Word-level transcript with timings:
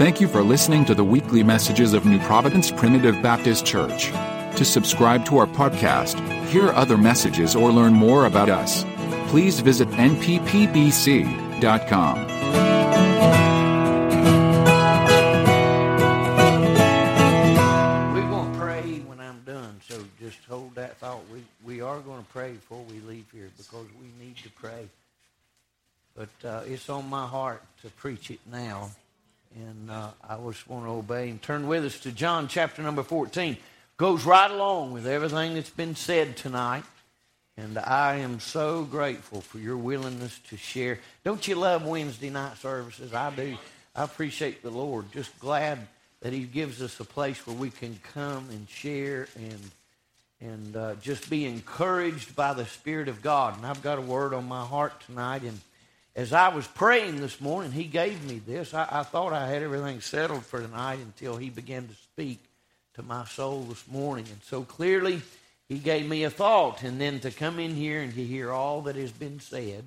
Thank 0.00 0.18
you 0.18 0.28
for 0.28 0.42
listening 0.42 0.86
to 0.86 0.94
the 0.94 1.04
weekly 1.04 1.42
messages 1.42 1.92
of 1.92 2.06
New 2.06 2.18
Providence 2.20 2.70
Primitive 2.70 3.20
Baptist 3.20 3.66
Church. 3.66 4.06
To 4.56 4.64
subscribe 4.64 5.26
to 5.26 5.36
our 5.36 5.46
podcast, 5.46 6.18
hear 6.46 6.70
other 6.70 6.96
messages, 6.96 7.54
or 7.54 7.70
learn 7.70 7.92
more 7.92 8.24
about 8.24 8.48
us, 8.48 8.82
please 9.28 9.60
visit 9.60 9.88
nppbc.com. 9.88 10.16
We're 18.14 18.30
going 18.30 18.52
to 18.52 18.58
pray 18.58 19.00
when 19.00 19.20
I'm 19.20 19.42
done, 19.42 19.82
so 19.86 20.02
just 20.18 20.38
hold 20.48 20.76
that 20.76 20.96
thought. 20.96 21.20
We, 21.30 21.44
we 21.62 21.82
are 21.82 22.00
going 22.00 22.22
to 22.22 22.28
pray 22.30 22.52
before 22.52 22.82
we 22.90 23.00
leave 23.00 23.26
here 23.34 23.50
because 23.58 23.84
we 24.00 24.06
need 24.24 24.38
to 24.38 24.50
pray. 24.52 24.88
But 26.16 26.30
uh, 26.42 26.62
it's 26.64 26.88
on 26.88 27.10
my 27.10 27.26
heart 27.26 27.62
to 27.82 27.90
preach 27.90 28.30
it 28.30 28.40
now, 28.50 28.92
and 29.54 29.90
uh, 29.90 30.10
I 30.28 30.36
just 30.36 30.68
want 30.68 30.84
to 30.84 30.90
obey 30.90 31.28
and 31.28 31.42
turn 31.42 31.66
with 31.66 31.84
us 31.84 31.98
to 32.00 32.12
John 32.12 32.48
chapter 32.48 32.82
number 32.82 33.02
14. 33.02 33.56
Goes 33.96 34.24
right 34.24 34.50
along 34.50 34.92
with 34.92 35.06
everything 35.06 35.54
that's 35.54 35.70
been 35.70 35.94
said 35.94 36.36
tonight. 36.36 36.84
And 37.56 37.76
I 37.78 38.16
am 38.16 38.40
so 38.40 38.84
grateful 38.84 39.40
for 39.40 39.58
your 39.58 39.76
willingness 39.76 40.38
to 40.48 40.56
share. 40.56 40.98
Don't 41.24 41.46
you 41.46 41.56
love 41.56 41.84
Wednesday 41.84 42.30
night 42.30 42.56
services? 42.58 43.12
I 43.12 43.30
do. 43.30 43.56
I 43.94 44.04
appreciate 44.04 44.62
the 44.62 44.70
Lord. 44.70 45.12
Just 45.12 45.38
glad 45.40 45.78
that 46.20 46.32
He 46.32 46.44
gives 46.44 46.80
us 46.80 47.00
a 47.00 47.04
place 47.04 47.46
where 47.46 47.56
we 47.56 47.70
can 47.70 47.98
come 48.14 48.48
and 48.50 48.68
share 48.68 49.28
and 49.36 49.70
and 50.42 50.74
uh, 50.74 50.94
just 51.02 51.28
be 51.28 51.44
encouraged 51.44 52.34
by 52.34 52.54
the 52.54 52.64
Spirit 52.64 53.08
of 53.08 53.20
God. 53.20 53.58
And 53.58 53.66
I've 53.66 53.82
got 53.82 53.98
a 53.98 54.00
word 54.00 54.32
on 54.32 54.48
my 54.48 54.64
heart 54.64 54.98
tonight. 55.04 55.42
And 55.42 55.60
as 56.16 56.32
I 56.32 56.48
was 56.48 56.66
praying 56.66 57.20
this 57.20 57.40
morning, 57.40 57.72
He 57.72 57.84
gave 57.84 58.24
me 58.24 58.40
this. 58.44 58.74
I, 58.74 58.86
I 58.90 59.02
thought 59.02 59.32
I 59.32 59.46
had 59.48 59.62
everything 59.62 60.00
settled 60.00 60.44
for 60.44 60.60
tonight 60.60 60.98
until 60.98 61.36
He 61.36 61.50
began 61.50 61.88
to 61.88 61.94
speak 61.94 62.40
to 62.94 63.02
my 63.02 63.24
soul 63.24 63.62
this 63.62 63.86
morning. 63.88 64.26
And 64.30 64.42
so 64.42 64.62
clearly, 64.62 65.22
he 65.68 65.78
gave 65.78 66.08
me 66.08 66.24
a 66.24 66.30
thought, 66.30 66.82
and 66.82 67.00
then 67.00 67.20
to 67.20 67.30
come 67.30 67.60
in 67.60 67.76
here 67.76 68.02
and 68.02 68.12
to 68.14 68.24
hear 68.24 68.50
all 68.50 68.82
that 68.82 68.96
has 68.96 69.12
been 69.12 69.38
said 69.38 69.84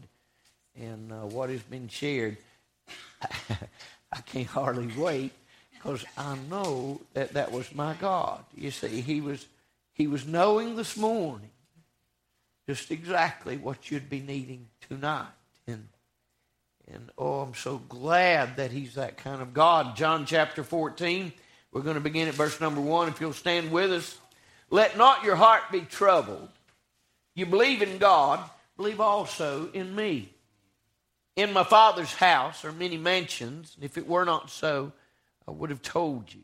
and 0.79 1.11
uh, 1.11 1.25
what 1.25 1.49
has 1.49 1.61
been 1.61 1.89
shared, 1.89 2.37
I 3.49 4.21
can't 4.25 4.47
hardly 4.47 4.87
wait 4.97 5.33
because 5.73 6.05
I 6.17 6.37
know 6.49 7.01
that 7.13 7.33
that 7.33 7.51
was 7.51 7.75
my 7.75 7.95
God. 7.95 8.43
You 8.55 8.71
see, 8.71 9.01
he 9.01 9.19
was 9.19 9.45
he 9.91 10.07
was 10.07 10.25
knowing 10.25 10.75
this 10.75 10.97
morning 10.97 11.51
just 12.67 12.89
exactly 12.89 13.57
what 13.57 13.91
you'd 13.91 14.09
be 14.09 14.21
needing 14.21 14.67
tonight, 14.87 15.27
and 15.67 15.89
and 16.91 17.11
oh, 17.17 17.41
I'm 17.41 17.53
so 17.53 17.77
glad 17.77 18.57
that 18.57 18.71
He's 18.71 18.95
that 18.95 19.17
kind 19.17 19.41
of 19.41 19.53
God. 19.53 19.95
John 19.95 20.25
chapter 20.25 20.63
14. 20.63 21.31
We're 21.71 21.81
going 21.81 21.95
to 21.95 22.01
begin 22.01 22.27
at 22.27 22.35
verse 22.35 22.59
number 22.61 22.81
one. 22.81 23.07
If 23.07 23.19
you'll 23.19 23.33
stand 23.33 23.71
with 23.71 23.91
us. 23.91 24.17
Let 24.69 24.97
not 24.97 25.23
your 25.23 25.35
heart 25.35 25.63
be 25.71 25.81
troubled. 25.81 26.49
You 27.35 27.45
believe 27.45 27.81
in 27.81 27.97
God, 27.97 28.39
believe 28.77 28.99
also 28.99 29.69
in 29.71 29.95
me. 29.95 30.29
In 31.35 31.53
my 31.53 31.63
Father's 31.63 32.13
house 32.13 32.63
are 32.63 32.71
many 32.71 32.97
mansions, 32.97 33.73
and 33.75 33.83
if 33.83 33.97
it 33.97 34.07
were 34.07 34.25
not 34.25 34.51
so, 34.51 34.91
I 35.47 35.51
would 35.51 35.71
have 35.71 35.81
told 35.81 36.33
you. 36.33 36.41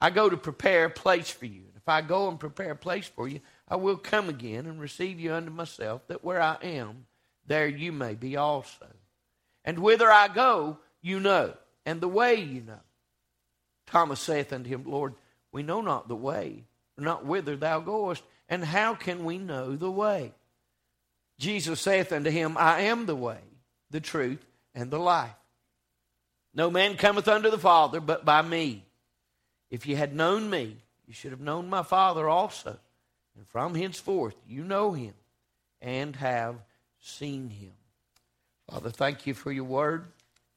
I 0.00 0.10
go 0.10 0.30
to 0.30 0.36
prepare 0.36 0.86
a 0.86 0.90
place 0.90 1.30
for 1.30 1.44
you. 1.44 1.62
And 1.66 1.76
if 1.76 1.88
I 1.88 2.00
go 2.00 2.28
and 2.28 2.40
prepare 2.40 2.72
a 2.72 2.76
place 2.76 3.06
for 3.06 3.28
you, 3.28 3.40
I 3.68 3.76
will 3.76 3.96
come 3.96 4.28
again 4.28 4.66
and 4.66 4.80
receive 4.80 5.20
you 5.20 5.34
unto 5.34 5.50
myself, 5.50 6.06
that 6.08 6.24
where 6.24 6.40
I 6.40 6.56
am, 6.62 7.06
there 7.46 7.68
you 7.68 7.92
may 7.92 8.14
be 8.14 8.36
also. 8.36 8.86
And 9.64 9.78
whither 9.78 10.10
I 10.10 10.28
go, 10.28 10.78
you 11.02 11.20
know, 11.20 11.54
and 11.84 12.00
the 12.00 12.08
way 12.08 12.34
you 12.34 12.62
know. 12.62 12.80
Thomas 13.86 14.20
saith 14.20 14.52
unto 14.52 14.68
him, 14.68 14.84
Lord, 14.86 15.14
we 15.52 15.62
know 15.62 15.80
not 15.80 16.08
the 16.08 16.16
way 16.16 16.64
not 17.00 17.24
whither 17.24 17.56
thou 17.56 17.80
goest, 17.80 18.22
and 18.48 18.64
how 18.64 18.94
can 18.94 19.24
we 19.24 19.38
know 19.38 19.76
the 19.76 19.90
way? 19.90 20.32
Jesus 21.38 21.80
saith 21.80 22.12
unto 22.12 22.30
him, 22.30 22.56
I 22.58 22.82
am 22.82 23.06
the 23.06 23.16
way, 23.16 23.38
the 23.90 24.00
truth, 24.00 24.44
and 24.74 24.90
the 24.90 24.98
life. 24.98 25.30
No 26.52 26.70
man 26.70 26.96
cometh 26.96 27.28
unto 27.28 27.50
the 27.50 27.58
Father 27.58 28.00
but 28.00 28.24
by 28.24 28.42
me. 28.42 28.84
If 29.70 29.86
ye 29.86 29.94
had 29.94 30.14
known 30.14 30.50
me, 30.50 30.76
you 31.06 31.14
should 31.14 31.30
have 31.30 31.40
known 31.40 31.68
my 31.70 31.82
Father 31.82 32.28
also. 32.28 32.78
And 33.36 33.46
from 33.48 33.74
henceforth 33.74 34.34
you 34.46 34.64
know 34.64 34.92
him 34.92 35.14
and 35.80 36.16
have 36.16 36.56
seen 37.00 37.48
him. 37.48 37.72
Father, 38.70 38.90
thank 38.90 39.26
you 39.26 39.34
for 39.34 39.50
your 39.50 39.64
word, 39.64 40.06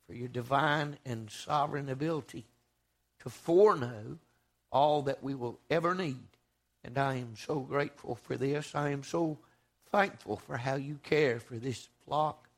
for 0.07 0.13
your 0.13 0.27
divine 0.27 0.97
and 1.05 1.29
sovereign 1.31 1.89
ability 1.89 2.45
to 3.19 3.29
foreknow 3.29 4.19
all 4.71 5.01
that 5.03 5.23
we 5.23 5.33
will 5.33 5.59
ever 5.69 5.95
need 5.95 6.27
and 6.83 6.97
I 6.97 7.15
am 7.15 7.35
so 7.35 7.59
grateful 7.59 8.15
for 8.15 8.35
this. 8.35 8.75
I 8.75 8.89
am 8.89 9.03
so 9.03 9.37
thankful 9.91 10.37
for 10.37 10.57
how 10.57 10.75
you 10.75 10.99
care 11.03 11.39
for 11.39 11.55
this 11.55 11.87
flock, 12.05 12.49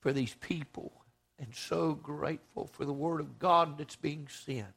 for 0.00 0.12
these 0.12 0.34
people, 0.40 0.92
and 1.38 1.54
so 1.54 1.92
grateful 1.94 2.66
for 2.66 2.84
the 2.84 2.92
Word 2.92 3.20
of 3.20 3.38
God 3.38 3.76
that's 3.78 3.96
being 3.96 4.26
sent. 4.28 4.72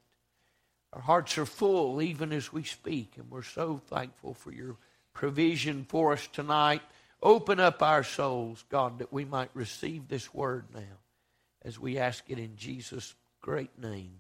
Our 0.92 1.02
hearts 1.02 1.38
are 1.38 1.46
full 1.46 2.02
even 2.02 2.34
as 2.34 2.52
we 2.52 2.64
speak, 2.64 3.14
and 3.18 3.32
we're 3.32 3.44
so 3.44 3.82
thankful 3.88 4.34
for 4.34 4.52
your 4.52 4.76
provision 5.14 5.86
for 5.88 6.14
us 6.14 6.28
tonight. 6.28 6.82
Open 7.24 7.58
up 7.58 7.82
our 7.82 8.04
souls, 8.04 8.66
God, 8.68 9.00
that 9.00 9.14
we 9.14 9.24
might 9.24 9.50
receive 9.54 10.10
this 10.10 10.34
word 10.34 10.66
now 10.74 10.82
as 11.64 11.80
we 11.80 11.98
ask 11.98 12.26
it 12.28 12.38
in 12.38 12.58
Jesus' 12.58 13.16
great 13.40 13.80
name. 13.80 14.20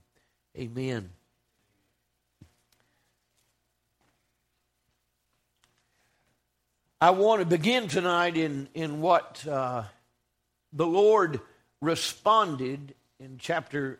Amen. 0.57 1.09
I 7.01 7.09
want 7.09 7.41
to 7.41 7.45
begin 7.45 7.89
tonight 7.89 8.37
in, 8.37 8.69
in 8.73 9.01
what 9.01 9.45
uh, 9.45 9.83
the 10.71 10.87
Lord 10.87 11.41
responded 11.81 12.95
in 13.19 13.37
chapter 13.37 13.99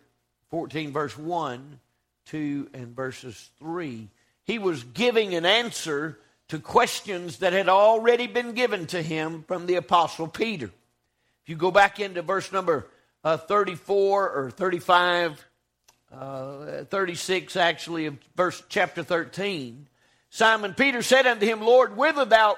14, 0.50 0.94
verse 0.94 1.18
1, 1.18 1.80
2, 2.28 2.70
and 2.74 2.96
verses 2.96 3.50
3. 3.60 4.08
He 4.46 4.60
was 4.60 4.86
giving 4.86 5.36
an 5.36 5.46
answer 5.46 6.18
to 6.54 6.60
questions 6.60 7.40
that 7.40 7.52
had 7.52 7.68
already 7.68 8.28
been 8.28 8.52
given 8.52 8.86
to 8.86 9.02
him 9.02 9.44
from 9.48 9.66
the 9.66 9.74
Apostle 9.74 10.28
Peter. 10.28 10.68
If 10.68 11.50
you 11.50 11.56
go 11.56 11.72
back 11.72 12.00
into 12.00 12.22
verse 12.22 12.52
number 12.52 12.86
uh, 13.24 13.38
34 13.38 14.30
or 14.30 14.52
35, 14.52 15.44
uh, 16.12 16.84
36 16.84 17.56
actually, 17.56 18.06
of 18.06 18.20
verse 18.36 18.62
chapter 18.70 19.02
13, 19.02 19.88
Simon 20.30 20.76
Peter 20.76 21.02
said 21.02 21.26
unto 21.26 21.44
him, 21.44 21.60
Lord, 21.62 21.98
whither 21.98 22.26
thou 22.26 22.56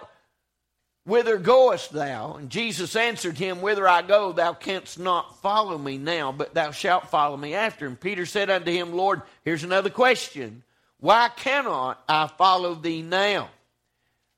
Whither 1.06 1.38
goest 1.38 1.92
thou? 1.92 2.34
And 2.34 2.50
Jesus 2.50 2.96
answered 2.98 3.38
him, 3.38 3.62
Whither 3.62 3.88
I 3.88 4.02
go, 4.02 4.32
thou 4.32 4.54
canst 4.54 5.00
not 5.00 5.40
follow 5.40 5.78
me 5.78 6.00
now, 6.00 6.32
but 6.32 6.54
thou 6.54 6.72
shalt 6.72 7.12
follow 7.12 7.38
me 7.38 7.54
after. 7.54 7.86
And 7.86 7.98
Peter 7.98 8.26
said 8.26 8.50
unto 8.50 8.72
him, 8.72 8.92
Lord, 8.92 9.22
here's 9.44 9.64
another 9.64 9.92
question. 9.92 10.64
Why 11.00 11.30
cannot 11.30 12.04
I 12.10 12.26
follow 12.26 12.74
thee 12.74 13.04
now? 13.04 13.52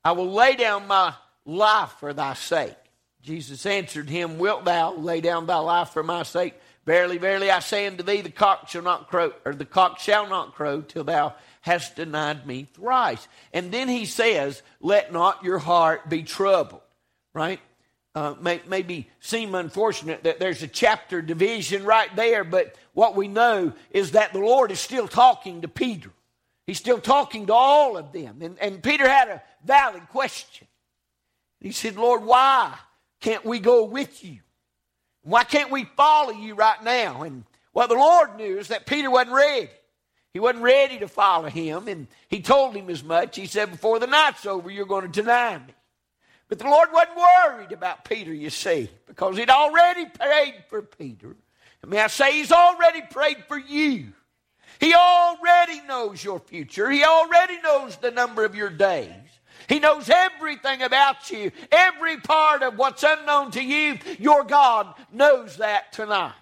I 0.08 0.12
will 0.12 0.32
lay 0.32 0.56
down 0.56 0.86
my 0.86 1.12
life 1.44 1.90
for 2.00 2.14
thy 2.14 2.32
sake. 2.32 2.74
Jesus 3.20 3.66
answered 3.66 4.08
him, 4.08 4.38
Wilt 4.38 4.64
thou 4.64 4.94
lay 4.94 5.20
down 5.20 5.44
thy 5.44 5.58
life 5.58 5.90
for 5.90 6.02
my 6.02 6.22
sake? 6.22 6.54
Verily, 6.86 7.18
verily, 7.18 7.50
I 7.50 7.58
say 7.58 7.86
unto 7.86 8.02
thee, 8.02 8.22
the 8.22 8.30
cock 8.30 8.70
shall 8.70 8.80
not 8.80 9.10
crow, 9.10 9.34
or 9.44 9.54
the 9.54 9.66
cock 9.66 9.98
shall 9.98 10.26
not 10.26 10.54
crow 10.54 10.80
till 10.80 11.04
thou 11.04 11.34
hast 11.60 11.96
denied 11.96 12.46
me 12.46 12.66
thrice. 12.72 13.28
And 13.52 13.70
then 13.70 13.86
he 13.86 14.06
says, 14.06 14.62
Let 14.80 15.12
not 15.12 15.44
your 15.44 15.58
heart 15.58 16.08
be 16.08 16.22
troubled, 16.22 16.80
right? 17.34 17.60
Uh, 18.14 18.34
may, 18.40 18.62
maybe 18.66 19.10
seem 19.20 19.54
unfortunate 19.54 20.24
that 20.24 20.40
there's 20.40 20.62
a 20.62 20.68
chapter 20.68 21.20
division 21.20 21.84
right 21.84 22.16
there, 22.16 22.44
but 22.44 22.74
what 22.94 23.14
we 23.14 23.28
know 23.28 23.74
is 23.90 24.12
that 24.12 24.32
the 24.32 24.38
Lord 24.38 24.70
is 24.70 24.80
still 24.80 25.06
talking 25.06 25.60
to 25.60 25.68
Peter. 25.68 26.12
He's 26.68 26.76
still 26.76 27.00
talking 27.00 27.46
to 27.46 27.54
all 27.54 27.96
of 27.96 28.12
them. 28.12 28.42
And, 28.42 28.58
and 28.58 28.82
Peter 28.82 29.08
had 29.08 29.28
a 29.28 29.42
valid 29.64 30.06
question. 30.10 30.68
He 31.60 31.72
said, 31.72 31.96
Lord, 31.96 32.22
why 32.22 32.74
can't 33.20 33.42
we 33.42 33.58
go 33.58 33.84
with 33.84 34.22
you? 34.22 34.40
Why 35.22 35.44
can't 35.44 35.70
we 35.70 35.84
follow 35.84 36.32
you 36.32 36.54
right 36.54 36.84
now? 36.84 37.22
And 37.22 37.44
what 37.72 37.88
the 37.88 37.94
Lord 37.94 38.36
knew 38.36 38.58
is 38.58 38.68
that 38.68 38.84
Peter 38.84 39.10
wasn't 39.10 39.34
ready. 39.34 39.70
He 40.34 40.40
wasn't 40.40 40.62
ready 40.62 40.98
to 40.98 41.08
follow 41.08 41.48
him, 41.48 41.88
and 41.88 42.06
he 42.28 42.42
told 42.42 42.76
him 42.76 42.90
as 42.90 43.02
much. 43.02 43.36
He 43.36 43.46
said, 43.46 43.70
Before 43.70 43.98
the 43.98 44.06
night's 44.06 44.44
over, 44.44 44.70
you're 44.70 44.84
going 44.84 45.10
to 45.10 45.22
deny 45.22 45.56
me. 45.56 45.72
But 46.50 46.58
the 46.58 46.66
Lord 46.66 46.90
wasn't 46.92 47.16
worried 47.16 47.72
about 47.72 48.04
Peter, 48.04 48.34
you 48.34 48.50
see, 48.50 48.90
because 49.06 49.38
he'd 49.38 49.48
already 49.48 50.04
prayed 50.04 50.64
for 50.68 50.82
Peter. 50.82 51.34
And 51.80 51.90
may 51.90 52.00
I 52.00 52.08
say, 52.08 52.32
he's 52.32 52.52
already 52.52 53.00
prayed 53.10 53.44
for 53.48 53.58
you. 53.58 54.12
He 54.80 54.94
already 54.94 55.80
knows 55.82 56.22
your 56.22 56.40
future. 56.40 56.90
He 56.90 57.04
already 57.04 57.60
knows 57.60 57.96
the 57.96 58.10
number 58.10 58.44
of 58.44 58.54
your 58.54 58.70
days. 58.70 59.12
He 59.68 59.80
knows 59.80 60.08
everything 60.08 60.82
about 60.82 61.30
you, 61.30 61.50
every 61.70 62.16
part 62.18 62.62
of 62.62 62.78
what's 62.78 63.02
unknown 63.02 63.50
to 63.52 63.62
you. 63.62 63.98
Your 64.18 64.44
God 64.44 64.94
knows 65.12 65.56
that 65.58 65.92
tonight. 65.92 66.32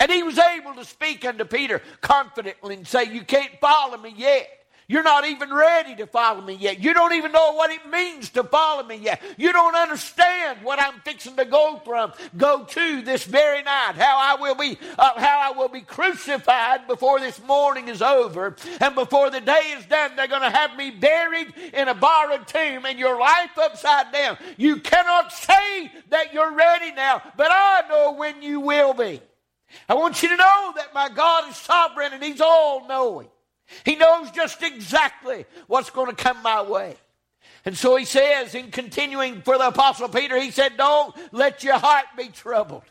And 0.00 0.12
he 0.12 0.22
was 0.22 0.38
able 0.38 0.74
to 0.74 0.84
speak 0.84 1.24
unto 1.24 1.44
Peter 1.44 1.82
confidently 2.00 2.74
and 2.74 2.86
say, 2.86 3.04
You 3.04 3.22
can't 3.22 3.58
follow 3.60 3.96
me 3.96 4.14
yet. 4.16 4.48
You're 4.90 5.02
not 5.02 5.26
even 5.26 5.52
ready 5.52 5.94
to 5.96 6.06
follow 6.06 6.40
me 6.40 6.54
yet. 6.54 6.80
You 6.80 6.94
don't 6.94 7.12
even 7.12 7.30
know 7.30 7.52
what 7.52 7.70
it 7.70 7.90
means 7.90 8.30
to 8.30 8.42
follow 8.42 8.82
me 8.82 8.96
yet. 8.96 9.20
You 9.36 9.52
don't 9.52 9.76
understand 9.76 10.60
what 10.62 10.80
I'm 10.80 10.98
fixing 11.00 11.36
to 11.36 11.44
go 11.44 11.78
from, 11.84 12.14
go 12.38 12.64
to 12.64 13.02
this 13.02 13.24
very 13.24 13.62
night. 13.62 13.96
How 13.96 14.16
I 14.18 14.40
will 14.40 14.54
be, 14.54 14.78
uh, 14.98 15.20
how 15.20 15.52
I 15.52 15.58
will 15.58 15.68
be 15.68 15.82
crucified 15.82 16.88
before 16.88 17.20
this 17.20 17.38
morning 17.42 17.88
is 17.88 18.00
over, 18.00 18.56
and 18.80 18.94
before 18.94 19.28
the 19.28 19.42
day 19.42 19.74
is 19.76 19.84
done, 19.84 20.16
they're 20.16 20.26
going 20.26 20.40
to 20.40 20.56
have 20.56 20.74
me 20.74 20.90
buried 20.90 21.52
in 21.74 21.88
a 21.88 21.94
borrowed 21.94 22.48
tomb, 22.48 22.86
and 22.86 22.98
your 22.98 23.20
life 23.20 23.58
upside 23.58 24.10
down. 24.10 24.38
You 24.56 24.76
cannot 24.76 25.32
say 25.32 25.92
that 26.08 26.32
you're 26.32 26.54
ready 26.54 26.92
now, 26.92 27.20
but 27.36 27.48
I 27.50 27.82
know 27.90 28.12
when 28.12 28.40
you 28.40 28.60
will 28.60 28.94
be. 28.94 29.20
I 29.86 29.94
want 29.94 30.22
you 30.22 30.30
to 30.30 30.36
know 30.36 30.72
that 30.76 30.94
my 30.94 31.10
God 31.10 31.50
is 31.50 31.56
sovereign 31.56 32.14
and 32.14 32.24
He's 32.24 32.40
all 32.40 32.88
knowing. 32.88 33.28
He 33.84 33.96
knows 33.96 34.30
just 34.30 34.62
exactly 34.62 35.44
what's 35.66 35.90
going 35.90 36.14
to 36.14 36.16
come 36.16 36.42
my 36.42 36.62
way. 36.62 36.96
And 37.64 37.76
so 37.76 37.96
he 37.96 38.04
says, 38.04 38.54
in 38.54 38.70
continuing 38.70 39.42
for 39.42 39.58
the 39.58 39.68
Apostle 39.68 40.08
Peter, 40.08 40.40
he 40.40 40.50
said, 40.50 40.76
Don't 40.76 41.14
let 41.32 41.62
your 41.64 41.78
heart 41.78 42.06
be 42.16 42.28
troubled. 42.28 42.84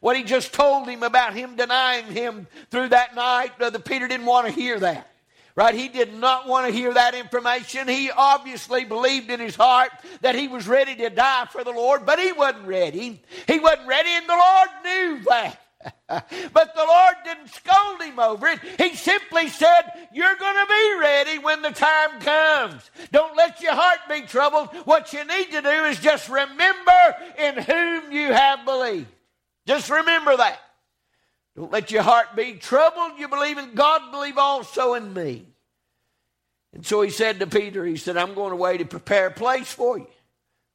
What 0.00 0.16
he 0.16 0.22
just 0.22 0.52
told 0.52 0.88
him 0.88 1.02
about 1.02 1.34
him 1.34 1.56
denying 1.56 2.06
him 2.06 2.46
through 2.70 2.90
that 2.90 3.14
night, 3.14 3.58
the 3.58 3.80
Peter 3.80 4.06
didn't 4.06 4.26
want 4.26 4.46
to 4.46 4.52
hear 4.52 4.78
that. 4.80 5.10
Right? 5.56 5.74
He 5.74 5.88
did 5.88 6.12
not 6.12 6.48
want 6.48 6.66
to 6.66 6.72
hear 6.72 6.92
that 6.92 7.14
information. 7.14 7.86
He 7.86 8.10
obviously 8.10 8.84
believed 8.84 9.30
in 9.30 9.38
his 9.38 9.54
heart 9.54 9.92
that 10.20 10.34
he 10.34 10.48
was 10.48 10.66
ready 10.66 10.96
to 10.96 11.10
die 11.10 11.46
for 11.50 11.62
the 11.62 11.70
Lord, 11.70 12.04
but 12.04 12.18
he 12.18 12.32
wasn't 12.32 12.66
ready. 12.66 13.22
He 13.46 13.60
wasn't 13.60 13.86
ready, 13.86 14.10
and 14.10 14.28
the 14.28 14.32
Lord 14.32 14.68
knew 14.84 15.24
that. 15.28 15.63
but 16.08 16.74
the 16.74 16.84
Lord 16.86 17.14
didn't 17.24 17.48
scold 17.48 18.02
him 18.02 18.18
over 18.18 18.46
it. 18.46 18.60
He 18.78 18.94
simply 18.96 19.48
said, 19.48 20.08
You're 20.12 20.36
going 20.36 20.56
to 20.56 20.66
be 20.66 21.00
ready 21.00 21.38
when 21.38 21.62
the 21.62 21.70
time 21.70 22.20
comes. 22.20 22.90
Don't 23.12 23.36
let 23.36 23.60
your 23.60 23.74
heart 23.74 24.00
be 24.08 24.22
troubled. 24.22 24.68
What 24.84 25.12
you 25.12 25.24
need 25.24 25.50
to 25.52 25.62
do 25.62 25.68
is 25.68 26.00
just 26.00 26.28
remember 26.28 27.16
in 27.38 27.58
whom 27.58 28.12
you 28.12 28.32
have 28.32 28.64
believed. 28.64 29.08
Just 29.66 29.90
remember 29.90 30.36
that. 30.36 30.58
Don't 31.56 31.72
let 31.72 31.90
your 31.90 32.02
heart 32.02 32.34
be 32.34 32.54
troubled. 32.54 33.18
You 33.18 33.28
believe 33.28 33.58
in 33.58 33.74
God, 33.74 34.10
believe 34.10 34.38
also 34.38 34.94
in 34.94 35.12
me. 35.12 35.46
And 36.72 36.84
so 36.84 37.02
he 37.02 37.10
said 37.10 37.38
to 37.38 37.46
Peter, 37.46 37.84
He 37.84 37.96
said, 37.96 38.16
I'm 38.16 38.34
going 38.34 38.52
away 38.52 38.78
to 38.78 38.84
prepare 38.84 39.28
a 39.28 39.32
place 39.32 39.70
for 39.70 39.98
you. 39.98 40.08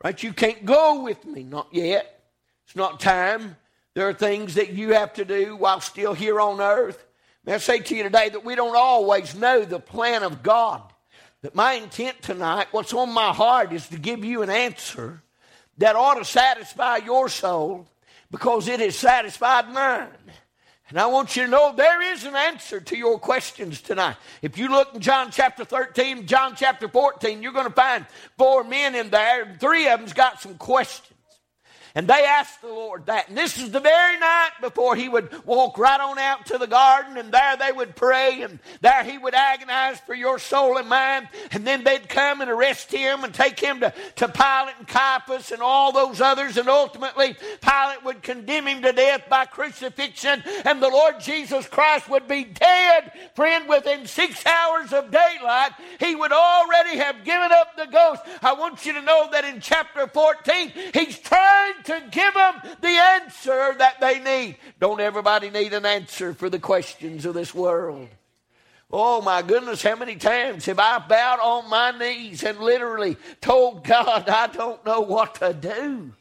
Right? 0.03 0.21
You 0.21 0.33
can't 0.33 0.65
go 0.65 1.03
with 1.03 1.25
me, 1.25 1.43
not 1.43 1.67
yet. 1.71 2.23
It's 2.65 2.75
not 2.75 2.99
time. 2.99 3.57
There 3.99 4.07
are 4.07 4.13
things 4.13 4.53
that 4.53 4.69
you 4.69 4.93
have 4.93 5.11
to 5.15 5.25
do 5.25 5.57
while 5.57 5.81
still 5.81 6.13
here 6.13 6.39
on 6.39 6.61
earth. 6.61 7.05
May 7.43 7.55
I 7.55 7.57
say 7.57 7.79
to 7.79 7.95
you 7.97 8.03
today 8.03 8.29
that 8.29 8.45
we 8.45 8.55
don't 8.55 8.77
always 8.77 9.35
know 9.35 9.65
the 9.65 9.81
plan 9.81 10.23
of 10.23 10.41
God. 10.41 10.81
That 11.41 11.53
my 11.53 11.73
intent 11.73 12.21
tonight, 12.21 12.67
what's 12.71 12.93
on 12.93 13.11
my 13.11 13.33
heart, 13.33 13.73
is 13.73 13.89
to 13.89 13.99
give 13.99 14.23
you 14.23 14.41
an 14.41 14.49
answer 14.49 15.21
that 15.79 15.97
ought 15.97 16.13
to 16.13 16.23
satisfy 16.23 16.95
your 17.03 17.27
soul 17.27 17.89
because 18.31 18.69
it 18.69 18.79
has 18.79 18.95
satisfied 18.95 19.69
mine. 19.73 20.07
And 20.87 20.97
I 20.97 21.07
want 21.07 21.35
you 21.35 21.43
to 21.43 21.49
know 21.49 21.73
there 21.75 22.01
is 22.01 22.23
an 22.23 22.37
answer 22.37 22.79
to 22.79 22.95
your 22.95 23.19
questions 23.19 23.81
tonight. 23.81 24.15
If 24.41 24.57
you 24.57 24.69
look 24.69 24.95
in 24.95 25.01
John 25.01 25.29
chapter 25.29 25.65
13, 25.65 26.25
John 26.25 26.55
chapter 26.55 26.87
14, 26.87 27.43
you're 27.43 27.51
going 27.51 27.67
to 27.67 27.73
find 27.73 28.05
four 28.37 28.63
men 28.63 28.95
in 28.95 29.09
there, 29.09 29.43
and 29.43 29.59
three 29.59 29.89
of 29.89 29.99
them's 29.99 30.13
got 30.13 30.41
some 30.41 30.55
questions. 30.55 31.18
And 31.95 32.07
they 32.07 32.23
asked 32.25 32.61
the 32.61 32.67
Lord 32.67 33.07
that. 33.07 33.29
And 33.29 33.37
this 33.37 33.57
is 33.57 33.71
the 33.71 33.79
very 33.79 34.19
night 34.19 34.51
before 34.61 34.95
he 34.95 35.09
would 35.09 35.45
walk 35.45 35.77
right 35.77 35.99
on 35.99 36.19
out 36.19 36.45
to 36.47 36.57
the 36.57 36.67
garden, 36.67 37.17
and 37.17 37.31
there 37.31 37.57
they 37.57 37.71
would 37.71 37.95
pray, 37.95 38.41
and 38.41 38.59
there 38.81 39.03
he 39.03 39.17
would 39.17 39.33
agonize 39.33 39.99
for 40.01 40.13
your 40.13 40.39
soul 40.39 40.77
and 40.77 40.87
mine. 40.87 41.27
And 41.51 41.65
then 41.65 41.83
they'd 41.83 42.07
come 42.07 42.41
and 42.41 42.49
arrest 42.49 42.91
him 42.91 43.23
and 43.23 43.33
take 43.33 43.59
him 43.59 43.79
to, 43.79 43.93
to 44.17 44.27
Pilate 44.27 44.75
and 44.77 44.87
Caiaphas 44.87 45.51
and 45.51 45.61
all 45.61 45.91
those 45.91 46.21
others. 46.21 46.57
And 46.57 46.69
ultimately, 46.69 47.35
Pilate 47.61 48.03
would 48.05 48.21
condemn 48.21 48.67
him 48.67 48.81
to 48.83 48.91
death 48.91 49.23
by 49.29 49.45
crucifixion, 49.45 50.43
and 50.65 50.81
the 50.81 50.89
Lord 50.89 51.19
Jesus 51.19 51.67
Christ 51.67 52.09
would 52.09 52.27
be 52.27 52.43
dead, 52.43 53.11
friend, 53.33 53.67
within 53.67 54.05
six 54.05 54.45
hours 54.45 54.93
of 54.93 55.11
daylight. 55.11 55.71
He 55.99 56.15
would 56.15 56.31
already 56.31 56.97
have 56.97 57.23
given 57.23 57.51
up 57.51 57.75
the 57.75 57.87
ghost. 57.87 58.21
I 58.41 58.53
want 58.53 58.85
you 58.85 58.93
to 58.93 59.01
know 59.01 59.29
that 59.31 59.45
in 59.45 59.61
chapter 59.61 60.07
14, 60.07 60.71
he's 60.93 61.17
trying 61.19 61.73
to 61.85 62.03
give 62.11 62.33
them 62.33 62.55
the 62.81 62.87
answer 62.87 63.75
that 63.77 63.99
they 63.99 64.19
need. 64.19 64.57
Don't 64.79 64.99
everybody 64.99 65.49
need 65.49 65.73
an 65.73 65.85
answer 65.85 66.33
for 66.33 66.49
the 66.49 66.59
questions 66.59 67.25
of 67.25 67.33
this 67.33 67.53
world? 67.53 68.07
Oh 68.91 69.21
my 69.21 69.41
goodness, 69.41 69.83
how 69.83 69.95
many 69.95 70.15
times 70.15 70.65
have 70.65 70.79
I 70.79 70.97
bowed 70.99 71.39
on 71.39 71.69
my 71.69 71.91
knees 71.91 72.43
and 72.43 72.59
literally 72.59 73.17
told 73.39 73.83
God 73.83 74.27
I 74.27 74.47
don't 74.47 74.83
know 74.85 75.01
what 75.01 75.35
to 75.35 75.53
do? 75.53 76.13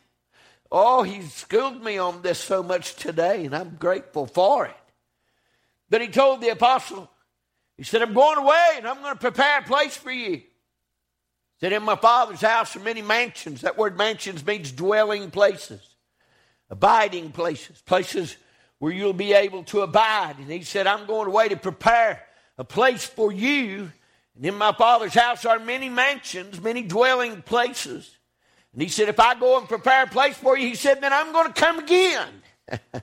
Oh, 0.70 1.02
He's 1.02 1.32
schooled 1.32 1.82
me 1.82 1.96
on 1.96 2.20
this 2.20 2.38
so 2.38 2.62
much 2.62 2.94
today, 2.96 3.46
and 3.46 3.56
I'm 3.56 3.76
grateful 3.76 4.26
for 4.26 4.66
it. 4.66 4.76
But 5.88 6.02
He 6.02 6.08
told 6.08 6.42
the 6.42 6.50
apostle, 6.50 7.10
He 7.78 7.84
said, 7.84 8.02
I'm 8.02 8.12
going 8.12 8.38
away 8.38 8.74
and 8.76 8.86
I'm 8.86 9.00
going 9.00 9.14
to 9.14 9.20
prepare 9.20 9.60
a 9.60 9.62
place 9.62 9.96
for 9.96 10.12
you 10.12 10.42
said, 11.60 11.72
In 11.72 11.82
my 11.82 11.96
father's 11.96 12.40
house 12.40 12.76
are 12.76 12.80
many 12.80 13.02
mansions. 13.02 13.62
That 13.62 13.78
word 13.78 13.96
mansions 13.96 14.44
means 14.44 14.72
dwelling 14.72 15.30
places, 15.30 15.80
abiding 16.70 17.32
places, 17.32 17.80
places 17.82 18.36
where 18.78 18.92
you'll 18.92 19.12
be 19.12 19.32
able 19.32 19.64
to 19.64 19.80
abide. 19.80 20.36
And 20.38 20.50
he 20.50 20.62
said, 20.62 20.86
I'm 20.86 21.06
going 21.06 21.26
away 21.26 21.48
to 21.48 21.56
prepare 21.56 22.24
a 22.56 22.64
place 22.64 23.04
for 23.04 23.32
you. 23.32 23.90
And 24.36 24.46
in 24.46 24.54
my 24.54 24.72
father's 24.72 25.14
house 25.14 25.44
are 25.44 25.58
many 25.58 25.88
mansions, 25.88 26.60
many 26.60 26.82
dwelling 26.82 27.42
places. 27.42 28.16
And 28.72 28.82
he 28.82 28.88
said, 28.88 29.08
If 29.08 29.18
I 29.18 29.34
go 29.34 29.58
and 29.58 29.68
prepare 29.68 30.04
a 30.04 30.08
place 30.08 30.36
for 30.36 30.56
you, 30.56 30.68
he 30.68 30.74
said, 30.74 31.00
then 31.00 31.12
I'm 31.12 31.32
going 31.32 31.52
to 31.52 31.60
come 31.60 31.78
again. 31.78 32.28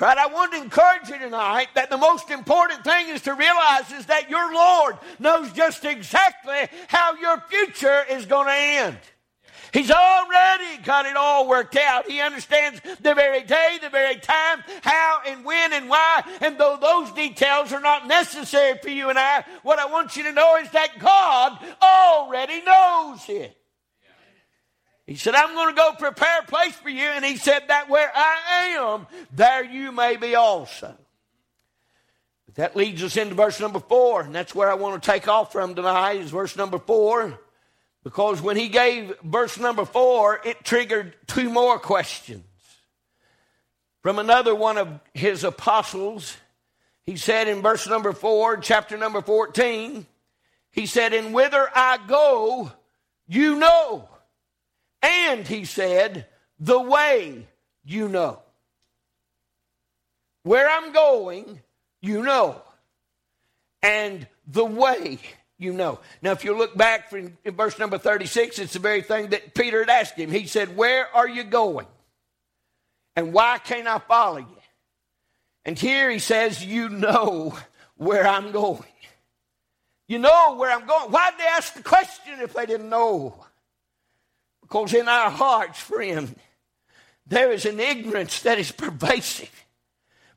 Right, 0.00 0.16
I 0.16 0.28
want 0.28 0.52
to 0.52 0.62
encourage 0.62 1.08
you 1.08 1.18
tonight 1.18 1.68
that 1.74 1.90
the 1.90 1.96
most 1.96 2.30
important 2.30 2.84
thing 2.84 3.08
is 3.08 3.22
to 3.22 3.34
realize 3.34 3.90
is 3.90 4.06
that 4.06 4.30
your 4.30 4.54
Lord 4.54 4.96
knows 5.18 5.52
just 5.52 5.84
exactly 5.84 6.68
how 6.86 7.16
your 7.16 7.42
future 7.48 8.04
is 8.08 8.24
going 8.24 8.46
to 8.46 8.54
end. 8.54 8.98
He's 9.72 9.90
already 9.90 10.82
got 10.84 11.06
it 11.06 11.16
all 11.16 11.48
worked 11.48 11.76
out. 11.76 12.08
He 12.08 12.20
understands 12.20 12.80
the 13.00 13.12
very 13.12 13.42
day, 13.42 13.78
the 13.82 13.90
very 13.90 14.16
time, 14.16 14.62
how 14.82 15.20
and 15.26 15.44
when 15.44 15.72
and 15.72 15.88
why. 15.88 16.22
And 16.40 16.56
though 16.58 16.78
those 16.80 17.10
details 17.12 17.72
are 17.72 17.80
not 17.80 18.06
necessary 18.06 18.78
for 18.78 18.90
you 18.90 19.10
and 19.10 19.18
I, 19.18 19.44
what 19.64 19.80
I 19.80 19.86
want 19.86 20.16
you 20.16 20.22
to 20.22 20.32
know 20.32 20.56
is 20.56 20.70
that 20.70 21.00
God 21.00 21.58
already 21.82 22.62
knows 22.62 23.28
it. 23.28 23.56
He 25.08 25.16
said, 25.16 25.34
I'm 25.34 25.54
going 25.54 25.74
to 25.74 25.74
go 25.74 25.92
prepare 25.98 26.40
a 26.40 26.44
place 26.44 26.74
for 26.74 26.90
you. 26.90 27.02
And 27.02 27.24
he 27.24 27.38
said, 27.38 27.62
That 27.68 27.88
where 27.88 28.12
I 28.14 28.76
am, 28.78 29.06
there 29.32 29.64
you 29.64 29.90
may 29.90 30.16
be 30.16 30.34
also. 30.34 30.94
But 32.44 32.54
that 32.56 32.76
leads 32.76 33.02
us 33.02 33.16
into 33.16 33.34
verse 33.34 33.58
number 33.58 33.80
four. 33.80 34.20
And 34.20 34.34
that's 34.34 34.54
where 34.54 34.70
I 34.70 34.74
want 34.74 35.02
to 35.02 35.10
take 35.10 35.26
off 35.26 35.50
from 35.50 35.74
tonight, 35.74 36.20
is 36.20 36.30
verse 36.30 36.58
number 36.58 36.78
four. 36.78 37.40
Because 38.04 38.42
when 38.42 38.58
he 38.58 38.68
gave 38.68 39.14
verse 39.24 39.58
number 39.58 39.86
four, 39.86 40.42
it 40.44 40.62
triggered 40.62 41.16
two 41.26 41.48
more 41.48 41.78
questions. 41.78 42.44
From 44.02 44.18
another 44.18 44.54
one 44.54 44.76
of 44.76 45.00
his 45.14 45.42
apostles, 45.42 46.36
he 47.06 47.16
said 47.16 47.48
in 47.48 47.62
verse 47.62 47.88
number 47.88 48.12
four, 48.12 48.58
chapter 48.58 48.98
number 48.98 49.22
14, 49.22 50.06
he 50.70 50.84
said, 50.84 51.14
And 51.14 51.32
whither 51.32 51.66
I 51.74 51.98
go, 52.06 52.70
you 53.26 53.56
know. 53.58 54.06
And 55.02 55.46
he 55.46 55.64
said, 55.64 56.26
the 56.58 56.80
way 56.80 57.46
you 57.84 58.08
know. 58.08 58.40
Where 60.42 60.68
I'm 60.68 60.92
going, 60.92 61.60
you 62.00 62.22
know. 62.22 62.60
And 63.82 64.26
the 64.46 64.64
way 64.64 65.18
you 65.58 65.72
know. 65.72 65.98
Now, 66.22 66.32
if 66.32 66.44
you 66.44 66.56
look 66.56 66.76
back 66.76 67.12
in 67.12 67.36
verse 67.46 67.78
number 67.78 67.98
36, 67.98 68.58
it's 68.58 68.72
the 68.72 68.78
very 68.78 69.02
thing 69.02 69.30
that 69.30 69.54
Peter 69.54 69.80
had 69.80 69.90
asked 69.90 70.14
him. 70.14 70.30
He 70.30 70.46
said, 70.46 70.76
Where 70.76 71.06
are 71.14 71.28
you 71.28 71.44
going? 71.44 71.86
And 73.16 73.32
why 73.32 73.58
can't 73.58 73.86
I 73.86 73.98
follow 73.98 74.38
you? 74.38 74.46
And 75.64 75.78
here 75.78 76.10
he 76.10 76.18
says, 76.18 76.64
You 76.64 76.88
know 76.88 77.56
where 77.96 78.26
I'm 78.26 78.52
going. 78.52 78.84
You 80.06 80.18
know 80.18 80.56
where 80.56 80.70
I'm 80.70 80.86
going. 80.86 81.10
Why'd 81.10 81.34
they 81.38 81.44
ask 81.44 81.74
the 81.74 81.82
question 81.82 82.40
if 82.40 82.54
they 82.54 82.64
didn't 82.64 82.88
know? 82.88 83.44
Because 84.68 84.92
in 84.92 85.08
our 85.08 85.30
hearts, 85.30 85.80
friend, 85.80 86.36
there 87.26 87.50
is 87.50 87.64
an 87.64 87.80
ignorance 87.80 88.42
that 88.42 88.58
is 88.58 88.70
pervasive. 88.70 89.50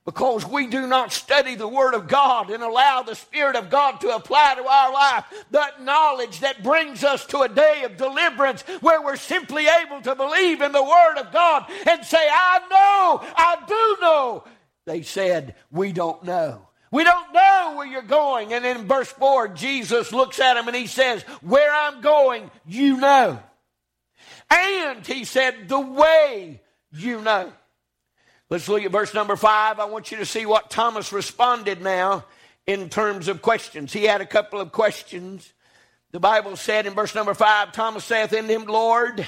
Because 0.05 0.47
we 0.47 0.67
do 0.67 0.87
not 0.87 1.11
study 1.11 1.55
the 1.55 1.67
Word 1.67 1.93
of 1.93 2.07
God 2.07 2.49
and 2.49 2.63
allow 2.63 3.03
the 3.03 3.13
Spirit 3.13 3.55
of 3.55 3.69
God 3.69 4.01
to 4.01 4.15
apply 4.15 4.55
to 4.55 4.65
our 4.65 4.91
life 4.91 5.25
that 5.51 5.83
knowledge 5.83 6.39
that 6.39 6.63
brings 6.63 7.03
us 7.03 7.25
to 7.27 7.41
a 7.41 7.49
day 7.49 7.83
of 7.83 7.97
deliverance 7.97 8.63
where 8.79 9.01
we're 9.01 9.15
simply 9.17 9.67
able 9.67 10.01
to 10.01 10.15
believe 10.15 10.61
in 10.61 10.71
the 10.71 10.83
Word 10.83 11.17
of 11.17 11.31
God 11.31 11.65
and 11.87 12.03
say, 12.03 12.17
I 12.17 12.59
know, 12.69 13.27
I 13.35 13.57
do 13.67 13.97
know 14.01 14.43
They 14.85 15.03
said, 15.03 15.55
We 15.71 15.91
don't 15.91 16.23
know. 16.23 16.67
We 16.89 17.03
don't 17.03 17.31
know 17.31 17.73
where 17.77 17.87
you're 17.87 18.01
going. 18.01 18.53
And 18.53 18.65
in 18.65 18.87
verse 18.87 19.11
4, 19.11 19.49
Jesus 19.49 20.11
looks 20.11 20.39
at 20.39 20.57
him 20.57 20.67
and 20.67 20.75
he 20.75 20.87
says, 20.87 21.21
Where 21.41 21.71
I'm 21.71 22.01
going, 22.01 22.49
you 22.65 22.97
know. 22.97 23.39
And 24.51 25.07
he 25.07 25.23
said, 25.23 25.69
The 25.69 25.79
way 25.79 26.61
you 26.91 27.21
know. 27.21 27.51
Let's 28.49 28.67
look 28.67 28.83
at 28.83 28.91
verse 28.91 29.13
number 29.13 29.37
5. 29.37 29.79
I 29.79 29.85
want 29.85 30.11
you 30.11 30.17
to 30.17 30.25
see 30.25 30.45
what 30.45 30.69
Thomas 30.69 31.13
responded 31.13 31.81
now 31.81 32.25
in 32.67 32.89
terms 32.89 33.29
of 33.29 33.41
questions. 33.41 33.93
He 33.93 34.03
had 34.03 34.19
a 34.19 34.25
couple 34.25 34.59
of 34.59 34.73
questions. 34.73 35.53
The 36.11 36.19
Bible 36.19 36.57
said 36.57 36.85
in 36.85 36.93
verse 36.93 37.15
number 37.15 37.33
5 37.33 37.71
Thomas 37.71 38.03
saith 38.03 38.33
unto 38.33 38.53
him, 38.53 38.65
Lord, 38.65 39.25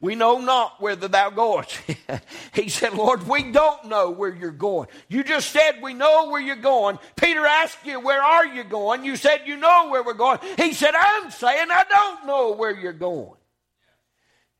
we 0.00 0.16
know 0.16 0.40
not 0.40 0.80
whither 0.80 1.06
thou 1.06 1.30
goest. 1.30 1.78
he 2.54 2.68
said, 2.68 2.94
Lord, 2.94 3.28
we 3.28 3.52
don't 3.52 3.84
know 3.84 4.10
where 4.10 4.34
you're 4.34 4.50
going. 4.50 4.88
You 5.08 5.22
just 5.22 5.50
said 5.50 5.80
we 5.82 5.94
know 5.94 6.30
where 6.30 6.40
you're 6.40 6.56
going. 6.56 6.98
Peter 7.16 7.46
asked 7.46 7.84
you, 7.84 8.00
Where 8.00 8.22
are 8.22 8.46
you 8.46 8.64
going? 8.64 9.04
You 9.04 9.14
said, 9.14 9.42
You 9.44 9.58
know 9.58 9.90
where 9.90 10.02
we're 10.02 10.14
going. 10.14 10.38
He 10.56 10.72
said, 10.72 10.94
I'm 10.96 11.30
saying 11.30 11.68
I 11.70 11.84
don't 11.88 12.26
know 12.26 12.52
where 12.52 12.74
you're 12.74 12.92
going. 12.94 13.34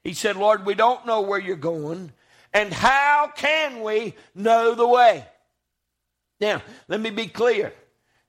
He 0.05 0.15
said, 0.15 0.37
Lord, 0.37 0.65
we 0.65 0.75
don't 0.75 1.07
know 1.07 1.21
where 1.21 1.39
you're 1.39 1.57
going. 1.57 2.13
And 2.53 2.73
how 2.73 3.31
can 3.37 3.83
we 3.83 4.15
know 4.35 4.75
the 4.75 4.89
way? 4.89 5.25
Now, 6.41 6.63
let 6.89 7.01
me 7.01 7.11
be 7.11 7.27
clear 7.27 7.73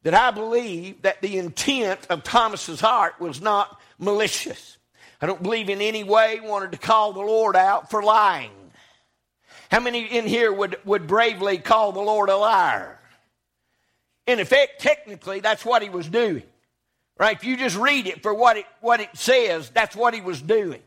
that 0.04 0.14
I 0.14 0.32
believe 0.32 1.04
that 1.04 1.22
the 1.22 1.38
intent 1.38 2.00
of 2.10 2.24
Thomas's 2.24 2.82
heart 2.82 3.20
was 3.20 3.42
not 3.42 3.80
malicious. 3.98 4.78
I 5.22 5.28
don't 5.28 5.42
believe 5.42 5.70
in 5.70 5.82
any 5.82 6.04
way 6.04 6.40
he 6.42 6.48
wanted 6.48 6.72
to 6.74 6.78
call 6.78 7.14
the 7.14 7.22
Lord 7.22 7.56
out 7.56 7.90
for 7.90 8.04
lying. 8.04 8.52
How 9.70 9.80
many 9.80 10.04
in 10.04 10.26
here 10.26 10.52
would, 10.52 10.78
would 10.84 11.08
bravely 11.08 11.58
call 11.58 11.94
the 11.94 12.02
Lord 12.02 12.30
a 12.30 12.36
liar? 12.36 13.00
In 14.28 14.40
effect, 14.40 14.82
technically, 14.82 15.40
that's 15.40 15.64
what 15.64 15.82
he 15.82 15.90
was 15.90 16.08
doing. 16.10 16.44
Right? 17.18 17.38
If 17.38 17.44
you 17.44 17.56
just 17.56 17.78
read 17.78 18.08
it 18.08 18.24
for 18.24 18.34
what 18.34 18.58
it, 18.58 18.66
what 18.82 19.00
it 19.00 19.10
says, 19.14 19.70
that's 19.70 19.96
what 19.96 20.14
he 20.14 20.22
was 20.22 20.42
doing. 20.42 20.82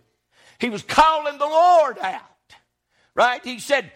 He 0.59 0.71
was 0.71 0.83
calling 0.83 1.39
the 1.39 1.47
Lord 1.47 1.99
out. 1.99 2.23
Right? 3.15 3.45
He 3.45 3.59
said, 3.59 3.93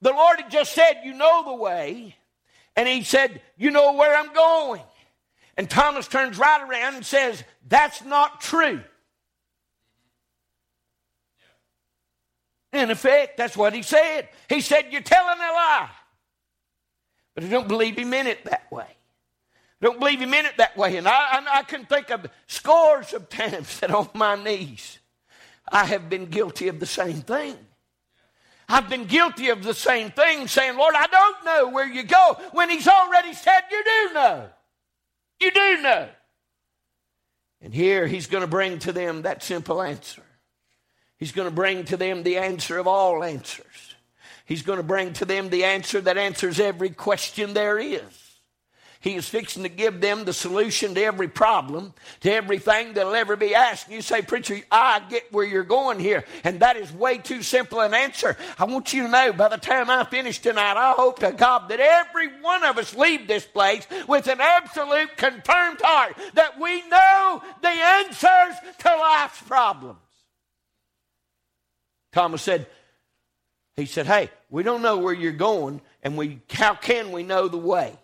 The 0.00 0.12
Lord 0.12 0.40
had 0.40 0.50
just 0.50 0.72
said, 0.72 1.02
You 1.04 1.14
know 1.14 1.44
the 1.44 1.54
way. 1.54 2.16
And 2.76 2.88
he 2.88 3.02
said, 3.02 3.40
You 3.56 3.70
know 3.70 3.94
where 3.94 4.16
I'm 4.16 4.32
going. 4.32 4.82
And 5.56 5.68
Thomas 5.68 6.08
turns 6.08 6.38
right 6.38 6.62
around 6.62 6.94
and 6.94 7.04
says, 7.04 7.42
That's 7.68 8.04
not 8.04 8.40
true. 8.40 8.82
In 12.72 12.90
effect, 12.90 13.36
that's 13.36 13.56
what 13.56 13.74
he 13.74 13.82
said. 13.82 14.28
He 14.48 14.62
said, 14.62 14.86
You're 14.90 15.02
telling 15.02 15.38
a 15.38 15.52
lie. 15.52 15.90
But 17.34 17.44
I 17.44 17.48
don't 17.48 17.68
believe 17.68 17.96
he 17.96 18.04
meant 18.04 18.28
it 18.28 18.44
that 18.44 18.70
way. 18.70 18.86
I 19.82 19.84
don't 19.84 19.98
believe 19.98 20.20
he 20.20 20.26
meant 20.26 20.46
it 20.46 20.58
that 20.58 20.76
way. 20.76 20.96
And 20.96 21.08
I, 21.08 21.12
I, 21.12 21.58
I 21.58 21.62
can 21.62 21.84
think 21.84 22.10
of 22.10 22.26
scores 22.46 23.12
of 23.12 23.28
times 23.28 23.80
that 23.80 23.90
on 23.90 24.08
my 24.14 24.36
knees 24.36 24.98
I 25.70 25.84
have 25.84 26.08
been 26.08 26.26
guilty 26.26 26.68
of 26.68 26.80
the 26.80 26.86
same 26.86 27.22
thing. 27.22 27.56
I've 28.68 28.88
been 28.88 29.04
guilty 29.04 29.50
of 29.50 29.62
the 29.62 29.74
same 29.74 30.10
thing, 30.10 30.48
saying, 30.48 30.76
Lord, 30.76 30.94
I 30.96 31.06
don't 31.06 31.44
know 31.44 31.68
where 31.68 31.86
you 31.86 32.04
go, 32.04 32.40
when 32.52 32.70
He's 32.70 32.88
already 32.88 33.34
said 33.34 33.60
you 33.70 33.82
do 33.84 34.14
know. 34.14 34.48
You 35.40 35.50
do 35.50 35.82
know. 35.82 36.08
And 37.60 37.74
here 37.74 38.06
He's 38.06 38.26
going 38.26 38.42
to 38.42 38.48
bring 38.48 38.78
to 38.80 38.92
them 38.92 39.22
that 39.22 39.42
simple 39.42 39.82
answer. 39.82 40.22
He's 41.18 41.32
going 41.32 41.48
to 41.48 41.54
bring 41.54 41.84
to 41.84 41.96
them 41.96 42.22
the 42.22 42.38
answer 42.38 42.78
of 42.78 42.86
all 42.86 43.22
answers. 43.22 43.94
He's 44.44 44.62
going 44.62 44.78
to 44.78 44.82
bring 44.82 45.12
to 45.14 45.24
them 45.24 45.50
the 45.50 45.64
answer 45.64 46.00
that 46.00 46.18
answers 46.18 46.58
every 46.58 46.90
question 46.90 47.54
there 47.54 47.78
is. 47.78 48.21
He 49.02 49.16
is 49.16 49.28
fixing 49.28 49.64
to 49.64 49.68
give 49.68 50.00
them 50.00 50.24
the 50.24 50.32
solution 50.32 50.94
to 50.94 51.02
every 51.02 51.26
problem, 51.26 51.92
to 52.20 52.32
everything 52.32 52.92
that'll 52.92 53.16
ever 53.16 53.34
be 53.34 53.52
asked. 53.52 53.90
You 53.90 54.00
say, 54.00 54.22
Preacher, 54.22 54.60
I 54.70 55.02
get 55.10 55.32
where 55.32 55.44
you're 55.44 55.64
going 55.64 55.98
here, 55.98 56.24
and 56.44 56.60
that 56.60 56.76
is 56.76 56.92
way 56.92 57.18
too 57.18 57.42
simple 57.42 57.80
an 57.80 57.94
answer. 57.94 58.36
I 58.60 58.64
want 58.64 58.92
you 58.92 59.02
to 59.02 59.08
know 59.08 59.32
by 59.32 59.48
the 59.48 59.56
time 59.56 59.90
I 59.90 60.04
finish 60.04 60.38
tonight, 60.38 60.76
I 60.76 60.92
hope 60.92 61.18
to 61.18 61.32
God 61.32 61.68
that 61.70 61.80
every 61.80 62.28
one 62.40 62.62
of 62.62 62.78
us 62.78 62.94
leave 62.94 63.26
this 63.26 63.44
place 63.44 63.84
with 64.06 64.28
an 64.28 64.40
absolute 64.40 65.16
confirmed 65.16 65.80
heart 65.82 66.16
that 66.34 66.60
we 66.60 66.88
know 66.88 67.42
the 67.60 67.68
answers 67.68 68.56
to 68.78 68.88
life's 68.88 69.42
problems. 69.42 69.98
Thomas 72.12 72.42
said, 72.42 72.68
he 73.74 73.86
said, 73.86 74.06
Hey, 74.06 74.30
we 74.48 74.62
don't 74.62 74.82
know 74.82 74.98
where 74.98 75.14
you're 75.14 75.32
going, 75.32 75.80
and 76.04 76.16
we 76.16 76.40
how 76.52 76.76
can 76.76 77.10
we 77.10 77.24
know 77.24 77.48
the 77.48 77.58
way? 77.58 77.98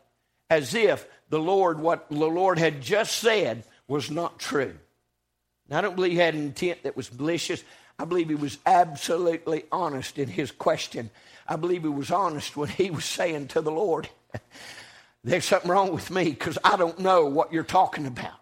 As 0.51 0.75
if 0.75 1.07
the 1.29 1.39
Lord, 1.39 1.81
what 1.81 2.09
the 2.09 2.17
Lord 2.17 2.59
had 2.59 2.81
just 2.81 3.19
said, 3.19 3.65
was 3.87 4.11
not 4.11 4.39
true. 4.39 4.75
I 5.71 5.81
don't 5.81 5.97
believe 5.97 6.13
he 6.13 6.19
had 6.19 6.35
an 6.35 6.43
intent 6.43 6.85
that 6.85 6.97
was 6.97 7.13
malicious. 7.13 7.63
I 7.99 8.05
believe 8.05 8.29
he 8.29 8.35
was 8.35 8.59
absolutely 8.65 9.65
honest 9.71 10.19
in 10.19 10.29
his 10.29 10.51
question. 10.51 11.11
I 11.47 11.57
believe 11.57 11.83
he 11.83 11.89
was 11.89 12.11
honest 12.11 12.57
when 12.57 12.69
he 12.69 12.91
was 12.91 13.05
saying 13.05 13.49
to 13.49 13.61
the 13.61 13.71
Lord, 13.71 14.09
There's 15.25 15.45
something 15.45 15.71
wrong 15.71 15.93
with 15.93 16.11
me 16.11 16.31
because 16.31 16.59
I 16.63 16.77
don't 16.77 16.99
know 17.01 17.27
what 17.27 17.53
you're 17.53 17.65
talking 17.65 18.07
about. 18.07 18.33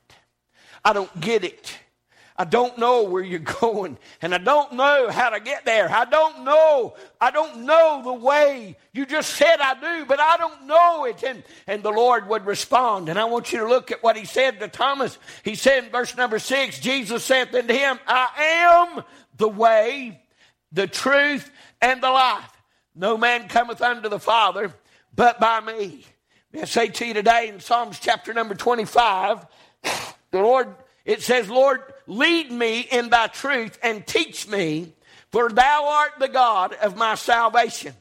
I 0.84 0.92
don't 0.92 1.20
get 1.20 1.42
it. 1.42 1.76
I 2.38 2.45
don't 2.45 2.76
know 2.78 3.05
where 3.05 3.23
you're 3.23 3.38
going 3.61 3.99
and 4.23 4.35
I 4.35 4.38
don't 4.38 4.73
know 4.73 5.09
how 5.11 5.31
to 5.31 5.40
get 5.40 5.64
there. 5.64 5.90
I 5.90 6.05
don't 6.05 6.45
know. 6.45 6.95
I 7.21 7.31
don't 7.31 7.64
know 7.64 8.02
the 8.05 8.12
way. 8.12 8.76
You 8.93 9.07
just 9.07 9.31
said 9.35 9.61
I 9.61 9.75
do, 9.75 10.05
but 10.07 10.21
I 10.21 10.37
don't 10.37 10.66
know 10.66 11.05
it. 11.05 11.23
And, 11.23 11.43
and 11.66 11.83
the 11.83 11.90
Lord 11.90 12.28
would 12.28 12.47
respond. 12.47 13.09
And 13.09 13.19
I 13.19 13.25
want 13.25 13.52
you 13.52 13.61
to 13.61 13.69
look 13.69 13.90
at 13.90 14.02
what 14.02 14.16
he 14.16 14.25
said 14.25 14.61
to 14.61 14.69
Thomas. 14.69 15.19
He 15.43 15.55
said 15.55 15.85
in 15.85 15.90
verse 15.90 16.16
number 16.16 16.38
six, 16.38 16.78
Jesus 16.78 17.25
said 17.25 17.55
unto 17.55 17.75
him, 17.75 17.99
I 18.07 18.28
am 18.97 19.05
the 19.37 19.49
way, 19.49 20.21
the 20.73 20.87
truth, 20.87 21.50
and 21.81 22.02
the 22.02 22.11
life. 22.11 22.52
No 22.95 23.16
man 23.19 23.49
cometh 23.49 23.83
unto 23.83 24.09
the 24.09 24.19
Father 24.19 24.73
but 25.14 25.40
by 25.40 25.61
me. 25.61 26.05
I 26.55 26.64
say 26.64 26.88
to 26.88 27.07
you 27.07 27.14
today 27.14 27.49
in 27.49 27.61
Psalms 27.61 27.99
chapter 27.99 28.33
number 28.33 28.55
25, 28.55 29.47
the 30.31 30.40
Lord, 30.40 30.75
it 31.05 31.23
says, 31.23 31.50
Lord, 31.50 31.83
Lead 32.06 32.50
me 32.50 32.80
in 32.80 33.10
thy 33.10 33.26
truth 33.26 33.78
and 33.82 34.06
teach 34.06 34.48
me, 34.48 34.92
for 35.30 35.48
thou 35.48 35.88
art 35.88 36.12
the 36.18 36.28
God 36.28 36.75
of 36.75 36.96
my 36.96 37.14
salvation. 37.14 37.94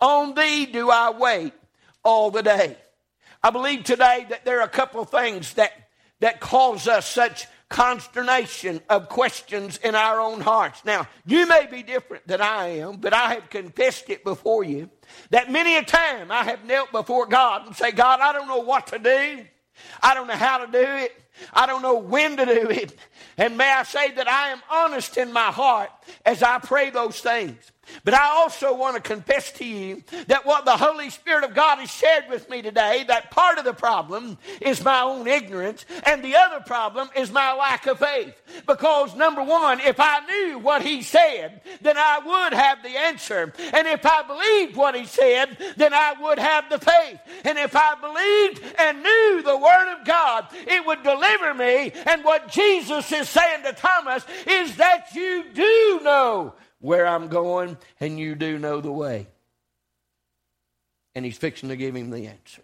On 0.00 0.34
thee 0.34 0.66
do 0.66 0.90
I 0.90 1.10
wait 1.10 1.52
all 2.04 2.30
the 2.30 2.42
day. 2.42 2.76
I 3.42 3.50
believe 3.50 3.84
today 3.84 4.26
that 4.28 4.44
there 4.44 4.60
are 4.60 4.66
a 4.66 4.68
couple 4.68 5.00
of 5.00 5.10
things 5.10 5.54
that, 5.54 5.72
that 6.20 6.40
cause 6.40 6.86
us 6.86 7.08
such 7.08 7.46
consternation 7.68 8.80
of 8.88 9.08
questions 9.08 9.76
in 9.78 9.94
our 9.94 10.20
own 10.20 10.40
hearts. 10.40 10.84
Now, 10.84 11.08
you 11.24 11.46
may 11.46 11.66
be 11.66 11.82
different 11.82 12.26
than 12.26 12.40
I 12.40 12.78
am, 12.78 12.98
but 12.98 13.12
I 13.12 13.34
have 13.34 13.50
confessed 13.50 14.08
it 14.08 14.22
before 14.22 14.62
you 14.64 14.88
that 15.30 15.50
many 15.50 15.76
a 15.76 15.82
time 15.82 16.30
I 16.30 16.44
have 16.44 16.64
knelt 16.64 16.92
before 16.92 17.26
God 17.26 17.66
and 17.66 17.74
say, 17.74 17.90
God, 17.90 18.20
I 18.20 18.32
don't 18.32 18.48
know 18.48 18.60
what 18.60 18.88
to 18.88 18.98
do. 18.98 19.44
I 20.02 20.14
don't 20.14 20.26
know 20.26 20.34
how 20.34 20.64
to 20.64 20.70
do 20.70 20.78
it. 20.78 21.12
I 21.52 21.66
don't 21.66 21.82
know 21.82 21.98
when 21.98 22.36
to 22.36 22.46
do 22.46 22.70
it. 22.70 22.96
And 23.38 23.58
may 23.58 23.70
I 23.70 23.82
say 23.82 24.12
that 24.12 24.28
I 24.28 24.48
am 24.48 24.62
honest 24.70 25.16
in 25.16 25.32
my 25.32 25.50
heart 25.52 25.90
as 26.24 26.42
I 26.42 26.58
pray 26.58 26.90
those 26.90 27.20
things. 27.20 27.72
But 28.04 28.14
I 28.14 28.26
also 28.28 28.74
want 28.74 28.96
to 28.96 29.02
confess 29.02 29.52
to 29.52 29.64
you 29.64 30.02
that 30.26 30.46
what 30.46 30.64
the 30.64 30.76
Holy 30.76 31.10
Spirit 31.10 31.44
of 31.44 31.54
God 31.54 31.78
has 31.78 31.90
shared 31.90 32.24
with 32.28 32.48
me 32.48 32.62
today, 32.62 33.04
that 33.08 33.30
part 33.30 33.58
of 33.58 33.64
the 33.64 33.72
problem 33.72 34.38
is 34.60 34.82
my 34.84 35.00
own 35.00 35.26
ignorance, 35.26 35.84
and 36.04 36.24
the 36.24 36.36
other 36.36 36.60
problem 36.60 37.08
is 37.16 37.30
my 37.30 37.54
lack 37.54 37.86
of 37.86 37.98
faith. 37.98 38.34
Because, 38.66 39.14
number 39.14 39.42
one, 39.42 39.80
if 39.80 39.96
I 39.98 40.20
knew 40.26 40.58
what 40.58 40.82
He 40.82 41.02
said, 41.02 41.60
then 41.80 41.96
I 41.96 42.18
would 42.18 42.52
have 42.52 42.82
the 42.82 42.96
answer. 42.96 43.52
And 43.72 43.86
if 43.86 44.04
I 44.04 44.22
believed 44.22 44.76
what 44.76 44.94
He 44.94 45.04
said, 45.04 45.56
then 45.76 45.92
I 45.92 46.14
would 46.20 46.38
have 46.38 46.68
the 46.68 46.78
faith. 46.78 47.20
And 47.44 47.58
if 47.58 47.74
I 47.74 47.94
believed 47.94 48.74
and 48.78 49.02
knew 49.02 49.42
the 49.42 49.56
Word 49.56 49.98
of 49.98 50.06
God, 50.06 50.46
it 50.52 50.86
would 50.86 51.02
deliver 51.02 51.54
me. 51.54 51.92
And 52.06 52.24
what 52.24 52.50
Jesus 52.50 53.10
is 53.12 53.28
saying 53.28 53.64
to 53.64 53.72
Thomas 53.72 54.24
is 54.46 54.76
that 54.76 55.14
you 55.14 55.44
do 55.54 56.00
know 56.02 56.54
where 56.86 57.04
I'm 57.04 57.26
going, 57.26 57.76
and 57.98 58.16
you 58.16 58.36
do 58.36 58.58
know 58.58 58.80
the 58.80 58.92
way. 58.92 59.26
And 61.16 61.24
he's 61.24 61.36
fixing 61.36 61.68
to 61.70 61.76
give 61.76 61.96
him 61.96 62.10
the 62.10 62.28
answer. 62.28 62.62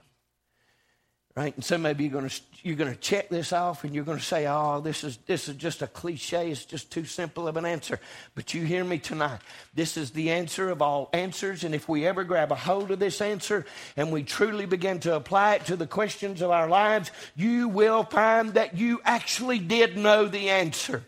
Right? 1.35 1.55
And 1.55 1.65
some 1.65 1.87
of 1.87 2.01
you 2.01 2.09
are 2.09 2.13
going 2.13 2.29
to 2.29 2.41
you're 2.63 2.77
going 2.77 2.93
to 2.93 3.01
check 3.01 3.31
this 3.31 3.53
off 3.53 3.83
and 3.83 3.95
you're 3.95 4.05
going 4.05 4.19
to 4.19 4.25
say, 4.25 4.47
"Oh, 4.47 4.81
this 4.81 5.03
is 5.03 5.17
this 5.27 5.49
is 5.49 5.57
just 5.57 5.81
a 5.81 5.87
cliche. 5.87 6.51
It's 6.51 6.67
just 6.67 6.93
too 6.93 7.07
simple 7.07 7.49
of 7.49 7.57
an 7.57 7.65
answer." 7.65 7.99
But 8.35 8.53
you 8.53 8.65
hear 8.65 8.85
me 8.85 8.99
tonight. 8.99 9.41
This 9.75 9.97
is 9.97 10.11
the 10.11 10.31
answer 10.31 10.69
of 10.69 10.83
all 10.83 11.09
answers, 11.15 11.65
and 11.65 11.75
if 11.75 11.89
we 11.89 12.07
ever 12.07 12.23
grab 12.23 12.53
a 12.53 12.55
hold 12.55 12.91
of 12.91 12.99
this 12.99 13.23
answer 13.23 13.65
and 13.97 14.13
we 14.13 14.23
truly 14.23 14.67
begin 14.67 15.01
to 15.01 15.17
apply 15.17 15.55
it 15.55 15.67
to 15.67 15.77
the 15.77 15.87
questions 15.87 16.43
of 16.43 16.51
our 16.51 16.69
lives, 16.69 17.11
you 17.35 17.69
will 17.69 18.05
find 18.05 18.55
that 18.55 18.77
you 18.77 19.01
actually 19.03 19.59
did 19.59 19.97
know 19.97 20.29
the 20.29 20.51
answer. 20.51 21.03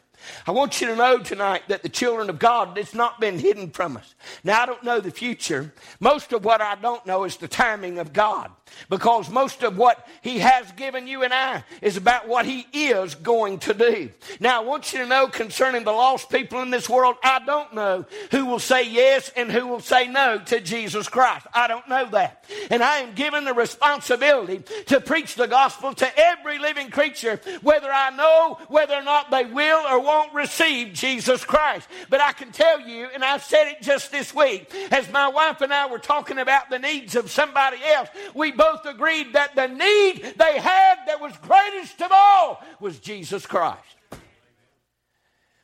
I 0.47 0.51
want 0.51 0.81
you 0.81 0.87
to 0.89 0.97
know 0.97 1.19
tonight 1.19 1.63
that 1.69 1.83
the 1.83 1.89
children 1.89 2.31
of 2.31 2.39
God, 2.39 2.77
it's 2.79 2.95
not 2.95 3.21
been 3.21 3.39
hidden 3.39 3.71
from 3.71 3.97
us. 3.97 4.15
Now, 4.43 4.63
I 4.63 4.67
don't 4.67 4.83
know 4.83 5.01
the 5.01 5.11
future. 5.11 5.73
Most 6.01 6.33
of 6.33 6.45
what 6.45 6.61
I 6.61 6.75
don't 6.77 7.05
know 7.07 7.25
is 7.25 7.37
the 7.37 7.49
timing 7.49 7.99
of 7.99 8.13
God 8.13 8.51
because 8.89 9.31
most 9.31 9.63
of 9.63 9.77
what 9.77 10.07
He 10.23 10.39
has 10.39 10.71
given 10.73 11.07
you 11.07 11.23
and 11.23 11.33
I 11.33 11.65
is 11.81 11.97
about 11.97 12.29
what 12.29 12.47
He 12.47 12.67
is 12.73 13.15
going 13.15 13.59
to 13.61 13.75
do. 13.75 14.11
Now, 14.41 14.61
I 14.63 14.65
want 14.65 14.93
you 14.93 15.01
to 15.01 15.07
know 15.07 15.29
concerning 15.29 15.85
the 15.85 15.93
lost 15.93 16.31
people 16.31 16.61
in 16.63 16.71
this 16.71 16.89
world, 16.89 17.17
I 17.23 17.41
don't 17.45 17.75
know 17.75 18.07
who 18.31 18.47
will 18.47 18.59
say 18.59 18.89
yes 18.89 19.31
and 19.37 19.51
who 19.51 19.67
will 19.67 19.81
say 19.81 20.09
no 20.09 20.39
to 20.47 20.61
Jesus 20.61 21.09
Christ. 21.09 21.47
I 21.55 21.69
don't 21.69 21.89
know 21.89 22.09
that. 22.11 22.45
And 22.71 22.83
I 22.83 22.99
am 22.99 23.15
given 23.15 23.45
the 23.45 23.55
responsibility 23.55 24.63
to 24.87 25.01
preach 25.01 25.35
the 25.35 25.47
gospel 25.47 25.95
to 25.95 26.19
every 26.19 26.59
living 26.59 26.91
creature, 26.91 27.41
whether 27.63 27.91
I 27.91 28.11
know 28.11 28.59
whether 28.69 28.95
or 28.95 29.03
not 29.03 29.31
they 29.31 29.45
will 29.45 29.87
or 29.87 30.01
won't 30.01 30.35
receive 30.35 30.93
Jesus 30.93 31.45
Christ. 31.45 31.89
But 32.09 32.21
I 32.21 32.33
can 32.33 32.53
tell 32.53 32.81
you, 32.81 33.09
and 33.15 33.25
I 33.25 33.39
said 33.39 33.69
it 33.69 33.83
just 33.83 34.11
this 34.11 34.35
week, 34.35 34.73
as 34.91 35.11
my 35.11 35.29
wife 35.29 35.61
and 35.61 35.73
I 35.73 35.87
were 35.87 35.99
talking 35.99 36.39
about 36.39 36.71
the 36.71 36.79
needs 36.79 37.17
of 37.17 37.31
somebody 37.31 37.79
else, 37.85 38.09
we 38.35 38.53
both 38.53 38.64
both 38.65 38.87
agreed 38.87 39.35
that 39.35 39.55
the 39.55 39.67
need 39.67 40.35
they 40.37 40.59
had 40.59 40.97
that 41.07 41.21
was 41.21 41.37
greatest 41.39 42.01
of 42.01 42.11
all 42.13 42.63
was 42.81 42.99
Jesus 42.99 43.47
Christ. 43.47 43.81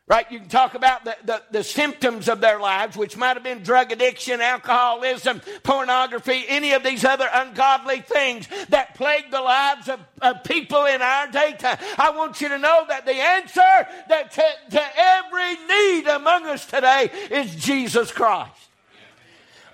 Right? 0.06 0.28
You 0.28 0.40
can 0.40 0.48
talk 0.48 0.74
about 0.74 1.04
the, 1.04 1.16
the, 1.24 1.42
the, 1.52 1.62
symptoms 1.62 2.28
of 2.28 2.40
their 2.40 2.58
lives, 2.58 2.96
which 2.96 3.16
might 3.16 3.34
have 3.34 3.44
been 3.44 3.62
drug 3.62 3.92
addiction, 3.92 4.40
alcoholism, 4.40 5.40
pornography, 5.62 6.44
any 6.48 6.72
of 6.72 6.82
these 6.82 7.04
other 7.04 7.28
ungodly 7.32 8.00
things 8.00 8.48
that 8.70 8.96
plague 8.96 9.30
the 9.30 9.40
lives 9.40 9.88
of, 9.88 10.00
of 10.20 10.42
people 10.42 10.84
in 10.86 11.00
our 11.00 11.30
day. 11.30 11.52
daytime. 11.52 11.78
I 11.96 12.10
want 12.10 12.40
you 12.40 12.48
to 12.48 12.58
know 12.58 12.84
that 12.88 13.06
the 13.06 13.14
answer 13.14 13.88
that 14.08 14.32
to, 14.32 14.42
to 14.72 14.82
every 14.98 15.54
need 15.68 16.08
among 16.08 16.46
us 16.46 16.66
today 16.66 17.08
is 17.30 17.54
Jesus 17.54 18.10
Christ. 18.10 18.69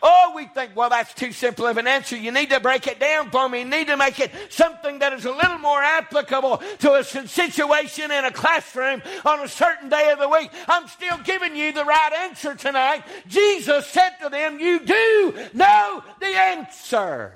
Oh, 0.02 0.32
we 0.34 0.46
think, 0.46 0.74
well, 0.74 0.90
that's 0.90 1.12
too 1.14 1.32
simple 1.32 1.66
of 1.66 1.76
an 1.76 1.86
answer. 1.86 2.16
You 2.16 2.30
need 2.32 2.50
to 2.50 2.60
break 2.60 2.86
it 2.86 3.00
down 3.00 3.30
for 3.30 3.48
me. 3.48 3.60
You 3.60 3.64
need 3.64 3.86
to 3.88 3.96
make 3.96 4.20
it 4.20 4.30
something 4.50 4.98
that 5.00 5.12
is 5.12 5.24
a 5.24 5.32
little 5.32 5.58
more 5.58 5.82
applicable 5.82 6.58
to 6.80 6.94
a 6.94 7.04
situation 7.04 8.10
in 8.10 8.24
a 8.24 8.30
classroom 8.30 9.02
on 9.24 9.40
a 9.40 9.48
certain 9.48 9.88
day 9.88 10.10
of 10.10 10.18
the 10.18 10.28
week. 10.28 10.50
I'm 10.68 10.88
still 10.88 11.18
giving 11.24 11.56
you 11.56 11.72
the 11.72 11.84
right 11.84 12.12
answer 12.12 12.54
tonight. 12.54 13.04
Jesus 13.26 13.86
said 13.86 14.10
to 14.22 14.28
them, 14.28 14.60
You 14.60 14.80
do 14.80 15.34
know 15.54 16.02
the 16.20 16.26
answer. 16.26 17.34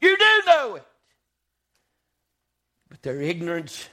You 0.00 0.16
do 0.16 0.42
know 0.46 0.74
it. 0.76 0.84
But 2.88 3.02
their 3.02 3.20
ignorance. 3.20 3.88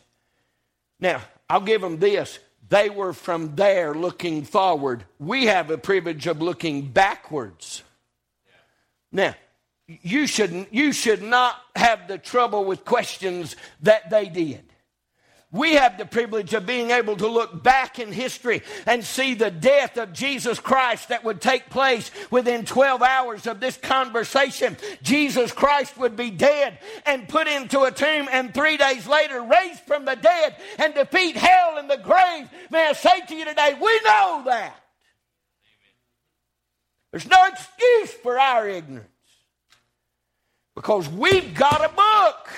Now, 0.99 1.21
I'll 1.49 1.61
give 1.61 1.81
them 1.81 1.99
this. 1.99 2.39
They 2.69 2.89
were 2.89 3.13
from 3.13 3.55
there 3.55 3.93
looking 3.93 4.43
forward. 4.43 5.05
We 5.19 5.45
have 5.45 5.69
a 5.69 5.77
privilege 5.77 6.27
of 6.27 6.41
looking 6.41 6.89
backwards. 6.89 7.83
Now, 9.11 9.35
you 9.87 10.25
shouldn't 10.25 10.73
you 10.73 10.91
should 10.91 11.21
not 11.21 11.55
have 11.75 12.07
the 12.07 12.17
trouble 12.17 12.65
with 12.65 12.85
questions 12.85 13.55
that 13.81 14.09
they 14.09 14.29
did. 14.29 14.64
We 15.55 15.75
have 15.75 15.97
the 15.97 16.05
privilege 16.05 16.53
of 16.53 16.65
being 16.65 16.91
able 16.91 17.15
to 17.15 17.29
look 17.29 17.63
back 17.63 17.97
in 17.97 18.11
history 18.11 18.61
and 18.85 19.05
see 19.05 19.35
the 19.35 19.49
death 19.49 19.95
of 19.95 20.11
Jesus 20.11 20.59
Christ 20.59 21.07
that 21.07 21.23
would 21.23 21.39
take 21.39 21.69
place 21.69 22.11
within 22.29 22.65
12 22.65 23.01
hours 23.01 23.47
of 23.47 23.61
this 23.61 23.77
conversation. 23.77 24.75
Jesus 25.01 25.53
Christ 25.53 25.97
would 25.97 26.17
be 26.17 26.29
dead 26.29 26.79
and 27.05 27.29
put 27.29 27.47
into 27.47 27.83
a 27.83 27.91
tomb, 27.91 28.27
and 28.33 28.53
three 28.53 28.75
days 28.75 29.07
later 29.07 29.41
raised 29.43 29.79
from 29.83 30.03
the 30.03 30.17
dead 30.17 30.57
and 30.77 30.93
defeat 30.93 31.37
hell 31.37 31.77
and 31.77 31.89
the 31.89 31.99
grave. 32.03 32.49
May 32.69 32.89
I 32.89 32.91
say 32.91 33.21
to 33.21 33.33
you 33.33 33.45
today, 33.45 33.77
we 33.81 34.01
know 34.03 34.41
that. 34.47 34.75
There's 37.11 37.29
no 37.29 37.47
excuse 37.47 38.11
for 38.11 38.37
our 38.37 38.67
ignorance 38.67 39.07
because 40.75 41.07
we've 41.07 41.53
got 41.53 41.85
a 41.85 41.93
book 41.93 42.49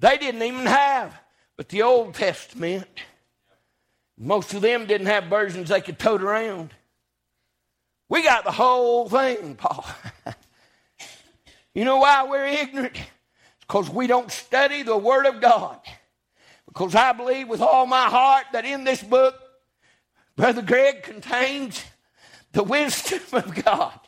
they 0.00 0.16
didn't 0.18 0.42
even 0.42 0.66
have. 0.66 1.16
But 1.58 1.68
the 1.70 1.82
Old 1.82 2.14
Testament, 2.14 2.86
most 4.16 4.54
of 4.54 4.62
them 4.62 4.86
didn't 4.86 5.08
have 5.08 5.24
versions 5.24 5.68
they 5.68 5.80
could 5.80 5.98
tote 5.98 6.22
around. 6.22 6.72
We 8.08 8.22
got 8.22 8.44
the 8.44 8.52
whole 8.52 9.08
thing, 9.08 9.56
Paul. 9.56 9.84
you 11.74 11.84
know 11.84 11.96
why 11.96 12.24
we're 12.28 12.46
ignorant? 12.46 12.96
Because 13.60 13.90
we 13.90 14.06
don't 14.06 14.30
study 14.30 14.84
the 14.84 14.96
Word 14.96 15.26
of 15.26 15.40
God. 15.40 15.80
Because 16.68 16.94
I 16.94 17.12
believe 17.12 17.48
with 17.48 17.60
all 17.60 17.86
my 17.86 18.04
heart 18.04 18.46
that 18.52 18.64
in 18.64 18.84
this 18.84 19.02
book, 19.02 19.34
Brother 20.36 20.62
Greg 20.62 21.02
contains 21.02 21.82
the 22.52 22.62
wisdom 22.62 23.20
of 23.32 23.64
God. 23.64 23.98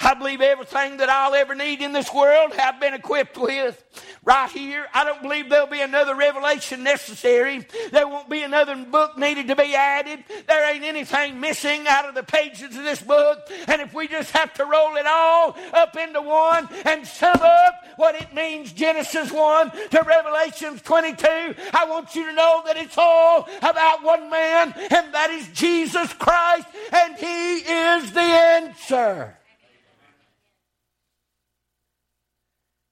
I 0.00 0.14
believe 0.14 0.40
everything 0.40 0.98
that 0.98 1.08
I'll 1.08 1.34
ever 1.34 1.54
need 1.54 1.80
in 1.80 1.92
this 1.92 2.12
world 2.12 2.54
have 2.54 2.80
been 2.80 2.94
equipped 2.94 3.38
with 3.38 3.82
right 4.24 4.50
here. 4.50 4.86
I 4.92 5.04
don't 5.04 5.22
believe 5.22 5.48
there'll 5.48 5.66
be 5.66 5.80
another 5.80 6.14
revelation 6.14 6.82
necessary. 6.82 7.66
There 7.92 8.06
won't 8.06 8.28
be 8.28 8.42
another 8.42 8.76
book 8.76 9.16
needed 9.16 9.48
to 9.48 9.56
be 9.56 9.74
added. 9.74 10.24
There 10.46 10.74
ain't 10.74 10.84
anything 10.84 11.40
missing 11.40 11.86
out 11.88 12.08
of 12.08 12.14
the 12.14 12.22
pages 12.22 12.76
of 12.76 12.84
this 12.84 13.00
book. 13.00 13.48
And 13.68 13.80
if 13.80 13.94
we 13.94 14.08
just 14.08 14.32
have 14.32 14.52
to 14.54 14.64
roll 14.64 14.96
it 14.96 15.06
all 15.06 15.56
up 15.72 15.96
into 15.96 16.20
one 16.20 16.68
and 16.84 17.06
sum 17.06 17.40
up 17.40 17.74
what 17.96 18.14
it 18.14 18.34
means, 18.34 18.72
Genesis 18.72 19.32
1 19.32 19.70
to 19.90 20.02
Revelations 20.02 20.82
22, 20.82 21.26
I 21.72 21.86
want 21.88 22.14
you 22.14 22.26
to 22.26 22.32
know 22.32 22.62
that 22.66 22.76
it's 22.76 22.98
all 22.98 23.48
about 23.58 24.02
one 24.02 24.28
man, 24.28 24.74
and 24.76 25.14
that 25.14 25.30
is 25.30 25.48
Jesus 25.48 26.12
Christ, 26.14 26.66
and 26.92 27.16
He 27.16 27.56
is 27.58 28.12
the 28.12 28.20
answer. 28.20 29.36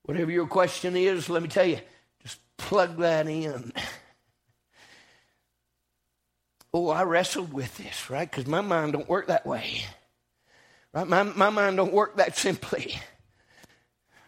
Whatever 0.05 0.31
your 0.31 0.45
question 0.45 0.95
is, 0.95 1.29
let 1.29 1.41
me 1.41 1.47
tell 1.49 1.65
you, 1.65 1.79
just 2.21 2.39
plug 2.57 2.97
that 2.97 3.27
in. 3.27 3.73
oh, 6.73 6.89
I 6.89 7.03
wrestled 7.03 7.51
with 7.51 7.75
this, 7.77 8.09
right? 8.09 8.29
Because 8.29 8.45
my 8.45 8.61
mind 8.61 8.93
don't 8.93 9.09
work 9.09 9.27
that 9.27 9.47
way. 9.47 9.81
Right? 10.93 11.07
My, 11.07 11.23
my 11.23 11.49
mind 11.49 11.77
don't 11.77 11.91
work 11.91 12.17
that 12.17 12.37
simply. 12.37 12.95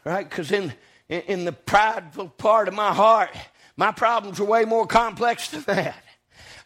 Right? 0.03 0.27
Because 0.27 0.51
in, 0.51 0.73
in, 1.09 1.21
in 1.21 1.45
the 1.45 1.51
prideful 1.51 2.29
part 2.29 2.67
of 2.67 2.73
my 2.73 2.91
heart, 2.93 3.29
my 3.75 3.91
problems 3.91 4.39
are 4.39 4.45
way 4.45 4.65
more 4.65 4.87
complex 4.87 5.49
than 5.51 5.61
that. 5.63 6.03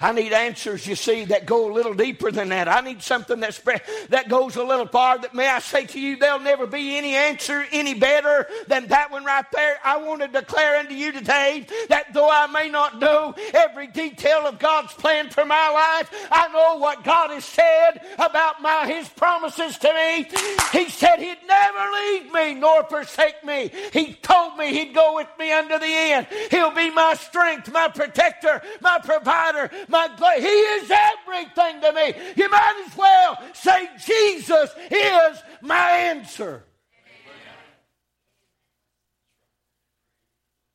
I 0.02 0.12
need 0.14 0.34
answers, 0.34 0.88
you 0.88 0.96
see, 0.96 1.26
that 1.26 1.46
go 1.46 1.72
a 1.72 1.74
little 1.74 1.94
deeper 1.94 2.32
than 2.32 2.50
that. 2.50 2.68
I 2.68 2.82
need 2.82 3.04
something 3.04 3.40
that 3.42 3.54
spread, 3.54 3.84
that 4.10 4.30
goes 4.30 4.56
a 4.56 4.64
little 4.64 4.88
farther. 4.88 5.22
That 5.22 5.36
may 5.36 5.48
I 5.48 5.60
say 5.60 5.86
to 5.86 6.00
you, 6.00 6.18
there'll 6.18 6.40
never 6.40 6.66
be 6.66 6.98
any 6.98 7.16
answer 7.16 7.64
any 7.72 7.94
better 7.94 8.48
than 8.68 8.88
that 8.88 9.12
one 9.12 9.24
right 9.26 9.46
there. 9.54 9.78
I 9.84 9.98
want 9.98 10.22
to 10.22 10.28
declare 10.28 10.78
unto 10.78 10.96
you 10.96 11.12
today 11.12 11.68
that 11.90 12.14
though 12.14 12.30
I 12.30 12.48
may 12.48 12.70
not 12.70 13.00
know 13.00 13.36
every 13.54 13.88
detail 13.88 14.48
of 14.48 14.58
God's 14.58 14.94
plan 14.94 15.30
for 15.30 15.46
my 15.46 15.70
life, 15.70 16.28
I 16.32 16.48
know 16.48 16.78
what 16.80 17.04
God 17.04 17.30
has 17.30 17.46
said 17.46 18.02
about 18.18 18.62
my 18.62 18.88
His 18.88 19.08
promises 19.10 19.78
to 19.78 19.94
me. 19.94 20.28
He 20.72 20.90
said 20.90 21.18
He'd 21.18 21.38
never 21.48 21.92
leave 21.94 22.34
me 22.34 22.54
nor 22.56 22.84
forsake 22.86 23.44
me. 23.46 23.72
He 23.94 24.14
told 24.14 24.58
me 24.58 24.70
He'd 24.74 24.96
go 24.96 25.16
with 25.16 25.28
me 25.38 25.52
unto 25.52 25.78
the 25.78 25.86
end. 25.86 26.28
He'll 26.50 26.72
be 26.74 26.90
my 26.90 27.14
strength, 27.14 27.72
my 27.72 27.88
protector, 27.88 28.62
my 28.82 29.00
provider, 29.04 29.70
my 29.91 30.08
He 30.39 30.47
is 30.47 30.89
everything 30.89 31.82
to 31.82 31.91
me. 31.93 32.34
You 32.36 32.49
might 32.49 32.84
as 32.88 32.97
well 32.97 33.38
say 33.54 33.89
Jesus 33.99 34.71
is 34.89 35.43
my 35.62 35.91
answer. 35.91 36.63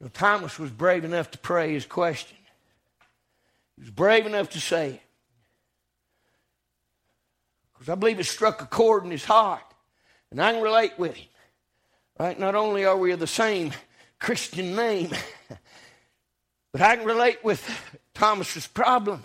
Now, 0.01 0.11
Thomas 0.13 0.59
was 0.59 0.71
brave 0.71 1.05
enough 1.05 1.31
to 1.33 1.39
pray 1.39 1.73
his 1.73 1.87
question. 1.87 2.37
He 3.77 3.83
was 3.83 3.91
brave 3.91 4.27
enough 4.27 4.51
to 4.51 4.61
say 4.61 4.91
it. 4.91 5.03
Because 7.73 7.89
I 7.89 7.95
believe 7.95 8.21
it 8.21 8.25
struck 8.25 8.63
a 8.63 8.67
chord 8.67 9.05
in 9.05 9.11
his 9.11 9.25
heart. 9.25 9.63
And 10.31 10.41
I 10.41 10.53
can 10.53 10.63
relate 10.63 10.99
with 10.99 11.15
him. 11.15 11.29
Right? 12.19 12.39
Not 12.39 12.55
only 12.55 12.85
are 12.85 12.97
we 12.97 13.13
of 13.13 13.21
the 13.21 13.27
same 13.27 13.73
Christian 14.19 14.75
name, 14.75 15.11
but 16.73 16.81
I 16.81 16.97
can 16.97 17.05
relate 17.05 17.45
with 17.45 17.69
Thomas's 18.17 18.67
problem. 18.67 19.25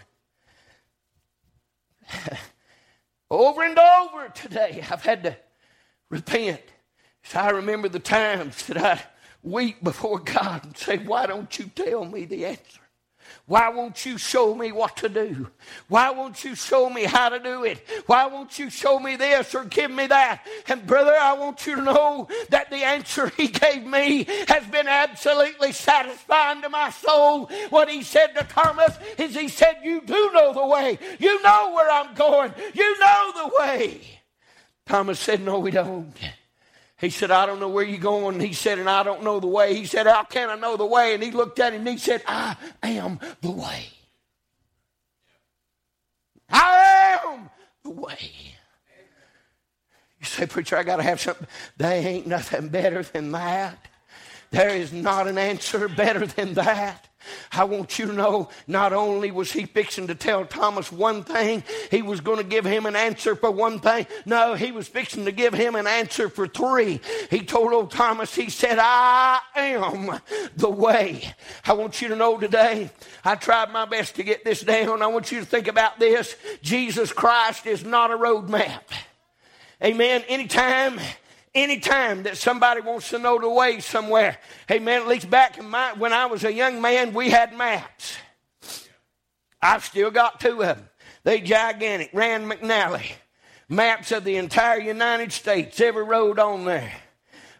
over 3.31 3.63
and 3.63 3.79
over 3.79 4.27
today, 4.27 4.83
I've 4.91 5.05
had 5.05 5.23
to 5.23 5.37
repent. 6.09 6.59
So 7.23 7.39
I 7.39 7.51
remember 7.51 7.87
the 7.87 7.99
times 7.99 8.67
that 8.67 8.77
I 8.77 9.01
weep 9.43 9.81
before 9.81 10.19
God 10.19 10.65
and 10.65 10.77
say, 10.77 10.97
Why 10.97 11.25
don't 11.25 11.57
you 11.57 11.71
tell 11.73 12.03
me 12.03 12.25
the 12.25 12.45
answer? 12.45 12.80
Why 13.51 13.67
won't 13.67 14.05
you 14.05 14.17
show 14.17 14.55
me 14.55 14.71
what 14.71 14.95
to 14.95 15.09
do? 15.09 15.49
Why 15.89 16.11
won't 16.11 16.45
you 16.45 16.55
show 16.55 16.89
me 16.89 17.03
how 17.03 17.27
to 17.27 17.37
do 17.37 17.65
it? 17.65 17.85
Why 18.05 18.25
won't 18.27 18.57
you 18.57 18.69
show 18.69 18.97
me 18.97 19.17
this 19.17 19.53
or 19.53 19.65
give 19.65 19.91
me 19.91 20.07
that? 20.07 20.47
And 20.69 20.87
brother, 20.87 21.13
I 21.13 21.33
want 21.33 21.67
you 21.67 21.75
to 21.75 21.81
know 21.81 22.29
that 22.47 22.69
the 22.69 22.77
answer 22.77 23.27
he 23.35 23.49
gave 23.49 23.85
me 23.85 24.23
has 24.47 24.65
been 24.67 24.87
absolutely 24.87 25.73
satisfying 25.73 26.61
to 26.61 26.69
my 26.69 26.91
soul. 26.91 27.51
What 27.71 27.89
he 27.89 28.03
said 28.03 28.27
to 28.37 28.45
Thomas 28.45 28.97
is 29.17 29.35
he 29.35 29.49
said, 29.49 29.79
You 29.83 29.99
do 29.99 30.31
know 30.33 30.53
the 30.53 30.67
way. 30.67 30.97
You 31.19 31.43
know 31.43 31.73
where 31.75 31.91
I'm 31.91 32.13
going. 32.13 32.53
You 32.73 32.99
know 33.01 33.31
the 33.35 33.53
way. 33.59 33.99
Thomas 34.85 35.19
said, 35.19 35.41
No, 35.41 35.59
we 35.59 35.71
don't. 35.71 36.13
He 37.01 37.09
said, 37.09 37.31
I 37.31 37.47
don't 37.47 37.59
know 37.59 37.67
where 37.67 37.83
you're 37.83 37.97
going. 37.97 38.39
He 38.39 38.53
said, 38.53 38.77
and 38.77 38.87
I 38.87 39.01
don't 39.01 39.23
know 39.23 39.39
the 39.39 39.47
way. 39.47 39.73
He 39.73 39.85
said, 39.85 40.05
How 40.05 40.23
can 40.23 40.51
I 40.51 40.55
know 40.55 40.77
the 40.77 40.85
way? 40.85 41.15
And 41.15 41.23
he 41.23 41.31
looked 41.31 41.59
at 41.59 41.73
him 41.73 41.81
and 41.81 41.89
he 41.89 41.97
said, 41.97 42.21
I 42.27 42.55
am 42.83 43.19
the 43.41 43.49
way. 43.49 43.87
I 46.47 47.17
am 47.25 47.49
the 47.83 47.89
way. 47.89 48.31
You 50.19 50.25
say, 50.25 50.45
Preacher, 50.45 50.77
I 50.77 50.83
got 50.83 50.97
to 50.97 51.03
have 51.03 51.19
something. 51.19 51.47
There 51.77 51.91
ain't 51.91 52.27
nothing 52.27 52.69
better 52.69 53.01
than 53.01 53.31
that. 53.31 53.87
There 54.51 54.69
is 54.69 54.93
not 54.93 55.27
an 55.27 55.39
answer 55.39 55.87
better 55.87 56.27
than 56.27 56.53
that. 56.53 57.07
I 57.51 57.63
want 57.63 57.99
you 57.99 58.07
to 58.07 58.13
know 58.13 58.49
not 58.67 58.93
only 58.93 59.31
was 59.31 59.51
he 59.51 59.65
fixing 59.65 60.07
to 60.07 60.15
tell 60.15 60.45
Thomas 60.45 60.91
one 60.91 61.23
thing, 61.23 61.63
he 61.89 62.01
was 62.01 62.21
going 62.21 62.37
to 62.37 62.43
give 62.43 62.65
him 62.65 62.85
an 62.85 62.95
answer 62.95 63.35
for 63.35 63.51
one 63.51 63.79
thing. 63.79 64.07
No, 64.25 64.53
he 64.53 64.71
was 64.71 64.87
fixing 64.87 65.25
to 65.25 65.31
give 65.31 65.53
him 65.53 65.75
an 65.75 65.87
answer 65.87 66.29
for 66.29 66.47
three. 66.47 67.01
He 67.29 67.41
told 67.41 67.73
old 67.73 67.91
Thomas, 67.91 68.33
he 68.33 68.49
said, 68.49 68.77
I 68.79 69.39
am 69.55 70.19
the 70.55 70.69
way. 70.69 71.33
I 71.65 71.73
want 71.73 72.01
you 72.01 72.07
to 72.09 72.15
know 72.15 72.37
today, 72.37 72.89
I 73.23 73.35
tried 73.35 73.71
my 73.71 73.85
best 73.85 74.15
to 74.15 74.23
get 74.23 74.43
this 74.43 74.61
down. 74.61 75.01
I 75.01 75.07
want 75.07 75.31
you 75.31 75.39
to 75.39 75.45
think 75.45 75.67
about 75.67 75.99
this. 75.99 76.35
Jesus 76.61 77.11
Christ 77.11 77.65
is 77.65 77.83
not 77.83 78.11
a 78.11 78.15
road 78.15 78.49
map. 78.49 78.89
Amen. 79.83 80.23
Anytime 80.27 80.99
Anytime 81.53 82.23
that 82.23 82.37
somebody 82.37 82.79
wants 82.79 83.09
to 83.09 83.19
know 83.19 83.37
the 83.37 83.49
way 83.49 83.81
somewhere, 83.81 84.37
hey 84.67 84.79
man, 84.79 85.01
at 85.01 85.07
least 85.07 85.29
back 85.29 85.57
in 85.57 85.69
my, 85.69 85.93
when 85.93 86.13
I 86.13 86.27
was 86.27 86.45
a 86.45 86.53
young 86.53 86.81
man, 86.81 87.13
we 87.13 87.29
had 87.29 87.53
maps. 87.57 88.15
I've 89.61 89.83
still 89.83 90.11
got 90.11 90.39
two 90.39 90.61
of 90.61 90.77
them. 90.77 90.89
They 91.23 91.41
gigantic. 91.41 92.11
Rand 92.13 92.49
McNally. 92.49 93.11
Maps 93.69 94.11
of 94.11 94.23
the 94.23 94.37
entire 94.37 94.79
United 94.79 95.31
States, 95.31 95.79
every 95.79 96.03
road 96.03 96.39
on 96.39 96.65
there. 96.65 96.91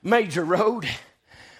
Major 0.03 0.43
road. 0.43 0.87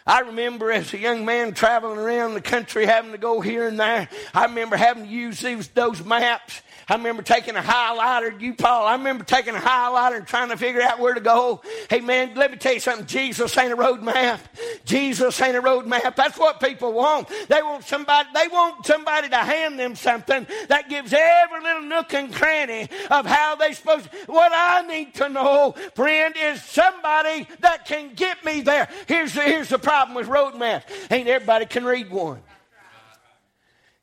I 0.06 0.22
remember 0.22 0.72
as 0.72 0.94
a 0.94 0.98
young 0.98 1.26
man 1.26 1.54
traveling 1.54 2.00
around 2.00 2.34
the 2.34 2.42
country 2.42 2.86
having 2.86 3.12
to 3.12 3.18
go 3.18 3.40
here 3.40 3.68
and 3.68 3.80
there. 3.80 4.10
I 4.34 4.46
remember 4.46 4.76
having 4.76 5.06
to 5.06 5.10
use 5.10 5.42
these, 5.42 5.68
those 5.70 6.04
maps 6.04 6.62
I 6.92 6.96
remember 6.96 7.24
taking 7.24 7.56
a 7.56 7.62
highlighter, 7.62 8.42
you 8.42 8.54
Paul, 8.54 8.86
I 8.86 8.96
remember 8.96 9.24
taking 9.24 9.56
a 9.56 9.60
highlighter 9.60 10.18
and 10.18 10.28
trying 10.28 10.50
to 10.50 10.58
figure 10.58 10.82
out 10.82 11.00
where 11.00 11.14
to 11.14 11.22
go. 11.22 11.62
Hey 11.90 12.02
man, 12.02 12.34
let 12.36 12.52
me 12.52 12.58
tell 12.58 12.74
you 12.74 12.82
something. 12.82 13.06
Jesus 13.06 13.58
ain't 13.58 13.72
a 13.72 13.78
road 13.78 14.04
map. 14.04 14.42
Jesus 14.84 15.42
ain't 15.42 15.56
a 15.56 15.62
road 15.62 15.88
map. 15.88 16.18
That's 16.18 16.38
what 16.38 16.60
people 16.60 16.92
want. 16.92 17.30
They 17.48 17.62
want 17.62 17.86
somebody, 17.86 18.28
they 18.34 18.50
want 18.50 18.86
somebody 18.86 19.30
to 19.30 19.38
hand 19.38 19.80
them 19.80 19.96
something 19.96 20.46
that 20.68 20.90
gives 20.90 21.14
every 21.14 21.64
little 21.64 21.84
nook 21.84 22.14
and 22.14 22.34
cranny 22.34 22.90
of 23.10 23.26
how 23.26 23.56
they 23.56 23.72
supposed 23.72 24.10
what 24.26 24.52
I 24.54 24.82
need 24.86 25.14
to 25.14 25.30
know, 25.30 25.74
friend, 25.96 26.36
is 26.38 26.62
somebody 26.62 27.48
that 27.62 27.86
can 27.86 28.16
get 28.16 28.44
me 28.44 28.64
there. 28.64 28.90
Here's 29.08 29.34
the, 29.34 29.44
here's 29.44 29.70
the 29.70 29.80
problem 29.80 30.14
with 30.14 30.28
road 30.28 30.58
maps. 30.58 30.92
Ain't 31.10 31.30
everybody 31.30 31.68
can 31.68 31.86
read 31.86 32.12
one. 32.12 32.42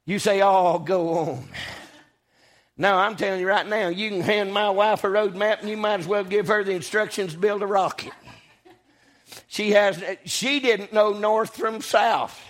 You 0.06 0.18
say, 0.18 0.40
oh, 0.40 0.78
go 0.78 1.18
on. 1.18 1.48
No, 2.80 2.96
I'm 2.96 3.16
telling 3.16 3.40
you 3.40 3.48
right 3.48 3.66
now, 3.66 3.88
you 3.88 4.08
can 4.08 4.20
hand 4.20 4.54
my 4.54 4.70
wife 4.70 5.02
a 5.02 5.10
road 5.10 5.34
map 5.34 5.60
and 5.60 5.68
you 5.68 5.76
might 5.76 5.98
as 5.98 6.06
well 6.06 6.22
give 6.22 6.46
her 6.46 6.62
the 6.62 6.70
instructions 6.70 7.32
to 7.32 7.38
build 7.38 7.60
a 7.60 7.66
rocket. 7.66 8.12
She 9.48 9.72
has 9.72 10.02
she 10.24 10.60
didn't 10.60 10.92
know 10.92 11.12
north 11.12 11.56
from 11.56 11.82
south 11.82 12.40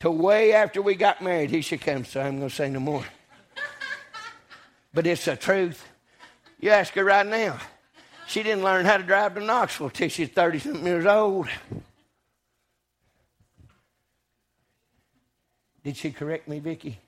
till 0.00 0.16
way 0.16 0.52
after 0.52 0.82
we 0.82 0.96
got 0.96 1.22
married. 1.22 1.50
Here 1.50 1.62
she 1.62 1.78
comes, 1.78 2.08
so 2.08 2.20
I'm 2.20 2.38
gonna 2.38 2.50
say 2.50 2.68
no 2.68 2.80
more. 2.80 3.04
But 4.94 5.06
it's 5.06 5.24
the 5.24 5.36
truth. 5.36 5.88
You 6.60 6.68
ask 6.68 6.92
her 6.94 7.04
right 7.04 7.26
now. 7.26 7.58
She 8.26 8.42
didn't 8.42 8.62
learn 8.62 8.84
how 8.84 8.98
to 8.98 9.02
drive 9.02 9.34
to 9.36 9.40
Knoxville 9.40 9.88
till 9.88 10.10
she's 10.10 10.28
30 10.28 10.58
something 10.58 10.84
years 10.84 11.06
old. 11.06 11.48
Did 15.82 15.96
she 15.96 16.10
correct 16.10 16.46
me, 16.46 16.58
Vicki? 16.58 16.98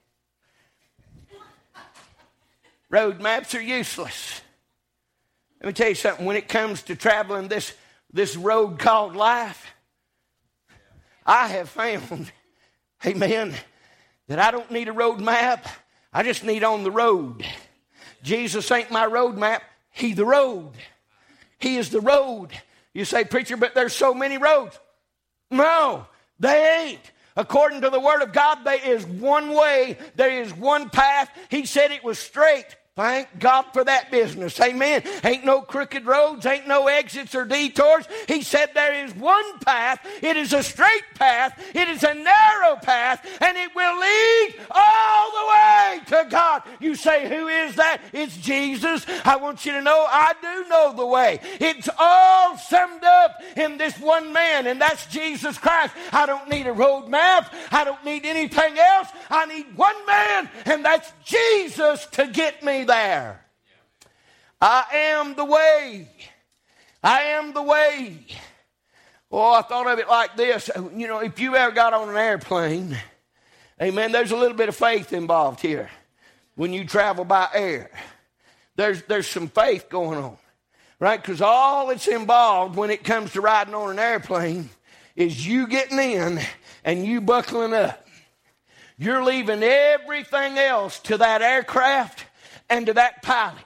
Road 2.90 3.20
maps 3.20 3.54
are 3.54 3.62
useless. 3.62 4.40
Let 5.60 5.68
me 5.68 5.72
tell 5.72 5.88
you 5.88 5.94
something. 5.94 6.26
When 6.26 6.36
it 6.36 6.48
comes 6.48 6.82
to 6.84 6.96
traveling 6.96 7.48
this, 7.48 7.72
this 8.12 8.36
road 8.36 8.78
called 8.78 9.16
life, 9.16 9.66
I 11.24 11.48
have 11.48 11.70
found, 11.70 12.30
amen, 13.06 13.54
that 14.28 14.38
I 14.38 14.50
don't 14.50 14.70
need 14.70 14.88
a 14.88 14.92
road 14.92 15.20
map. 15.20 15.66
I 16.12 16.22
just 16.22 16.44
need 16.44 16.64
on 16.64 16.84
the 16.84 16.90
road. 16.90 17.44
Jesus 18.22 18.70
ain't 18.70 18.90
my 18.90 19.06
road 19.06 19.36
map. 19.36 19.62
He 19.90 20.12
the 20.12 20.26
road. 20.26 20.72
He 21.58 21.76
is 21.76 21.90
the 21.90 22.00
road. 22.00 22.50
You 22.92 23.04
say, 23.04 23.24
preacher, 23.24 23.56
but 23.56 23.74
there's 23.74 23.94
so 23.94 24.14
many 24.14 24.38
roads. 24.38 24.78
No, 25.50 26.06
they 26.38 26.88
ain't. 26.88 27.12
According 27.36 27.80
to 27.80 27.90
the 27.90 28.00
Word 28.00 28.22
of 28.22 28.32
God, 28.32 28.64
there 28.64 28.84
is 28.84 29.04
one 29.04 29.54
way, 29.54 29.98
there 30.14 30.42
is 30.42 30.54
one 30.54 30.88
path. 30.88 31.30
He 31.50 31.66
said 31.66 31.90
it 31.90 32.04
was 32.04 32.18
straight. 32.18 32.76
Thank 32.96 33.40
God 33.40 33.64
for 33.72 33.82
that 33.82 34.12
business. 34.12 34.60
Amen. 34.60 35.02
Ain't 35.24 35.44
no 35.44 35.62
crooked 35.62 36.06
roads, 36.06 36.46
ain't 36.46 36.68
no 36.68 36.86
exits 36.86 37.34
or 37.34 37.44
detours. 37.44 38.06
He 38.28 38.42
said 38.42 38.70
there 38.72 39.04
is 39.04 39.12
one 39.16 39.58
path. 39.58 39.98
It 40.22 40.36
is 40.36 40.52
a 40.52 40.62
straight 40.62 41.02
path. 41.16 41.60
It 41.74 41.88
is 41.88 42.04
a 42.04 42.14
narrow 42.14 42.76
path, 42.76 43.26
and 43.40 43.56
it 43.56 43.74
will 43.74 43.98
lead 43.98 44.54
all 44.70 45.30
the 45.32 45.48
way 45.48 46.00
to 46.06 46.30
God. 46.30 46.62
You 46.78 46.94
say, 46.94 47.28
Who 47.28 47.48
is 47.48 47.74
that? 47.74 48.00
It's 48.12 48.36
Jesus. 48.36 49.04
I 49.24 49.38
want 49.38 49.66
you 49.66 49.72
to 49.72 49.82
know 49.82 50.06
I 50.08 50.32
do 50.40 50.68
know 50.68 50.94
the 50.96 51.06
way. 51.06 51.40
It's 51.58 51.88
all 51.98 52.56
summed 52.58 53.02
up 53.02 53.42
in 53.56 53.76
this 53.76 53.98
one 53.98 54.32
man, 54.32 54.68
and 54.68 54.80
that's 54.80 55.06
Jesus 55.06 55.58
Christ. 55.58 55.94
I 56.12 56.26
don't 56.26 56.48
need 56.48 56.68
a 56.68 56.72
road 56.72 57.08
map. 57.08 57.52
I 57.72 57.82
don't 57.82 58.04
need 58.04 58.24
anything 58.24 58.78
else. 58.78 59.08
I 59.30 59.46
need 59.46 59.76
one 59.76 60.06
man, 60.06 60.48
and 60.64 60.84
that's 60.84 61.12
Jesus 61.24 62.06
to 62.12 62.28
get 62.28 62.62
me 62.62 62.83
there. 62.84 63.44
I 64.60 64.84
am 64.92 65.34
the 65.34 65.44
way. 65.44 66.08
I 67.02 67.20
am 67.22 67.52
the 67.52 67.62
way. 67.62 68.26
Oh, 69.30 69.52
I 69.52 69.62
thought 69.62 69.86
of 69.86 69.98
it 69.98 70.08
like 70.08 70.36
this. 70.36 70.70
You 70.94 71.08
know, 71.08 71.18
if 71.18 71.38
you 71.38 71.56
ever 71.56 71.74
got 71.74 71.92
on 71.92 72.08
an 72.08 72.16
airplane, 72.16 72.96
amen, 73.82 74.12
there's 74.12 74.30
a 74.30 74.36
little 74.36 74.56
bit 74.56 74.68
of 74.68 74.76
faith 74.76 75.12
involved 75.12 75.60
here 75.60 75.90
when 76.54 76.72
you 76.72 76.86
travel 76.86 77.24
by 77.24 77.48
air. 77.52 77.90
There's, 78.76 79.02
there's 79.02 79.26
some 79.26 79.48
faith 79.48 79.88
going 79.88 80.18
on, 80.18 80.36
right? 80.98 81.20
Because 81.20 81.42
all 81.42 81.88
that's 81.88 82.08
involved 82.08 82.76
when 82.76 82.90
it 82.90 83.04
comes 83.04 83.32
to 83.32 83.40
riding 83.40 83.74
on 83.74 83.90
an 83.90 83.98
airplane 83.98 84.70
is 85.16 85.46
you 85.46 85.66
getting 85.66 85.98
in 85.98 86.40
and 86.84 87.04
you 87.04 87.20
buckling 87.20 87.74
up. 87.74 88.06
You're 88.96 89.24
leaving 89.24 89.62
everything 89.62 90.58
else 90.58 91.00
to 91.00 91.18
that 91.18 91.42
aircraft 91.42 92.24
and 92.68 92.86
to 92.86 92.94
that 92.94 93.22
pilot 93.22 93.64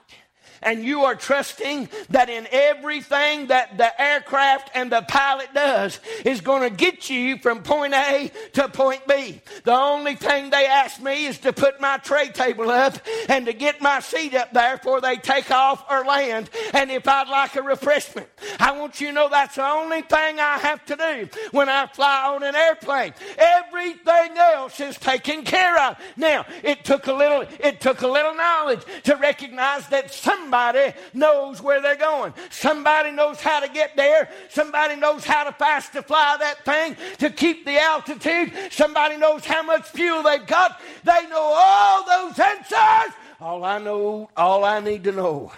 and 0.61 0.83
you 0.83 1.03
are 1.03 1.15
trusting 1.15 1.89
that 2.09 2.29
in 2.29 2.47
everything 2.51 3.47
that 3.47 3.77
the 3.77 4.01
aircraft 4.01 4.71
and 4.73 4.91
the 4.91 5.01
pilot 5.03 5.53
does 5.53 5.99
is 6.25 6.41
going 6.41 6.69
to 6.69 6.75
get 6.75 7.09
you 7.09 7.37
from 7.37 7.63
point 7.63 7.93
A 7.93 8.31
to 8.53 8.67
point 8.69 9.07
B. 9.07 9.41
The 9.63 9.73
only 9.73 10.15
thing 10.15 10.49
they 10.49 10.65
ask 10.65 11.01
me 11.01 11.25
is 11.25 11.37
to 11.39 11.53
put 11.53 11.79
my 11.79 11.97
tray 11.97 12.29
table 12.29 12.69
up 12.69 12.97
and 13.27 13.45
to 13.45 13.53
get 13.53 13.81
my 13.81 13.99
seat 13.99 14.33
up 14.33 14.53
there 14.53 14.77
before 14.77 15.01
they 15.01 15.15
take 15.17 15.51
off 15.51 15.83
or 15.89 16.03
land. 16.03 16.49
And 16.73 16.91
if 16.91 17.07
I'd 17.07 17.29
like 17.29 17.55
a 17.55 17.61
refreshment, 17.61 18.27
I 18.59 18.77
want 18.77 18.99
you 19.01 19.07
to 19.07 19.13
know 19.13 19.29
that's 19.29 19.55
the 19.55 19.65
only 19.65 20.01
thing 20.01 20.39
I 20.39 20.57
have 20.59 20.85
to 20.85 20.95
do 20.95 21.29
when 21.51 21.69
I 21.69 21.87
fly 21.87 22.33
on 22.35 22.43
an 22.43 22.55
airplane. 22.55 23.13
Everything 23.37 24.37
else 24.37 24.79
is 24.79 24.97
taken 24.97 25.43
care 25.43 25.77
of. 25.79 25.97
Now, 26.17 26.45
it 26.63 26.83
took 26.83 27.07
a 27.07 27.13
little, 27.13 27.45
it 27.59 27.81
took 27.81 28.01
a 28.01 28.07
little 28.07 28.35
knowledge 28.35 28.81
to 29.03 29.15
recognize 29.15 29.87
that 29.89 30.13
some 30.13 30.48
somebody 30.49 30.93
knows 31.13 31.61
where 31.61 31.79
they're 31.79 31.95
going. 31.95 32.33
Somebody 32.49 33.11
knows 33.11 33.39
how 33.39 33.59
to 33.59 33.69
get 33.69 33.95
there. 33.95 34.29
Somebody 34.49 34.95
knows 34.95 35.23
how 35.23 35.43
to 35.43 35.51
fast 35.51 35.93
to 35.93 36.01
fly 36.01 36.37
that 36.39 36.65
thing 36.65 36.95
to 37.19 37.29
keep 37.29 37.65
the 37.65 37.77
altitude. 37.77 38.51
Somebody 38.71 39.17
knows 39.17 39.45
how 39.45 39.61
much 39.61 39.83
fuel 39.89 40.23
they've 40.23 40.47
got. 40.47 40.81
They 41.03 41.27
know 41.29 41.53
all 41.55 42.03
those 42.03 42.39
answers. 42.39 43.13
All 43.39 43.63
I 43.63 43.77
know, 43.77 44.29
all 44.35 44.65
I 44.65 44.79
need 44.79 45.03
to 45.03 45.11
know 45.11 45.51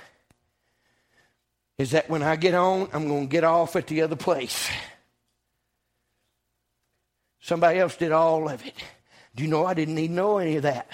is 1.77 1.91
that 1.91 2.09
when 2.09 2.21
I 2.21 2.35
get 2.35 2.53
on, 2.53 2.89
I'm 2.91 3.07
going 3.07 3.27
to 3.27 3.31
get 3.31 3.45
off 3.45 3.77
at 3.77 3.87
the 3.87 4.01
other 4.01 4.17
place. 4.17 4.69
Somebody 7.39 7.79
else 7.79 7.95
did 7.95 8.11
all 8.11 8.49
of 8.49 8.65
it. 8.65 8.75
Do 9.35 9.43
you 9.43 9.49
know 9.49 9.65
I 9.65 9.73
didn't 9.73 9.95
need 9.95 10.09
to 10.09 10.13
know 10.13 10.37
any 10.37 10.57
of 10.57 10.63
that? 10.63 10.89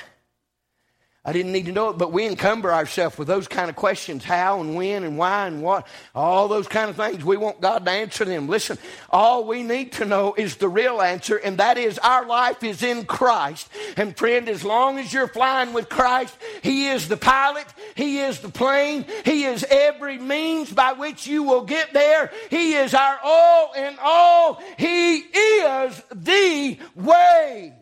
I 1.27 1.33
didn't 1.33 1.51
need 1.51 1.65
to 1.65 1.73
know 1.73 1.89
it, 1.89 1.97
but 1.97 2.13
we 2.13 2.25
encumber 2.25 2.71
ourselves 2.71 3.17
with 3.17 3.27
those 3.27 3.49
kind 3.49 3.69
of 3.69 3.75
questions 3.75 4.23
how 4.23 4.61
and 4.61 4.75
when 4.75 5.03
and 5.03 5.17
why 5.17 5.47
and 5.47 5.61
what, 5.61 5.85
all 6.15 6.47
those 6.47 6.69
kind 6.69 6.89
of 6.89 6.95
things. 6.95 7.21
We 7.21 7.35
want 7.35 7.59
God 7.59 7.83
to 7.83 7.91
answer 7.91 8.23
them. 8.23 8.47
Listen, 8.47 8.77
all 9.09 9.43
we 9.45 9.61
need 9.61 9.91
to 9.93 10.05
know 10.05 10.35
is 10.37 10.55
the 10.55 10.69
real 10.69 11.01
answer, 11.01 11.35
and 11.35 11.57
that 11.57 11.77
is 11.77 11.99
our 11.99 12.25
life 12.25 12.63
is 12.63 12.81
in 12.81 13.03
Christ. 13.03 13.67
And 13.97 14.17
friend, 14.17 14.47
as 14.47 14.63
long 14.63 14.99
as 14.99 15.11
you're 15.11 15.27
flying 15.27 15.73
with 15.73 15.89
Christ, 15.89 16.33
He 16.63 16.87
is 16.87 17.09
the 17.09 17.17
pilot, 17.17 17.67
He 17.95 18.19
is 18.19 18.39
the 18.39 18.47
plane, 18.47 19.05
He 19.25 19.43
is 19.43 19.65
every 19.69 20.17
means 20.17 20.71
by 20.71 20.93
which 20.93 21.27
you 21.27 21.43
will 21.43 21.65
get 21.65 21.91
there. 21.91 22.31
He 22.49 22.75
is 22.75 22.93
our 22.93 23.19
all 23.21 23.73
in 23.73 23.97
all, 24.01 24.63
He 24.77 25.17
is 25.17 26.01
the 26.15 26.79
way. 26.95 27.76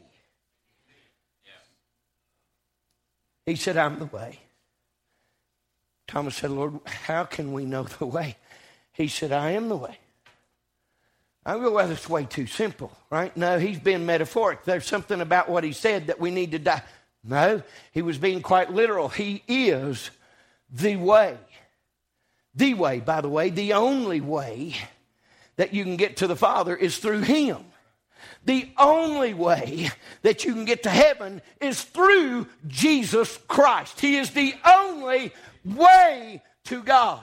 He 3.45 3.55
said, 3.55 3.77
I'm 3.77 3.99
the 3.99 4.05
way. 4.05 4.39
Thomas 6.07 6.35
said, 6.35 6.51
Lord, 6.51 6.79
how 6.85 7.23
can 7.23 7.53
we 7.53 7.65
know 7.65 7.83
the 7.83 8.05
way? 8.05 8.37
He 8.93 9.07
said, 9.07 9.31
I 9.31 9.51
am 9.51 9.69
the 9.69 9.75
way. 9.75 9.97
I 11.45 11.53
go, 11.53 11.71
well, 11.71 11.87
that's 11.87 12.09
way 12.09 12.25
too 12.25 12.47
simple, 12.47 12.91
right? 13.11 13.35
No, 13.37 13.59
he's 13.59 13.79
being 13.79 14.05
metaphoric. 14.05 14.63
There's 14.63 14.85
something 14.85 15.21
about 15.21 15.47
what 15.47 15.63
he 15.63 15.73
said 15.73 16.07
that 16.07 16.19
we 16.19 16.31
need 16.31 16.51
to 16.51 16.59
die. 16.59 16.81
No, 17.23 17.61
he 17.91 18.01
was 18.01 18.17
being 18.17 18.41
quite 18.41 18.71
literal. 18.71 19.09
He 19.09 19.43
is 19.47 20.09
the 20.71 20.95
way. 20.95 21.37
The 22.55 22.73
way, 22.73 22.99
by 22.99 23.21
the 23.21 23.29
way, 23.29 23.49
the 23.49 23.73
only 23.73 24.21
way 24.21 24.75
that 25.57 25.73
you 25.73 25.83
can 25.83 25.97
get 25.97 26.17
to 26.17 26.27
the 26.27 26.35
Father 26.35 26.75
is 26.75 26.97
through 26.97 27.21
him. 27.21 27.57
The 28.45 28.69
only 28.77 29.33
way 29.33 29.89
that 30.21 30.45
you 30.45 30.53
can 30.53 30.65
get 30.65 30.83
to 30.83 30.89
heaven 30.89 31.41
is 31.59 31.83
through 31.83 32.47
Jesus 32.67 33.37
Christ. 33.47 33.99
He 33.99 34.17
is 34.17 34.31
the 34.31 34.53
only 34.65 35.33
way 35.63 36.41
to 36.65 36.83
God. 36.83 37.21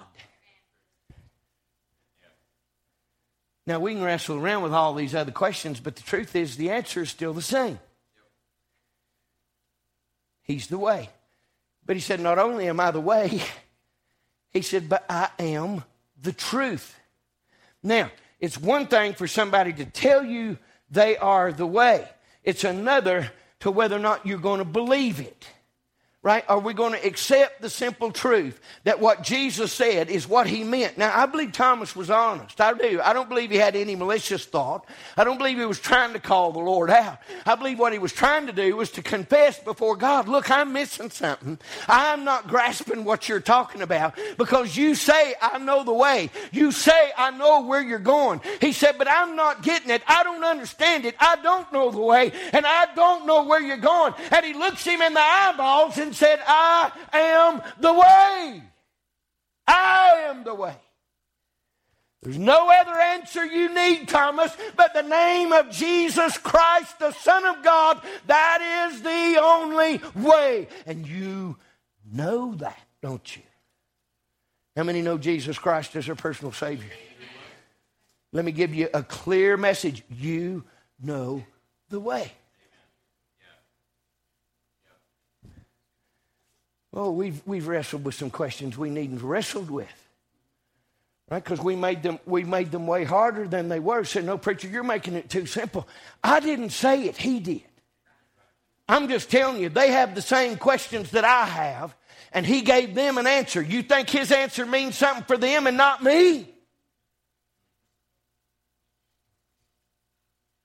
Now, 3.66 3.78
we 3.78 3.94
can 3.94 4.02
wrestle 4.02 4.38
around 4.38 4.64
with 4.64 4.72
all 4.72 4.94
these 4.94 5.14
other 5.14 5.30
questions, 5.30 5.78
but 5.78 5.94
the 5.96 6.02
truth 6.02 6.34
is 6.34 6.56
the 6.56 6.70
answer 6.70 7.02
is 7.02 7.10
still 7.10 7.32
the 7.32 7.42
same. 7.42 7.78
He's 10.42 10.66
the 10.66 10.78
way. 10.78 11.10
But 11.86 11.96
he 11.96 12.00
said, 12.00 12.20
Not 12.20 12.38
only 12.38 12.68
am 12.68 12.80
I 12.80 12.90
the 12.90 13.00
way, 13.00 13.40
he 14.52 14.62
said, 14.62 14.88
but 14.88 15.04
I 15.08 15.30
am 15.38 15.84
the 16.20 16.32
truth. 16.32 16.98
Now, 17.82 18.10
it's 18.38 18.58
one 18.58 18.86
thing 18.86 19.14
for 19.14 19.26
somebody 19.26 19.72
to 19.74 19.84
tell 19.84 20.24
you 20.24 20.58
they 20.92 21.16
are 21.16 21.52
the 21.52 21.66
way. 21.66 22.08
It's 22.44 22.64
another 22.64 23.32
to 23.60 23.70
whether 23.70 23.96
or 23.96 24.00
not 24.00 24.26
you're 24.26 24.38
going 24.38 24.58
to 24.58 24.64
believe 24.64 25.18
it 25.18 25.48
right? 26.22 26.44
Are 26.48 26.60
we 26.60 26.72
going 26.72 26.92
to 26.92 27.04
accept 27.04 27.60
the 27.60 27.68
simple 27.68 28.12
truth 28.12 28.60
that 28.84 29.00
what 29.00 29.24
Jesus 29.24 29.72
said 29.72 30.08
is 30.08 30.28
what 30.28 30.46
he 30.46 30.62
meant? 30.62 30.96
Now, 30.96 31.12
I 31.12 31.26
believe 31.26 31.50
Thomas 31.50 31.96
was 31.96 32.10
honest. 32.10 32.60
I 32.60 32.74
do. 32.74 33.00
I 33.02 33.12
don't 33.12 33.28
believe 33.28 33.50
he 33.50 33.56
had 33.56 33.74
any 33.74 33.96
malicious 33.96 34.44
thought. 34.44 34.86
I 35.16 35.24
don't 35.24 35.36
believe 35.36 35.58
he 35.58 35.64
was 35.64 35.80
trying 35.80 36.12
to 36.12 36.20
call 36.20 36.52
the 36.52 36.60
Lord 36.60 36.90
out. 36.90 37.18
I 37.44 37.56
believe 37.56 37.80
what 37.80 37.92
he 37.92 37.98
was 37.98 38.12
trying 38.12 38.46
to 38.46 38.52
do 38.52 38.76
was 38.76 38.92
to 38.92 39.02
confess 39.02 39.58
before 39.58 39.96
God, 39.96 40.28
look, 40.28 40.48
I'm 40.48 40.72
missing 40.72 41.10
something. 41.10 41.58
I'm 41.88 42.24
not 42.24 42.46
grasping 42.46 43.04
what 43.04 43.28
you're 43.28 43.40
talking 43.40 43.82
about 43.82 44.16
because 44.38 44.76
you 44.76 44.94
say 44.94 45.34
I 45.42 45.58
know 45.58 45.82
the 45.82 45.92
way. 45.92 46.30
You 46.52 46.70
say 46.70 47.12
I 47.18 47.32
know 47.32 47.62
where 47.62 47.82
you're 47.82 47.98
going. 47.98 48.40
He 48.60 48.72
said, 48.72 48.96
but 48.96 49.08
I'm 49.10 49.34
not 49.34 49.64
getting 49.64 49.90
it. 49.90 50.02
I 50.06 50.22
don't 50.22 50.44
understand 50.44 51.04
it. 51.04 51.16
I 51.18 51.34
don't 51.42 51.70
know 51.72 51.90
the 51.90 51.98
way 51.98 52.30
and 52.52 52.64
I 52.64 52.94
don't 52.94 53.26
know 53.26 53.42
where 53.42 53.60
you're 53.60 53.76
going. 53.76 54.14
And 54.30 54.46
he 54.46 54.52
looks 54.52 54.84
him 54.84 55.02
in 55.02 55.14
the 55.14 55.20
eyeballs 55.20 55.98
and 55.98 56.11
said, 56.14 56.40
I 56.46 56.92
am 57.12 57.62
the 57.80 57.92
way. 57.92 58.62
I 59.66 60.24
am 60.26 60.44
the 60.44 60.54
way. 60.54 60.76
There's 62.22 62.38
no 62.38 62.70
other 62.70 62.96
answer 62.96 63.44
you 63.44 63.74
need, 63.74 64.06
Thomas, 64.06 64.56
but 64.76 64.94
the 64.94 65.02
name 65.02 65.52
of 65.52 65.70
Jesus 65.70 66.38
Christ, 66.38 67.00
the 67.00 67.10
Son 67.10 67.44
of 67.44 67.64
God. 67.64 68.00
That 68.26 68.90
is 68.90 69.02
the 69.02 69.40
only 69.42 70.00
way. 70.14 70.68
And 70.86 71.06
you 71.06 71.56
know 72.12 72.54
that, 72.56 72.78
don't 73.02 73.36
you? 73.36 73.42
How 74.76 74.84
many 74.84 75.02
know 75.02 75.18
Jesus 75.18 75.58
Christ 75.58 75.96
as 75.96 76.06
their 76.06 76.14
personal 76.14 76.52
Savior? 76.52 76.90
Let 78.32 78.44
me 78.44 78.52
give 78.52 78.72
you 78.72 78.88
a 78.94 79.02
clear 79.02 79.56
message. 79.56 80.04
You 80.08 80.64
know 81.02 81.44
the 81.90 82.00
way. 82.00 82.32
Oh, 86.94 87.10
we've, 87.10 87.40
we've 87.46 87.66
wrestled 87.66 88.04
with 88.04 88.14
some 88.14 88.30
questions 88.30 88.76
we 88.76 88.90
needn't 88.90 89.22
wrestled 89.22 89.70
with. 89.70 89.88
Right? 91.30 91.42
Because 91.42 91.60
we 91.60 91.76
made 91.76 92.02
them 92.02 92.18
we 92.26 92.44
made 92.44 92.70
them 92.70 92.86
way 92.86 93.04
harder 93.04 93.48
than 93.48 93.68
they 93.68 93.80
were. 93.80 94.04
Said, 94.04 94.24
no, 94.24 94.36
preacher, 94.36 94.68
you're 94.68 94.82
making 94.82 95.14
it 95.14 95.30
too 95.30 95.46
simple. 95.46 95.88
I 96.22 96.40
didn't 96.40 96.70
say 96.70 97.04
it, 97.04 97.16
he 97.16 97.40
did. 97.40 97.62
I'm 98.86 99.08
just 99.08 99.30
telling 99.30 99.62
you, 99.62 99.70
they 99.70 99.92
have 99.92 100.14
the 100.14 100.20
same 100.20 100.58
questions 100.58 101.12
that 101.12 101.24
I 101.24 101.46
have, 101.46 101.96
and 102.32 102.44
he 102.44 102.60
gave 102.60 102.94
them 102.94 103.16
an 103.16 103.26
answer. 103.26 103.62
You 103.62 103.82
think 103.82 104.10
his 104.10 104.30
answer 104.30 104.66
means 104.66 104.98
something 104.98 105.24
for 105.24 105.38
them 105.38 105.66
and 105.66 105.76
not 105.76 106.02
me? 106.02 106.52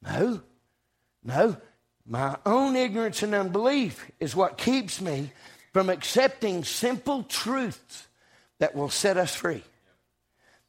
No. 0.02 0.42
No. 1.24 1.56
My 2.06 2.38
own 2.46 2.76
ignorance 2.76 3.24
and 3.24 3.36
unbelief 3.36 4.10
is 4.20 4.36
what 4.36 4.58
keeps 4.58 5.00
me 5.00 5.32
from 5.74 5.90
accepting 5.90 6.64
simple 6.64 7.24
truths 7.24 8.08
that 8.60 8.76
will 8.76 8.90
set 8.90 9.18
us 9.18 9.36
free. 9.36 9.64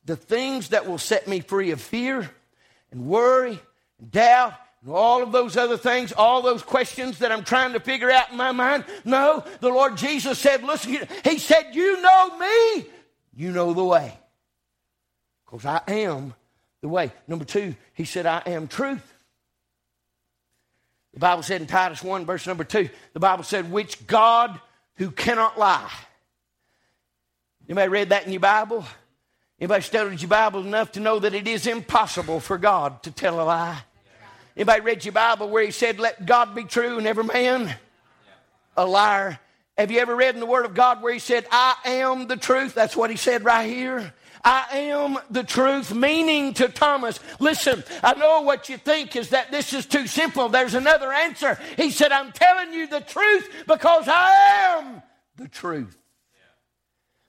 The 0.05 0.17
things 0.17 0.71
that 0.71 0.87
will 0.87 0.99
set 0.99 1.29
me 1.29 1.41
free 1.41 1.71
of 1.71 1.81
fear 1.81 2.31
and 2.91 3.07
worry 3.07 3.59
and 3.99 4.11
doubt 4.11 4.55
and 4.83 4.93
all 4.93 5.23
of 5.23 5.33
those 5.33 5.57
other 5.57 5.77
things, 5.77 6.13
all 6.13 6.43
those 6.43 6.63
questions 6.63 7.19
that 7.19 7.33
I'm 7.33 7.45
trying 7.45 7.73
to 7.73 7.81
figure 7.81 8.11
out 8.11 8.31
in 8.31 8.37
my 8.37 8.53
mind. 8.53 8.85
No, 9.05 9.45
the 9.61 9.69
Lord 9.69 9.97
Jesus 9.97 10.39
said, 10.39 10.63
listen, 10.63 10.99
He 11.25 11.39
said, 11.39 11.75
You 11.75 12.01
know 12.01 12.39
me, 12.39 12.87
you 13.35 13.51
know 13.51 13.75
the 13.75 13.85
way. 13.85 14.17
Because 15.45 15.65
I 15.65 15.81
am 15.89 16.35
the 16.81 16.89
way. 16.89 17.13
Number 17.27 17.45
two, 17.45 17.75
He 17.95 18.05
said, 18.05 18.27
I 18.27 18.43
am 18.47 18.69
truth. 18.69 19.15
The 21.15 21.21
Bible 21.21 21.43
said 21.43 21.61
in 21.61 21.67
Titus 21.67 22.03
1, 22.03 22.27
verse 22.27 22.47
number 22.47 22.63
2, 22.63 22.89
the 23.13 23.19
Bible 23.21 23.43
said, 23.43 23.73
which 23.73 24.07
God 24.07 24.61
who 24.99 25.11
cannot 25.11 25.59
lie. 25.59 25.91
Anybody 27.69 27.89
read 27.89 28.09
that 28.11 28.27
in 28.27 28.33
your 28.33 28.41
Bible? 28.41 28.85
Anybody 29.61 29.83
studied 29.83 30.21
your 30.21 30.29
Bible 30.29 30.61
enough 30.61 30.93
to 30.93 31.01
know 31.01 31.19
that 31.19 31.35
it 31.35 31.49
is 31.49 31.67
impossible 31.67 32.41
for 32.41 32.59
God 32.59 33.03
to 33.05 33.11
tell 33.11 33.41
a 33.41 33.45
lie? 33.45 33.83
Anybody 34.57 34.81
read 34.81 35.05
your 35.05 35.13
Bible 35.13 35.49
where 35.49 35.63
he 35.63 35.71
said, 35.71 36.01
Let 36.01 36.27
God 36.27 36.55
be 36.55 36.65
true 36.65 36.99
and 36.99 37.07
every 37.07 37.25
man 37.25 37.75
a 38.77 38.85
liar? 38.85 39.39
Have 39.77 39.93
you 39.93 40.01
ever 40.01 40.17
read 40.17 40.35
in 40.35 40.41
the 40.41 40.47
Word 40.47 40.65
of 40.65 40.75
God 40.75 41.03
where 41.03 41.13
he 41.13 41.21
said, 41.21 41.47
I 41.53 41.77
am 41.85 42.27
the 42.27 42.37
truth? 42.37 42.75
That's 42.75 42.97
what 42.97 43.11
he 43.11 43.17
said 43.17 43.45
right 43.45 43.69
here. 43.69 44.13
I 44.49 44.79
am 44.79 45.19
the 45.31 45.45
truth, 45.45 45.95
meaning 45.95 46.55
to 46.55 46.69
Thomas, 46.69 47.21
listen, 47.39 47.85
I 48.03 48.15
know 48.15 48.41
what 48.41 48.71
you 48.71 48.79
think 48.79 49.15
is 49.15 49.29
that 49.29 49.51
this 49.51 49.75
is 49.75 49.85
too 49.85 50.07
simple. 50.07 50.49
There's 50.49 50.73
another 50.73 51.13
answer. 51.13 51.59
He 51.77 51.91
said, 51.91 52.13
I'm 52.13 52.33
telling 52.33 52.73
you 52.73 52.87
the 52.87 53.03
truth 53.03 53.47
because 53.67 54.09
I 54.09 54.79
am 54.79 55.03
the 55.37 55.49
truth. 55.49 55.99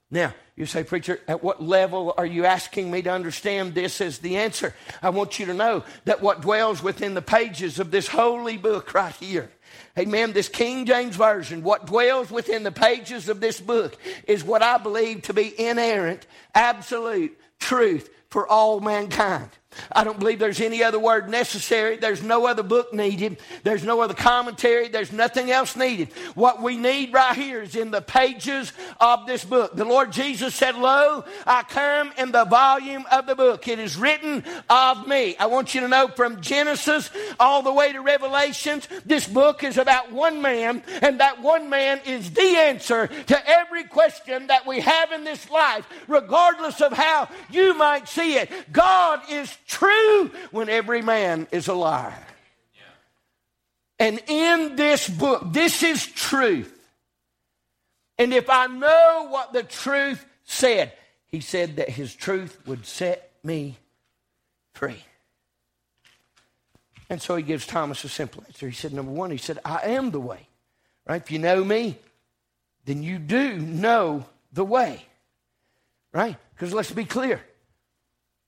Now, 0.10 0.34
you 0.56 0.66
say, 0.66 0.86
Preacher, 0.86 1.20
at 1.28 1.44
what 1.44 1.62
level 1.62 2.14
are 2.18 2.26
you 2.26 2.46
asking 2.46 2.90
me 2.90 3.02
to 3.02 3.12
understand 3.12 3.74
this 3.76 4.00
as 4.00 4.20
the 4.20 4.38
answer? 4.38 4.74
I 5.02 5.10
want 5.10 5.40
you 5.40 5.46
to 5.48 5.54
know 5.54 5.84
that 6.06 6.22
what 6.22 6.40
dwells 6.40 6.82
within 6.82 7.16
the 7.16 7.22
pages 7.22 7.80
of 7.80 7.92
this 7.92 8.08
holy 8.08 8.56
book 8.56 8.94
right 8.94 9.16
here 9.16 9.52
Amen. 9.98 10.34
This 10.34 10.50
King 10.50 10.86
James 10.86 11.16
Version, 11.16 11.64
what 11.64 11.88
dwells 11.88 12.32
within 12.32 12.64
the 12.64 12.72
pages 12.72 13.28
of 13.30 13.40
this 13.40 13.60
book 13.60 13.98
is 14.28 14.44
what 14.44 14.62
I 14.62 14.78
believe 14.78 15.24
to 15.24 15.34
be 15.34 15.60
inerrant, 15.60 16.26
absolute 16.54 17.38
truth 17.60 18.10
for 18.30 18.48
all 18.48 18.80
mankind. 18.80 19.50
I 19.92 20.04
don't 20.04 20.20
believe 20.20 20.40
there's 20.40 20.62
any 20.62 20.84
other 20.84 20.98
word 20.98 21.30
necessary. 21.30 21.98
There's 21.98 22.24
no 22.24 22.48
other 22.48 22.64
book 22.64 22.92
needed. 22.92 23.38
There's 23.64 23.84
no 23.84 24.02
other 24.02 24.16
commentary. 24.16 24.88
There's 24.88 25.12
nothing 25.12 25.52
else 25.52 25.76
needed. 25.76 26.12
What 26.34 26.62
we 26.62 26.76
need 26.76 27.14
right 27.14 27.36
here 27.36 27.62
is 27.62 27.76
in 27.76 27.92
the 27.92 28.02
pages 28.02 28.74
of 29.00 29.28
this 29.28 29.46
book. 29.46 29.76
The 29.76 29.86
Lord 29.86 30.12
Jesus 30.12 30.56
said, 30.56 30.76
Lo, 30.76 31.24
I 31.46 31.64
come 31.64 32.12
in 32.18 32.32
the 32.32 32.46
volume 32.46 33.06
of 33.12 33.28
the 33.28 33.36
book. 33.36 33.68
It 33.68 33.78
is 33.78 33.96
written 33.96 34.44
of 34.70 35.08
me. 35.08 35.38
I 35.38 35.46
want 35.46 35.76
you 35.76 35.82
to 35.82 35.88
know 35.88 36.08
from 36.08 36.42
Genesis 36.42 37.12
all 37.40 37.62
the 37.62 37.74
way 37.74 37.94
to 37.94 38.00
Revelations, 38.02 38.88
this 39.06 39.28
book 39.28 39.64
is 39.64 39.78
about 39.78 40.12
one 40.12 40.42
man, 40.42 40.82
and 41.02 41.20
that 41.20 41.42
one 41.42 41.70
man 41.70 42.02
is 42.06 42.32
the 42.32 42.42
answer 42.58 43.08
to 43.08 43.50
every 43.50 43.84
question 43.84 44.48
that 44.48 44.66
we 44.66 44.80
have 44.80 45.12
in 45.12 45.24
this 45.24 45.50
life, 45.52 45.88
regardless 46.08 46.82
of 46.82 46.94
how 46.94 47.30
you 47.52 47.76
might 47.76 48.08
see 48.08 48.36
it. 48.36 48.50
God 48.72 49.22
is 49.30 49.56
true 49.70 50.32
when 50.52 50.68
every 50.68 51.02
man 51.02 51.48
is 51.52 51.70
a 51.70 51.74
liar. 51.74 52.14
And 54.00 54.20
in 54.28 54.76
this 54.76 55.08
book, 55.08 55.44
this 55.54 55.84
is 55.84 56.06
truth. 56.06 56.76
And 58.18 58.34
if 58.34 58.50
I 58.50 58.68
know 58.68 59.28
what 59.30 59.54
the 59.54 59.64
truth 59.64 60.26
said, 60.46 60.94
he 61.28 61.42
said 61.42 61.78
that 61.78 61.90
his 61.90 62.16
truth 62.16 62.60
would 62.66 62.86
set 62.86 63.32
me 63.44 63.78
free. 64.74 65.04
And 67.10 67.22
so 67.22 67.36
he 67.36 67.44
gives 67.44 67.66
Thomas 67.66 68.04
a 68.04 68.10
simple 68.10 68.44
answer. 68.48 68.68
He 68.68 68.76
said, 68.76 68.94
number 68.94 69.12
one, 69.12 69.32
he 69.32 69.38
said, 69.38 69.60
I 69.66 69.92
am 69.92 70.12
the 70.12 70.20
way. 70.20 70.48
Right? 71.08 71.22
If 71.22 71.32
you 71.32 71.40
know 71.40 71.64
me, 71.64 71.98
then 72.86 73.04
you 73.04 73.20
do 73.20 73.58
know 73.58 74.26
the 74.54 74.66
way. 74.66 75.06
Right? 76.14 76.38
Because 76.54 76.74
let's 76.74 76.92
be 76.92 77.06
clear. 77.06 77.42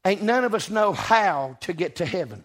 Ain't 0.06 0.24
none 0.24 0.44
of 0.44 0.56
us 0.56 0.70
know 0.70 0.94
how 0.94 1.58
to 1.62 1.74
get 1.74 1.98
to 1.98 2.06
heaven. 2.06 2.44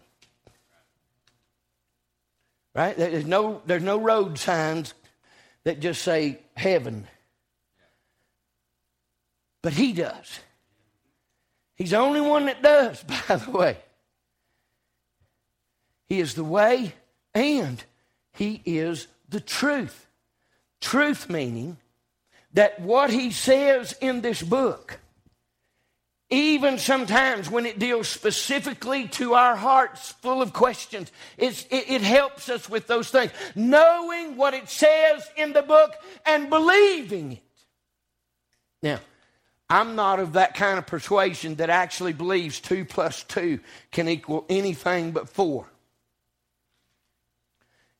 Right? 2.74 2.96
There's 2.96 3.24
no, 3.24 3.62
there's 3.64 3.82
no 3.82 3.98
road 3.98 4.38
signs 4.38 4.92
that 5.64 5.80
just 5.80 6.02
say 6.02 6.38
heaven. 6.54 7.06
But 9.62 9.72
he 9.72 9.92
does. 9.92 10.40
He's 11.74 11.90
the 11.90 11.98
only 11.98 12.20
one 12.20 12.46
that 12.46 12.62
does, 12.62 13.02
by 13.28 13.36
the 13.36 13.50
way. 13.50 13.78
He 16.08 16.20
is 16.20 16.34
the 16.34 16.44
way 16.44 16.94
and 17.34 17.82
He 18.32 18.62
is 18.64 19.08
the 19.28 19.40
truth. 19.40 20.06
Truth 20.80 21.28
meaning 21.28 21.78
that 22.52 22.80
what 22.80 23.10
He 23.10 23.30
says 23.30 23.96
in 24.00 24.20
this 24.20 24.42
book, 24.42 25.00
even 26.28 26.78
sometimes 26.78 27.48
when 27.48 27.66
it 27.66 27.78
deals 27.78 28.08
specifically 28.08 29.06
to 29.08 29.34
our 29.34 29.54
hearts 29.54 30.10
full 30.10 30.42
of 30.42 30.52
questions, 30.52 31.12
it, 31.38 31.66
it 31.70 32.00
helps 32.00 32.48
us 32.48 32.68
with 32.68 32.88
those 32.88 33.10
things. 33.10 33.30
Knowing 33.54 34.36
what 34.36 34.52
it 34.52 34.68
says 34.68 35.28
in 35.36 35.52
the 35.52 35.62
book 35.62 35.92
and 36.24 36.50
believing 36.50 37.32
it. 37.32 37.42
Now, 38.82 38.98
I'm 39.70 39.94
not 39.94 40.18
of 40.18 40.32
that 40.32 40.54
kind 40.54 40.78
of 40.78 40.86
persuasion 40.86 41.56
that 41.56 41.70
actually 41.70 42.12
believes 42.12 42.60
two 42.60 42.84
plus 42.84 43.22
two 43.22 43.60
can 43.92 44.08
equal 44.08 44.44
anything 44.48 45.12
but 45.12 45.28
four. 45.28 45.66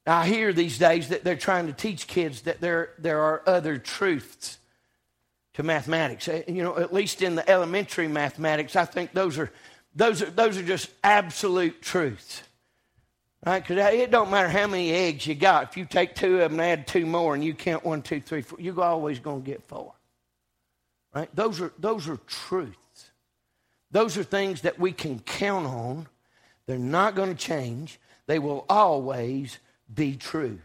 Now, 0.05 0.19
I 0.19 0.27
hear 0.27 0.53
these 0.53 0.79
days 0.79 1.09
that 1.09 1.23
they're 1.23 1.37
trying 1.37 1.67
to 1.69 1.73
teach 1.73 2.07
kids 2.09 2.43
that 2.43 2.61
there, 2.61 2.91
there 2.99 3.21
are 3.21 3.43
other 3.47 3.79
truths 3.79 4.59
to 5.57 5.63
mathematics. 5.63 6.29
Eh, 6.29 6.43
you 6.49 6.63
know, 6.63 6.77
at 6.77 6.93
least 6.93 7.23
in 7.23 7.35
the 7.35 7.51
elementary 7.51 8.09
mathematics, 8.09 8.77
I 8.77 8.85
think 8.85 9.13
those 9.13 9.39
are, 9.39 9.51
those 9.95 10.23
are, 10.23 10.31
those 10.31 10.59
are 10.59 10.63
just 10.63 10.91
absolute 11.03 11.83
truths. 11.83 12.43
Right? 13.45 13.67
Because 13.67 13.95
it 13.95 14.11
don't 14.11 14.31
matter 14.31 14.49
how 14.49 14.67
many 14.67 14.93
eggs 14.93 15.27
you 15.27 15.35
got. 15.35 15.71
If 15.71 15.77
you 15.77 15.85
take 15.85 16.15
two 16.15 16.35
of 16.35 16.51
them 16.51 16.61
and 16.61 16.61
add 16.61 16.87
two 16.87 17.07
more 17.07 17.35
and 17.35 17.43
you 17.43 17.55
count 17.55 17.85
one, 17.85 18.03
two, 18.03 18.21
three, 18.21 18.43
four, 18.43 18.61
you're 18.61 18.81
always 18.83 19.19
going 19.19 19.43
to 19.43 19.47
get 19.47 19.63
four. 19.63 19.93
Right? 21.15 21.35
Those 21.35 21.61
are, 21.61 21.73
those 21.79 22.09
are 22.09 22.19
truths. 22.27 22.77
Those 23.91 24.19
are 24.19 24.25
things 24.25 24.63
that 24.63 24.79
we 24.79 24.93
can 24.93 25.21
count 25.21 25.67
on. 25.67 26.07
They're 26.67 26.79
not 26.79 27.15
going 27.15 27.31
to 27.31 27.37
change. 27.37 27.99
They 28.27 28.39
will 28.39 28.67
always 28.69 29.59
be 29.93 30.17
true. 30.17 30.59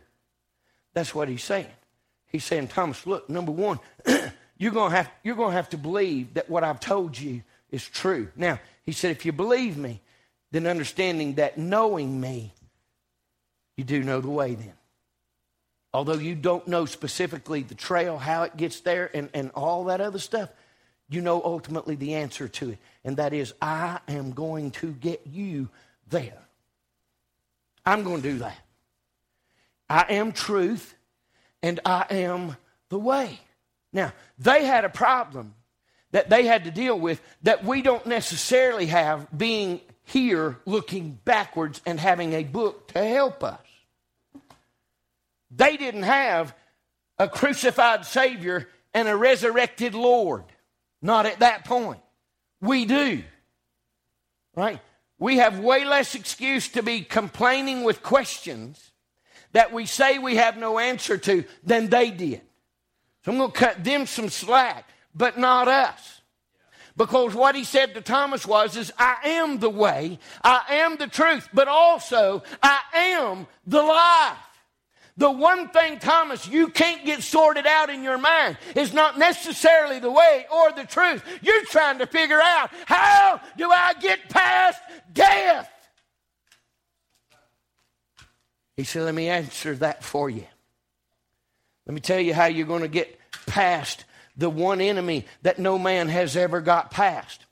That's 0.93 1.15
what 1.15 1.29
he's 1.29 1.43
saying. 1.43 1.67
He's 2.25 2.43
saying, 2.43 2.69
Thomas, 2.69 3.05
look, 3.05 3.29
number 3.29 3.51
one, 3.51 3.79
you're 4.61 4.71
going 4.71 4.91
to 4.91 4.97
have, 4.97 5.11
you're 5.23 5.35
going 5.35 5.49
to 5.49 5.55
have 5.55 5.69
to 5.69 5.77
believe 5.77 6.35
that 6.35 6.47
what 6.47 6.63
I've 6.63 6.79
told 6.79 7.17
you 7.17 7.41
is 7.71 7.83
true. 7.83 8.27
Now, 8.35 8.59
he 8.83 8.91
said, 8.91 9.09
if 9.09 9.25
you 9.25 9.31
believe 9.31 9.75
me, 9.75 10.01
then 10.51 10.67
understanding 10.67 11.33
that 11.35 11.57
knowing 11.57 12.21
me, 12.21 12.53
you 13.75 13.83
do 13.83 14.03
know 14.03 14.21
the 14.21 14.29
way 14.29 14.53
then. 14.53 14.73
Although 15.95 16.19
you 16.19 16.35
don't 16.35 16.67
know 16.67 16.85
specifically 16.85 17.63
the 17.63 17.73
trail, 17.73 18.19
how 18.19 18.43
it 18.43 18.55
gets 18.55 18.81
there, 18.81 19.09
and, 19.15 19.31
and 19.33 19.49
all 19.55 19.85
that 19.85 19.99
other 19.99 20.19
stuff, 20.19 20.51
you 21.09 21.21
know 21.21 21.41
ultimately 21.43 21.95
the 21.95 22.13
answer 22.13 22.47
to 22.47 22.69
it. 22.69 22.77
And 23.03 23.17
that 23.17 23.33
is, 23.33 23.55
I 23.63 23.99
am 24.07 24.31
going 24.31 24.69
to 24.71 24.91
get 24.91 25.21
you 25.25 25.69
there. 26.07 26.37
I'm 27.83 28.03
going 28.03 28.21
to 28.21 28.31
do 28.31 28.37
that. 28.37 28.59
I 29.89 30.05
am 30.09 30.31
truth 30.31 30.93
and 31.63 31.79
I 31.83 32.05
am 32.11 32.57
the 32.89 32.99
way. 32.99 33.39
Now, 33.93 34.13
they 34.37 34.65
had 34.65 34.85
a 34.85 34.89
problem 34.89 35.55
that 36.11 36.29
they 36.29 36.45
had 36.45 36.65
to 36.65 36.71
deal 36.71 36.99
with 36.99 37.21
that 37.43 37.63
we 37.63 37.81
don't 37.81 38.05
necessarily 38.05 38.87
have 38.87 39.27
being 39.35 39.81
here 40.03 40.57
looking 40.65 41.19
backwards 41.23 41.81
and 41.85 41.99
having 41.99 42.33
a 42.33 42.43
book 42.43 42.89
to 42.89 43.03
help 43.03 43.43
us. 43.43 43.59
They 45.49 45.77
didn't 45.77 46.03
have 46.03 46.55
a 47.17 47.27
crucified 47.27 48.05
Savior 48.05 48.67
and 48.93 49.07
a 49.07 49.15
resurrected 49.15 49.93
Lord. 49.93 50.43
Not 51.01 51.25
at 51.25 51.39
that 51.39 51.65
point. 51.65 52.01
We 52.61 52.85
do. 52.85 53.23
Right? 54.55 54.79
We 55.17 55.37
have 55.37 55.59
way 55.59 55.85
less 55.85 56.15
excuse 56.15 56.69
to 56.69 56.83
be 56.83 57.01
complaining 57.01 57.83
with 57.83 58.03
questions 58.03 58.91
that 59.51 59.73
we 59.73 59.85
say 59.85 60.17
we 60.17 60.37
have 60.37 60.57
no 60.57 60.79
answer 60.79 61.17
to 61.17 61.43
than 61.63 61.89
they 61.89 62.11
did. 62.11 62.41
So 63.23 63.31
I'm 63.31 63.37
going 63.37 63.51
to 63.51 63.57
cut 63.57 63.83
them 63.83 64.05
some 64.05 64.29
slack, 64.29 64.89
but 65.13 65.37
not 65.37 65.67
us. 65.67 66.21
Because 66.97 67.33
what 67.33 67.55
he 67.55 67.63
said 67.63 67.93
to 67.93 68.01
Thomas 68.01 68.45
was, 68.45 68.75
is 68.75 68.91
I 68.97 69.17
am 69.23 69.59
the 69.59 69.69
way, 69.69 70.19
I 70.43 70.63
am 70.69 70.97
the 70.97 71.07
truth, 71.07 71.47
but 71.53 71.67
also 71.67 72.43
I 72.61 72.81
am 72.93 73.47
the 73.65 73.81
life. 73.81 74.37
The 75.17 75.31
one 75.31 75.69
thing, 75.69 75.99
Thomas, 75.99 76.47
you 76.47 76.69
can't 76.69 77.05
get 77.05 77.21
sorted 77.21 77.67
out 77.67 77.89
in 77.89 78.03
your 78.03 78.17
mind 78.17 78.57
is 78.75 78.93
not 78.93 79.19
necessarily 79.19 79.99
the 79.99 80.11
way 80.11 80.45
or 80.51 80.71
the 80.71 80.85
truth. 80.85 81.23
You're 81.41 81.65
trying 81.65 81.99
to 81.99 82.07
figure 82.07 82.41
out 82.41 82.71
how 82.85 83.41
do 83.57 83.69
I 83.69 83.93
get 83.99 84.29
past 84.29 84.81
death? 85.13 85.69
He 88.77 88.83
said, 88.83 89.03
Let 89.03 89.13
me 89.13 89.27
answer 89.27 89.75
that 89.75 90.03
for 90.03 90.29
you. 90.29 90.47
Let 91.85 91.93
me 91.93 92.01
tell 92.01 92.19
you 92.19 92.33
how 92.33 92.45
you're 92.45 92.67
going 92.67 92.81
to 92.81 92.87
get 92.87 93.17
past 93.47 94.05
the 94.37 94.49
one 94.49 94.81
enemy 94.81 95.25
that 95.41 95.59
no 95.59 95.77
man 95.77 96.09
has 96.09 96.37
ever 96.37 96.61
got 96.61 96.91
past. 96.91 97.45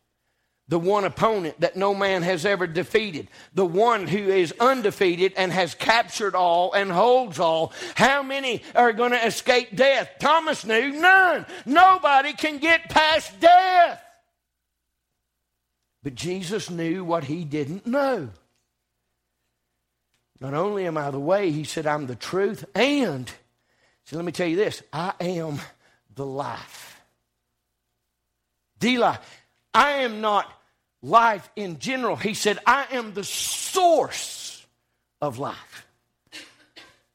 The 0.67 0.79
one 0.79 1.03
opponent 1.03 1.61
that 1.61 1.75
no 1.75 1.95
man 1.95 2.21
has 2.21 2.45
ever 2.45 2.67
defeated. 2.67 3.27
The 3.55 3.65
one 3.65 4.05
who 4.05 4.19
is 4.19 4.53
undefeated 4.59 5.33
and 5.35 5.51
has 5.51 5.73
captured 5.73 6.35
all 6.35 6.73
and 6.73 6.91
holds 6.91 7.39
all. 7.39 7.73
How 7.95 8.21
many 8.21 8.61
are 8.75 8.93
going 8.93 9.11
to 9.11 9.25
escape 9.25 9.75
death? 9.75 10.11
Thomas 10.19 10.63
knew 10.63 10.91
none. 10.91 11.47
Nobody 11.65 12.33
can 12.33 12.59
get 12.59 12.87
past 12.87 13.39
death. 13.39 13.99
But 16.03 16.13
Jesus 16.13 16.69
knew 16.69 17.03
what 17.03 17.23
he 17.23 17.43
didn't 17.43 17.87
know. 17.87 18.29
Not 20.39 20.53
only 20.53 20.85
am 20.85 20.97
I 20.97 21.09
the 21.11 21.19
way, 21.19 21.51
he 21.51 21.63
said, 21.63 21.87
I'm 21.87 22.05
the 22.05 22.15
truth. 22.15 22.63
And, 22.75 23.29
let 24.15 24.25
me 24.25 24.31
tell 24.31 24.47
you 24.47 24.55
this 24.55 24.81
I 24.91 25.13
am 25.19 25.59
the 26.15 26.25
life. 26.25 27.01
The. 28.79 29.19
I 29.73 29.91
am 29.91 30.21
not 30.21 30.51
life 31.01 31.49
in 31.55 31.79
general. 31.79 32.15
He 32.15 32.33
said, 32.33 32.59
I 32.65 32.87
am 32.91 33.13
the 33.13 33.23
source 33.23 34.65
of 35.21 35.37
life. 35.37 35.85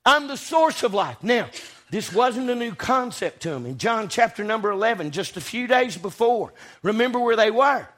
I'm 0.05 0.29
the 0.29 0.37
source 0.37 0.83
of 0.83 0.95
life. 0.95 1.23
Now, 1.23 1.49
this 1.91 2.13
wasn't 2.13 2.51
a 2.51 2.55
new 2.55 2.75
concept 2.75 3.43
to 3.43 3.53
him. 3.53 3.67
In 3.67 3.79
John 3.79 4.09
chapter 4.09 4.45
number 4.45 4.71
11, 4.71 5.11
just 5.11 5.37
a 5.37 5.41
few 5.41 5.67
days 5.67 5.97
before, 5.97 6.53
remember 6.83 7.19
where 7.19 7.37
they 7.37 7.51
were? 7.51 7.89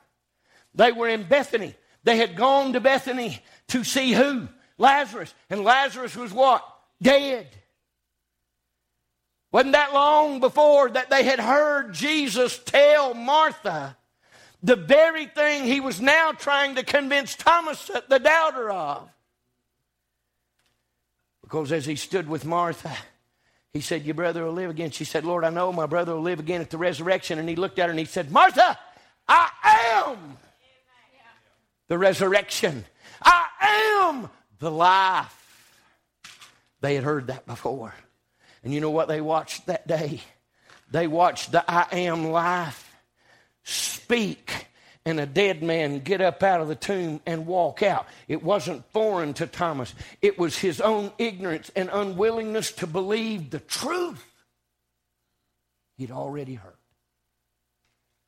They 0.75 0.93
were 0.93 1.09
in 1.09 1.25
Bethany. 1.25 1.75
They 2.05 2.17
had 2.17 2.37
gone 2.37 2.75
to 2.75 2.81
Bethany 2.81 3.43
to 3.69 3.83
see 3.83 4.13
who? 4.13 4.49
Lazarus. 4.79 5.35
And 5.51 5.65
Lazarus 5.65 6.15
was 6.15 6.33
what? 6.33 6.65
Dead. 7.03 7.49
Wasn't 9.57 9.73
that 9.73 9.95
long 9.95 10.39
before 10.39 10.91
that 10.91 11.09
they 11.09 11.25
had 11.25 11.41
heard 11.41 11.95
Jesus 11.95 12.59
tell 12.59 13.15
Martha 13.15 13.97
the 14.63 14.77
very 14.77 15.25
thing 15.25 15.65
he 15.65 15.81
was 15.81 15.99
now 15.99 16.33
trying 16.33 16.75
to 16.75 16.83
convince 16.83 17.35
Thomas, 17.35 17.91
the 18.11 18.19
doubter, 18.19 18.71
of? 18.71 19.09
Because 21.41 21.73
as 21.73 21.87
he 21.87 21.97
stood 21.97 22.29
with 22.29 22.45
Martha, 22.45 22.95
he 23.73 23.81
said, 23.81 24.05
Your 24.05 24.15
brother 24.15 24.45
will 24.45 24.53
live 24.53 24.69
again. 24.69 24.91
She 24.91 25.05
said, 25.05 25.25
Lord, 25.25 25.43
I 25.43 25.49
know 25.49 25.73
my 25.73 25.87
brother 25.87 26.13
will 26.13 26.21
live 26.21 26.39
again 26.39 26.61
at 26.61 26.69
the 26.69 26.77
resurrection. 26.77 27.39
And 27.39 27.49
he 27.49 27.57
looked 27.57 27.79
at 27.79 27.87
her 27.87 27.91
and 27.91 27.99
he 27.99 28.05
said, 28.05 28.31
Martha, 28.31 28.79
I 29.27 29.49
am 30.05 30.37
the 31.89 31.97
resurrection. 31.97 32.85
I 33.23 33.47
am 34.11 34.29
the 34.59 34.71
life. 34.71 35.33
They 36.83 36.95
had 36.95 37.05
heard 37.05 37.29
that 37.29 37.47
before. 37.47 37.95
And 38.67 38.75
you 38.75 38.81
know 38.81 38.91
what 38.91 39.07
they 39.07 39.21
watched 39.21 39.67
that 39.67 39.87
day? 39.87 40.21
They 40.91 41.07
watched 41.07 41.53
the 41.53 41.65
I 41.71 41.87
am 41.99 42.33
life 42.33 42.93
speak 43.63 44.67
and 45.05 45.21
a 45.21 45.25
dead 45.25 45.63
man 45.63 46.01
get 46.01 46.21
up 46.21 46.43
out 46.43 46.61
of 46.61 46.67
the 46.67 46.75
tomb 46.75 47.21
and 47.27 47.47
walk 47.47 47.85
out. 47.85 48.09
It 48.27 48.43
wasn't 48.43 48.85
foreign 48.91 49.35
to 49.35 49.47
Thomas, 49.47 49.95
it 50.21 50.37
was 50.37 50.59
his 50.59 50.81
own 50.81 51.13
ignorance 51.17 51.71
and 51.77 51.89
unwillingness 51.93 52.73
to 52.73 52.89
believe 52.89 53.51
the 53.51 53.61
truth. 53.61 54.25
He'd 55.97 56.11
already 56.11 56.55
heard. 56.55 56.75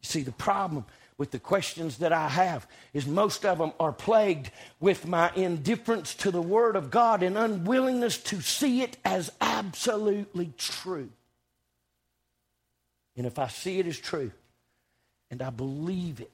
You 0.03 0.07
see, 0.07 0.23
the 0.23 0.31
problem 0.31 0.85
with 1.19 1.33
the 1.33 1.39
questions 1.39 1.99
that 1.99 2.13
I 2.13 2.29
have 2.29 2.67
is 2.95 3.07
most 3.07 3.45
of 3.45 3.59
them 3.59 3.73
are 3.79 3.93
plagued 3.93 4.51
with 4.81 5.07
my 5.07 5.33
indifference 5.35 6.15
to 6.17 6.31
the 6.31 6.41
Word 6.41 6.77
of 6.77 6.91
God 6.91 7.23
and 7.25 7.37
unwillingness 7.37 8.19
to 8.19 8.41
see 8.41 8.83
it 8.83 8.97
as 9.05 9.31
absolutely 9.41 10.53
true. 10.57 11.11
And 13.17 13.27
if 13.27 13.39
I 13.39 13.49
see 13.49 13.81
it 13.81 13.87
as 13.89 13.99
true 13.99 14.31
and 15.29 15.43
I 15.43 15.51
believe 15.51 16.21
it, 16.21 16.31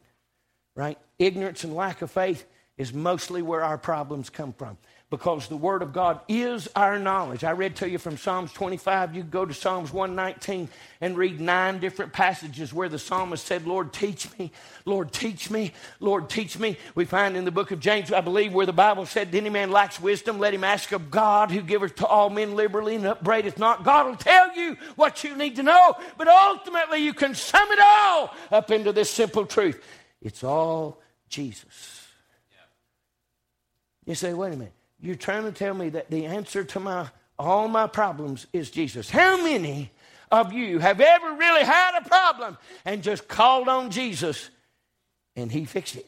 right? 0.75 0.99
Ignorance 1.19 1.65
and 1.65 1.75
lack 1.75 2.03
of 2.03 2.11
faith 2.11 2.45
is 2.77 2.93
mostly 2.93 3.41
where 3.41 3.65
our 3.65 3.79
problems 3.79 4.29
come 4.29 4.53
from 4.53 4.77
because 5.11 5.49
the 5.49 5.57
Word 5.57 5.83
of 5.83 5.93
God 5.93 6.21
is 6.29 6.69
our 6.75 6.99
knowledge. 6.99 7.45
I 7.45 7.53
read 7.53 7.77
to 7.77 7.89
you 7.89 7.99
from 7.99 8.17
Psalms 8.17 8.53
25. 8.53 9.15
You 9.15 9.23
go 9.23 9.45
to 9.45 9.55
Psalms 9.55 9.93
119 9.93 10.69
and 11.01 11.17
read 11.17 11.41
nine 11.41 11.79
different 11.79 12.13
passages 12.13 12.73
where 12.73 12.89
the 12.89 12.99
psalmist 12.99 13.47
said, 13.47 13.67
Lord, 13.67 13.93
teach 13.93 14.37
me, 14.39 14.51
Lord, 14.85 15.13
teach 15.13 15.51
me, 15.51 15.73
Lord, 16.01 16.29
teach 16.29 16.59
me. 16.59 16.77
We 16.95 17.05
find 17.05 17.37
in 17.37 17.45
the 17.45 17.51
book 17.53 17.71
of 17.71 17.81
James, 17.81 18.13
I 18.13 18.23
believe, 18.23 18.53
where 18.53 18.67
the 18.67 18.73
Bible 18.73 19.07
said, 19.07 19.35
Any 19.35 19.51
man 19.51 19.71
lacks 19.71 20.01
wisdom, 20.01 20.39
let 20.39 20.55
him 20.55 20.65
ask 20.65 20.91
of 20.93 21.11
God, 21.11 21.51
who 21.51 21.61
giveth 21.61 21.97
to 21.97 22.07
all 22.07 22.31
men 22.31 22.57
liberally 22.57 22.97
and 22.97 23.07
upbraideth 23.07 23.59
not. 23.59 23.85
God 23.85 24.07
will 24.07 24.17
tell 24.17 24.57
you 24.57 24.77
what 24.97 25.23
you 25.23 25.37
need 25.37 25.57
to 25.57 25.63
know, 25.63 25.95
but 26.19 26.29
ultimately 26.29 26.99
you 26.99 27.15
can 27.15 27.35
sum 27.35 27.71
it 27.71 27.79
all 27.81 28.35
up 28.51 28.71
into 28.71 28.93
this 28.93 29.11
simple 29.11 29.47
truth 29.47 29.81
it's 30.25 30.43
all 30.43 31.03
Jesus. 31.29 32.09
You 34.07 34.15
say, 34.15 34.33
wait 34.33 34.55
a 34.55 34.57
minute. 34.57 34.73
You're 35.05 35.17
trying 35.17 35.43
to 35.45 35.53
tell 35.53 35.75
me 35.75 35.91
that 35.91 36.11
the 36.11 36.25
answer 36.25 36.65
to 36.65 36.81
my 36.81 37.09
all 37.39 37.69
my 37.69 37.87
problems 37.87 38.47
is 38.55 38.71
Jesus. 38.71 39.11
How 39.11 39.37
many 39.37 39.91
of 40.33 40.55
you 40.55 40.79
have 40.79 40.99
ever 40.99 41.33
really 41.33 41.63
had 41.63 41.99
a 41.99 42.09
problem 42.09 42.57
and 42.87 43.03
just 43.03 43.29
called 43.29 43.69
on 43.69 43.91
Jesus 43.91 44.49
and 45.37 45.53
he 45.53 45.67
fixed 45.67 45.97
it? 45.97 46.07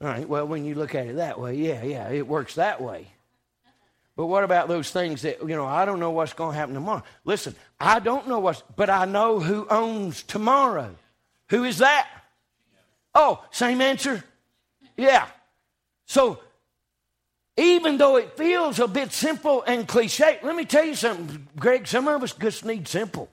All 0.00 0.06
right, 0.06 0.28
well, 0.28 0.46
when 0.46 0.64
you 0.64 0.76
look 0.76 0.94
at 0.94 1.08
it 1.08 1.16
that 1.16 1.40
way, 1.40 1.56
yeah, 1.56 1.82
yeah, 1.82 2.08
it 2.10 2.28
works 2.28 2.54
that 2.54 2.80
way. 2.80 3.08
But 4.14 4.26
what 4.26 4.44
about 4.44 4.68
those 4.68 4.90
things 4.90 5.22
that, 5.22 5.40
you 5.40 5.56
know, 5.56 5.66
I 5.66 5.84
don't 5.84 5.98
know 5.98 6.12
what's 6.12 6.32
going 6.32 6.52
to 6.52 6.56
happen 6.56 6.74
tomorrow? 6.74 7.02
Listen, 7.24 7.56
I 7.80 7.98
don't 7.98 8.28
know 8.28 8.38
what's, 8.38 8.62
but 8.76 8.88
I 8.88 9.04
know 9.04 9.40
who 9.40 9.66
owns 9.68 10.22
tomorrow. 10.22 10.94
Who 11.48 11.64
is 11.64 11.78
that? 11.78 12.08
Oh, 13.16 13.44
same 13.50 13.80
answer? 13.80 14.22
Yeah. 14.96 15.26
So, 16.10 16.40
even 17.56 17.96
though 17.96 18.16
it 18.16 18.36
feels 18.36 18.80
a 18.80 18.88
bit 18.88 19.12
simple 19.12 19.62
and 19.64 19.86
cliche, 19.86 20.40
let 20.42 20.56
me 20.56 20.64
tell 20.64 20.82
you 20.82 20.96
something, 20.96 21.46
Greg. 21.56 21.86
Some 21.86 22.08
of 22.08 22.24
us 22.24 22.32
just 22.32 22.64
need 22.64 22.88
simple. 22.88 23.28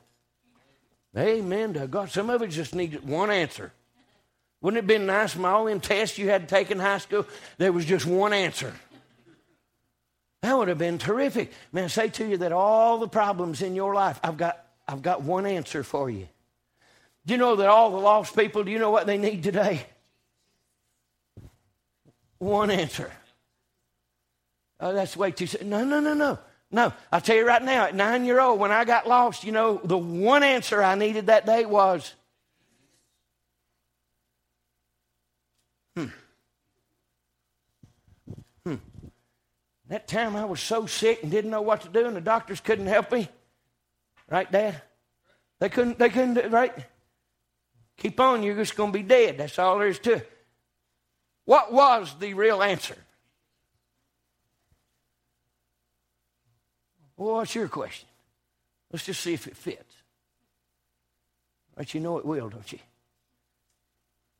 Amen 1.17 1.73
to 1.73 1.87
God. 1.87 2.11
Some 2.11 2.29
of 2.29 2.39
us 2.43 2.53
just 2.53 2.75
need 2.75 3.03
one 3.03 3.31
answer. 3.31 3.73
Wouldn't 4.61 4.77
it 4.77 4.81
have 4.81 4.87
been 4.87 5.07
nice 5.07 5.33
from 5.33 5.45
all 5.45 5.65
them 5.65 5.79
tests 5.79 6.19
you 6.19 6.29
had 6.29 6.47
to 6.47 6.55
take 6.55 6.69
in 6.69 6.77
high 6.77 6.99
school? 6.99 7.25
There 7.57 7.71
was 7.71 7.83
just 7.83 8.05
one 8.05 8.31
answer. 8.31 8.71
That 10.43 10.55
would 10.55 10.67
have 10.67 10.77
been 10.77 10.99
terrific. 10.99 11.51
Man, 11.71 11.85
I 11.85 11.87
say 11.87 12.09
to 12.09 12.27
you 12.27 12.37
that 12.37 12.51
all 12.51 12.99
the 12.99 13.07
problems 13.07 13.63
in 13.63 13.73
your 13.73 13.95
life, 13.95 14.19
I've 14.23 14.37
got, 14.37 14.63
I've 14.87 15.01
got 15.01 15.23
one 15.23 15.47
answer 15.47 15.81
for 15.81 16.11
you. 16.11 16.27
Do 17.25 17.33
you 17.33 17.39
know 17.39 17.55
that 17.55 17.69
all 17.69 17.89
the 17.89 17.97
lost 17.97 18.37
people, 18.37 18.63
do 18.63 18.69
you 18.69 18.77
know 18.77 18.91
what 18.91 19.07
they 19.07 19.17
need 19.17 19.41
today? 19.41 19.87
One 22.39 22.69
answer. 22.69 23.11
Oh, 24.79 24.93
that's 24.93 25.17
way 25.17 25.31
too. 25.31 25.47
No, 25.63 25.83
no, 25.83 25.99
no, 25.99 26.13
no. 26.13 26.39
No, 26.69 26.91
I'll 27.11 27.21
tell 27.21 27.37
you 27.37 27.47
right 27.47 27.63
now, 27.63 27.85
at 27.85 27.95
nine 27.95 28.25
year 28.25 28.41
old, 28.41 28.59
when 28.59 28.71
I 28.71 28.83
got 28.83 29.07
lost, 29.07 29.45
you 29.45 29.53
know, 29.53 29.79
the 29.83 29.97
one 29.97 30.43
answer 30.43 30.83
I 30.83 30.95
needed 30.95 31.27
that 31.27 31.45
day 31.45 31.65
was, 31.65 32.13
hmm. 35.95 36.07
Hmm. 38.65 38.75
That 39.87 40.09
time 40.09 40.35
I 40.35 40.43
was 40.43 40.59
so 40.59 40.85
sick 40.85 41.23
and 41.23 41.31
didn't 41.31 41.51
know 41.51 41.61
what 41.61 41.81
to 41.81 41.89
do, 41.89 42.05
and 42.05 42.17
the 42.17 42.21
doctors 42.21 42.59
couldn't 42.59 42.87
help 42.87 43.13
me. 43.13 43.29
Right, 44.29 44.51
Dad? 44.51 44.81
They 45.59 45.69
couldn't, 45.69 45.97
they 45.97 46.09
couldn't, 46.09 46.51
right? 46.51 46.73
Keep 47.95 48.19
on, 48.19 48.43
you're 48.43 48.55
just 48.55 48.75
going 48.75 48.91
to 48.91 48.97
be 48.97 49.03
dead. 49.03 49.37
That's 49.37 49.57
all 49.57 49.79
there 49.79 49.87
is 49.87 49.99
to 49.99 50.15
it. 50.15 50.36
What 51.47 51.71
was 51.71 52.13
the 52.19 52.33
real 52.33 52.61
answer? 52.61 52.97
Well, 57.15 57.35
what's 57.35 57.55
your 57.55 57.69
question? 57.69 58.09
Let's 58.91 59.05
just 59.05 59.21
see 59.21 59.33
if 59.33 59.47
it 59.47 59.55
fits. 59.55 59.95
But 61.73 61.93
you 61.93 62.01
know 62.01 62.17
it 62.17 62.25
will, 62.25 62.49
don't 62.49 62.69
you? 62.69 62.79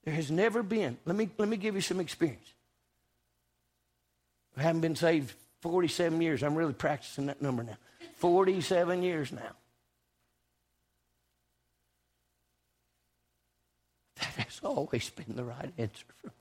There 0.03 0.13
has 0.13 0.29
never 0.29 0.61
been, 0.61 0.97
let 1.05 1.15
me, 1.15 1.29
let 1.37 1.47
me 1.47 1.55
give 1.55 1.75
you 1.75 1.81
some 1.81 2.01
experience. 2.01 2.53
I 4.57 4.63
haven't 4.63 4.81
been 4.81 4.97
saved 4.97 5.33
47 5.61 6.21
years. 6.21 6.43
I'm 6.43 6.55
really 6.55 6.73
practicing 6.73 7.27
that 7.27 7.41
number 7.41 7.63
now. 7.63 7.77
47 8.17 9.01
years 9.01 9.31
now. 9.31 9.41
That 14.19 14.45
has 14.45 14.59
always 14.61 15.09
been 15.09 15.37
the 15.37 15.45
right 15.45 15.71
answer 15.77 16.03
for 16.21 16.27
me. 16.27 16.33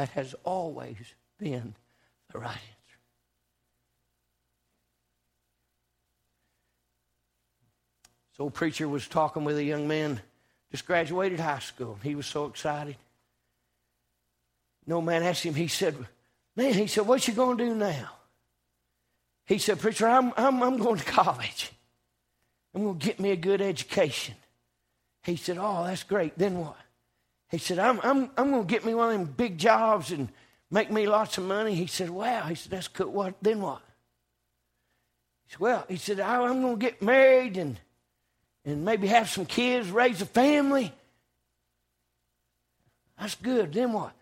That 0.00 0.08
has 0.12 0.34
always 0.44 0.96
been 1.36 1.74
the 2.32 2.38
right 2.38 2.48
answer. 2.48 2.98
This 8.30 8.40
old 8.40 8.54
preacher 8.54 8.88
was 8.88 9.06
talking 9.06 9.44
with 9.44 9.58
a 9.58 9.62
young 9.62 9.86
man, 9.86 10.22
just 10.70 10.86
graduated 10.86 11.38
high 11.38 11.58
school. 11.58 11.98
He 12.02 12.14
was 12.14 12.24
so 12.24 12.46
excited. 12.46 12.96
No 14.86 15.02
man 15.02 15.22
asked 15.22 15.42
him, 15.42 15.54
he 15.54 15.68
said, 15.68 15.94
Man, 16.56 16.72
he 16.72 16.86
said, 16.86 17.06
What 17.06 17.28
you 17.28 17.34
going 17.34 17.58
to 17.58 17.66
do 17.66 17.74
now? 17.74 18.08
He 19.44 19.58
said, 19.58 19.80
Preacher, 19.80 20.08
I'm, 20.08 20.32
I'm, 20.34 20.62
I'm 20.62 20.78
going 20.78 20.96
to 20.96 21.04
college. 21.04 21.72
I'm 22.74 22.84
going 22.84 22.98
to 22.98 23.06
get 23.06 23.20
me 23.20 23.32
a 23.32 23.36
good 23.36 23.60
education. 23.60 24.36
He 25.24 25.36
said, 25.36 25.58
Oh, 25.60 25.84
that's 25.84 26.04
great. 26.04 26.38
Then 26.38 26.56
what? 26.56 26.78
He 27.50 27.58
said, 27.58 27.78
I'm, 27.78 28.00
I'm, 28.02 28.30
I'm 28.36 28.50
going 28.50 28.66
to 28.66 28.70
get 28.70 28.84
me 28.84 28.94
one 28.94 29.12
of 29.12 29.18
them 29.18 29.24
big 29.26 29.58
jobs 29.58 30.12
and 30.12 30.28
make 30.70 30.90
me 30.90 31.06
lots 31.06 31.36
of 31.36 31.44
money. 31.44 31.74
He 31.74 31.86
said, 31.86 32.08
Wow. 32.08 32.44
He 32.44 32.54
said, 32.54 32.70
That's 32.70 32.88
cool. 32.88 33.10
What? 33.10 33.34
Then 33.42 33.60
what? 33.60 33.82
He 35.46 35.52
said, 35.52 35.60
Well, 35.60 35.84
he 35.88 35.96
said, 35.96 36.20
I'm 36.20 36.62
going 36.62 36.78
to 36.78 36.80
get 36.80 37.02
married 37.02 37.56
and, 37.56 37.78
and 38.64 38.84
maybe 38.84 39.08
have 39.08 39.28
some 39.28 39.46
kids, 39.46 39.90
raise 39.90 40.22
a 40.22 40.26
family. 40.26 40.92
That's 43.18 43.34
good. 43.34 43.72
Then 43.72 43.92
what? 43.92 44.12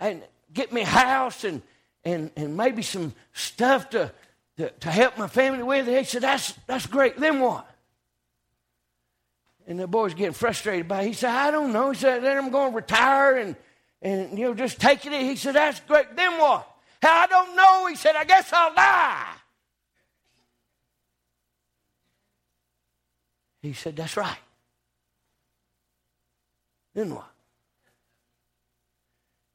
And 0.00 0.22
get 0.52 0.72
me 0.72 0.82
a 0.82 0.86
house 0.86 1.44
and, 1.44 1.62
and, 2.04 2.32
and 2.36 2.56
maybe 2.56 2.82
some 2.82 3.14
stuff 3.32 3.90
to, 3.90 4.12
to, 4.56 4.70
to 4.70 4.90
help 4.90 5.16
my 5.16 5.28
family 5.28 5.62
with. 5.62 5.86
He 5.86 6.02
said, 6.02 6.22
That's, 6.22 6.52
that's 6.66 6.86
great. 6.86 7.16
Then 7.16 7.38
what? 7.38 7.71
And 9.72 9.80
the 9.80 9.86
boy's 9.86 10.12
getting 10.12 10.34
frustrated 10.34 10.86
by 10.86 11.00
it. 11.00 11.06
He 11.06 11.12
said, 11.14 11.30
I 11.30 11.50
don't 11.50 11.72
know. 11.72 11.92
He 11.92 11.98
said, 11.98 12.22
then 12.22 12.36
I'm 12.36 12.50
going 12.50 12.72
to 12.72 12.76
retire 12.76 13.38
and, 13.38 13.56
and 14.02 14.38
you 14.38 14.44
know, 14.44 14.52
just 14.52 14.78
take 14.78 15.06
it. 15.06 15.12
He 15.12 15.34
said, 15.34 15.54
that's 15.54 15.80
great. 15.80 16.14
Then 16.14 16.32
what? 16.38 16.70
I 17.02 17.26
don't 17.26 17.56
know. 17.56 17.86
He 17.86 17.96
said, 17.96 18.14
I 18.14 18.24
guess 18.24 18.52
I'll 18.52 18.74
die. 18.74 19.32
He 23.62 23.72
said, 23.72 23.96
that's 23.96 24.14
right. 24.14 24.36
Then 26.92 27.14
what? 27.14 27.30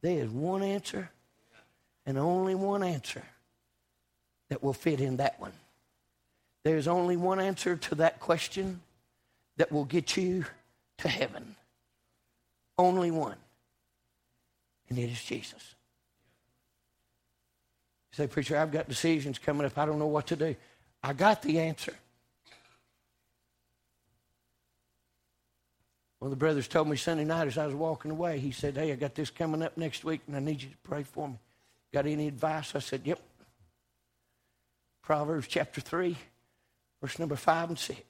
There 0.02 0.24
is 0.24 0.32
one 0.32 0.64
answer 0.64 1.12
and 2.08 2.18
only 2.18 2.56
one 2.56 2.82
answer 2.82 3.22
that 4.50 4.64
will 4.64 4.74
fit 4.74 5.00
in 5.00 5.18
that 5.18 5.40
one. 5.40 5.54
There's 6.64 6.88
only 6.88 7.18
one 7.18 7.40
answer 7.40 7.76
to 7.76 7.96
that 7.96 8.20
question 8.20 8.82
that 9.58 9.72
will 9.72 9.86
get 9.86 10.16
you 10.16 10.46
to 11.00 11.08
heaven. 11.08 11.56
Only 12.78 13.12
one. 13.12 13.38
And 14.90 14.98
it 14.98 15.10
is 15.10 15.24
Jesus. 15.24 15.76
You 18.12 18.18
say, 18.18 18.28
Preacher, 18.28 18.58
I've 18.58 18.72
got 18.72 18.88
decisions 18.88 19.38
coming 19.38 19.66
up. 19.66 19.78
I 19.78 19.86
don't 19.86 20.00
know 20.00 20.08
what 20.08 20.28
to 20.28 20.36
do. 20.36 20.56
I 21.04 21.14
got 21.14 21.42
the 21.42 21.60
answer. 21.60 21.94
One 26.20 26.28
of 26.28 26.32
the 26.32 26.38
brothers 26.38 26.68
told 26.68 26.88
me 26.88 26.98
Sunday 26.98 27.26
night 27.26 27.48
as 27.48 27.58
I 27.58 27.66
was 27.66 27.76
walking 27.76 28.10
away, 28.10 28.40
he 28.40 28.52
said, 28.52 28.76
Hey, 28.76 28.92
I 28.92 28.96
got 28.96 29.14
this 29.14 29.30
coming 29.30 29.62
up 29.62 29.78
next 29.78 30.04
week 30.04 30.22
and 30.28 30.36
I 30.36 30.40
need 30.40 30.62
you 30.62 30.70
to 30.70 30.78
pray 30.84 31.04
for 31.04 31.28
me. 31.28 31.36
Got 31.94 32.08
any 32.08 32.28
advice? 32.28 32.76
I 32.76 32.80
said, 32.80 33.02
Yep. 33.06 33.20
Proverbs 35.04 35.48
chapter 35.48 35.80
3, 35.80 36.18
verse 37.02 37.20
number 37.20 37.36
5 37.36 37.70
and 37.70 37.80
6. 37.80 38.02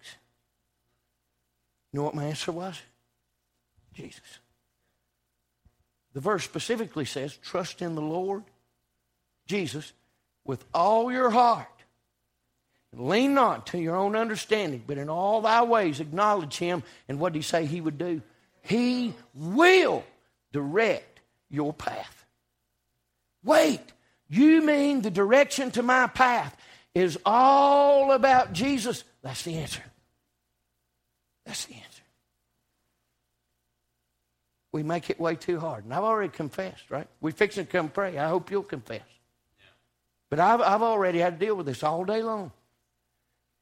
You 1.97 2.01
know 2.01 2.05
what 2.05 2.15
my 2.15 2.25
answer 2.25 2.51
was? 2.51 2.79
Jesus. 3.95 4.39
The 6.13 6.19
verse 6.19 6.43
specifically 6.43 7.05
says, 7.05 7.35
trust 7.37 7.81
in 7.81 7.95
the 7.95 8.01
Lord, 8.01 8.43
Jesus, 9.47 9.93
with 10.45 10.63
all 10.75 11.11
your 11.11 11.31
heart 11.31 11.67
Lean 12.93 13.33
not 13.33 13.67
to 13.67 13.77
your 13.77 13.95
own 13.95 14.15
understanding, 14.15 14.83
but 14.85 14.97
in 14.97 15.09
all 15.09 15.41
thy 15.41 15.63
ways 15.63 15.99
acknowledge 15.99 16.57
him. 16.57 16.83
And 17.07 17.19
what 17.19 17.33
did 17.33 17.39
he 17.39 17.43
say 17.43 17.65
he 17.65 17.81
would 17.81 17.97
do? 17.97 18.21
He 18.61 19.13
will 19.33 20.03
direct 20.51 21.19
your 21.49 21.73
path. 21.73 22.25
Wait, 23.43 23.81
you 24.29 24.61
mean 24.61 25.01
the 25.01 25.11
direction 25.11 25.71
to 25.71 25.83
my 25.83 26.07
path 26.07 26.55
is 26.95 27.19
all 27.25 28.11
about 28.11 28.53
Jesus? 28.53 29.03
That's 29.21 29.43
the 29.43 29.57
answer. 29.57 29.83
That's 31.47 31.65
the 31.65 31.75
answer. 31.75 32.03
We 34.73 34.83
make 34.83 35.09
it 35.09 35.19
way 35.19 35.35
too 35.35 35.59
hard. 35.59 35.85
And 35.85 35.93
I've 35.93 36.03
already 36.03 36.29
confessed, 36.29 36.91
right? 36.91 37.07
We're 37.21 37.31
fixing 37.31 37.65
to 37.65 37.71
come 37.71 37.89
pray. 37.89 38.17
I 38.17 38.27
hope 38.27 38.51
you'll 38.51 38.63
confess. 38.63 39.01
But 40.29 40.41
I've, 40.41 40.59
I've 40.59 40.81
already 40.81 41.19
had 41.19 41.39
to 41.39 41.45
deal 41.45 41.55
with 41.55 41.65
this 41.65 41.83
all 41.83 42.03
day 42.03 42.21
long. 42.21 42.51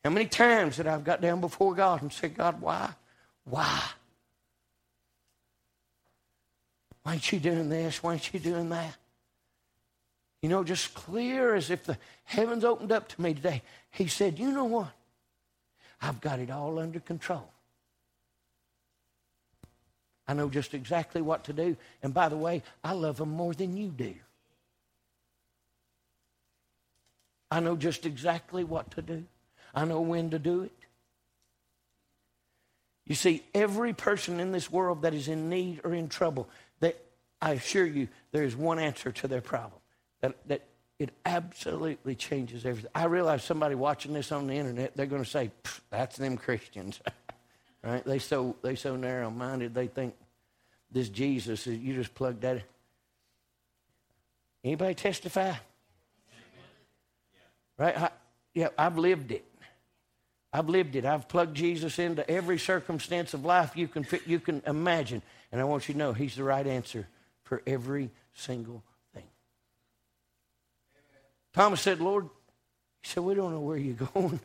How 0.03 0.09
many 0.09 0.25
times 0.25 0.77
that 0.77 0.87
I've 0.87 1.03
got 1.03 1.21
down 1.21 1.41
before 1.41 1.75
God 1.75 2.01
and 2.01 2.11
said, 2.11 2.35
God, 2.35 2.59
why? 2.59 2.89
Why? 3.43 3.81
Why 7.03 7.13
ain't 7.13 7.31
you 7.31 7.39
doing 7.39 7.69
this? 7.69 8.01
Why 8.01 8.13
ain't 8.13 8.33
you 8.33 8.39
doing 8.39 8.69
that? 8.69 8.95
You 10.41 10.49
know, 10.49 10.63
just 10.63 10.95
clear 10.95 11.53
as 11.53 11.69
if 11.69 11.85
the 11.85 11.97
heavens 12.23 12.63
opened 12.63 12.91
up 12.91 13.07
to 13.09 13.21
me 13.21 13.35
today. 13.35 13.61
He 13.91 14.07
said, 14.07 14.37
You 14.37 14.51
know 14.51 14.65
what? 14.65 14.91
I've 16.01 16.19
got 16.19 16.39
it 16.39 16.49
all 16.49 16.77
under 16.79 16.99
control. 16.99 17.49
I 20.27 20.33
know 20.33 20.49
just 20.49 20.73
exactly 20.73 21.21
what 21.21 21.43
to 21.45 21.53
do. 21.53 21.77
And 22.01 22.13
by 22.13 22.29
the 22.29 22.37
way, 22.37 22.63
I 22.83 22.93
love 22.93 23.17
them 23.17 23.29
more 23.29 23.53
than 23.53 23.77
you 23.77 23.89
do. 23.89 24.15
I 27.51 27.59
know 27.59 27.75
just 27.75 28.05
exactly 28.05 28.63
what 28.63 28.91
to 28.91 29.01
do. 29.01 29.23
I 29.73 29.85
know 29.85 30.01
when 30.01 30.31
to 30.31 30.39
do 30.39 30.63
it. 30.63 30.71
You 33.05 33.13
see, 33.13 33.43
every 33.53 33.93
person 33.93 34.39
in 34.39 34.51
this 34.51 34.71
world 34.71 35.03
that 35.03 35.13
is 35.13 35.27
in 35.27 35.47
need 35.47 35.81
or 35.83 35.93
in 35.93 36.09
trouble, 36.09 36.49
that 36.79 36.97
I 37.41 37.51
assure 37.51 37.85
you, 37.85 38.07
there 38.31 38.43
is 38.43 38.55
one 38.55 38.79
answer 38.79 39.11
to 39.11 39.27
their 39.27 39.41
problem. 39.41 39.79
That, 40.21 40.35
that 40.47 40.63
it 40.97 41.11
absolutely 41.25 42.15
changes 42.15 42.65
everything. 42.65 42.89
I 42.95 43.05
realize 43.05 43.43
somebody 43.43 43.75
watching 43.75 44.13
this 44.13 44.31
on 44.31 44.47
the 44.47 44.55
internet, 44.55 44.95
they're 44.95 45.05
going 45.05 45.23
to 45.23 45.29
say, 45.29 45.51
"That's 45.91 46.17
them 46.17 46.37
Christians." 46.37 46.99
right? 47.85 48.03
They 48.03 48.19
so 48.19 48.55
they 48.61 48.75
so 48.75 48.95
narrow 48.95 49.29
minded. 49.29 49.73
They 49.73 49.87
think 49.87 50.15
this 50.91 51.07
Jesus 51.09 51.67
is 51.67 51.77
you 51.77 51.93
just 51.93 52.13
plug 52.15 52.41
that. 52.41 52.63
Anybody 54.63 54.95
testify? 54.95 55.53
Right? 57.77 57.97
I, 57.97 58.09
yeah, 58.53 58.69
I've 58.77 58.97
lived 58.97 59.31
it. 59.31 59.45
I've 60.51 60.69
lived 60.69 60.95
it. 60.95 61.05
I've 61.05 61.27
plugged 61.27 61.55
Jesus 61.55 61.99
into 61.99 62.27
every 62.29 62.57
circumstance 62.57 63.33
of 63.33 63.45
life 63.45 63.73
you 63.75 63.87
can 63.87 64.07
you 64.25 64.39
can 64.39 64.63
imagine, 64.65 65.21
and 65.51 65.61
I 65.61 65.65
want 65.65 65.87
you 65.87 65.93
to 65.93 65.97
know 65.97 66.13
He's 66.13 66.35
the 66.35 66.43
right 66.43 66.65
answer 66.65 67.07
for 67.43 67.61
every 67.67 68.09
single 68.33 68.81
thing. 69.13 69.25
Thomas 71.53 71.81
said, 71.81 71.99
"Lord," 71.99 72.29
he 73.01 73.09
said, 73.09 73.23
"We 73.23 73.35
don't 73.35 73.51
know 73.51 73.59
where 73.59 73.77
you're 73.77 73.93
going." 74.13 74.39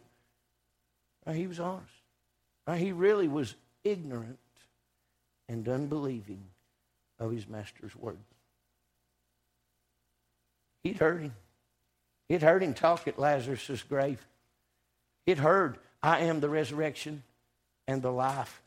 Right? 1.25 1.37
He 1.37 1.47
was 1.47 1.61
honest. 1.61 2.00
Right? 2.67 2.81
He 2.81 2.93
really 2.93 3.29
was 3.29 3.55
ignorant 3.85 4.39
and 5.49 5.69
unbelieving 5.69 6.43
of 7.19 7.33
his 7.33 7.49
master's 7.49 7.95
word. 7.97 8.19
He'd 10.83 10.99
heard 10.99 11.23
him. 11.23 11.35
He'd 12.29 12.43
heard 12.43 12.63
him 12.63 12.75
talk 12.75 13.09
at 13.09 13.19
Lazarus' 13.19 13.83
grave. 13.83 14.25
He'd 15.27 15.39
heard, 15.39 15.79
I 16.03 16.21
am 16.21 16.41
the 16.41 16.49
resurrection 16.49 17.23
and 17.87 18.01
the 18.03 18.13
life. 18.13 18.63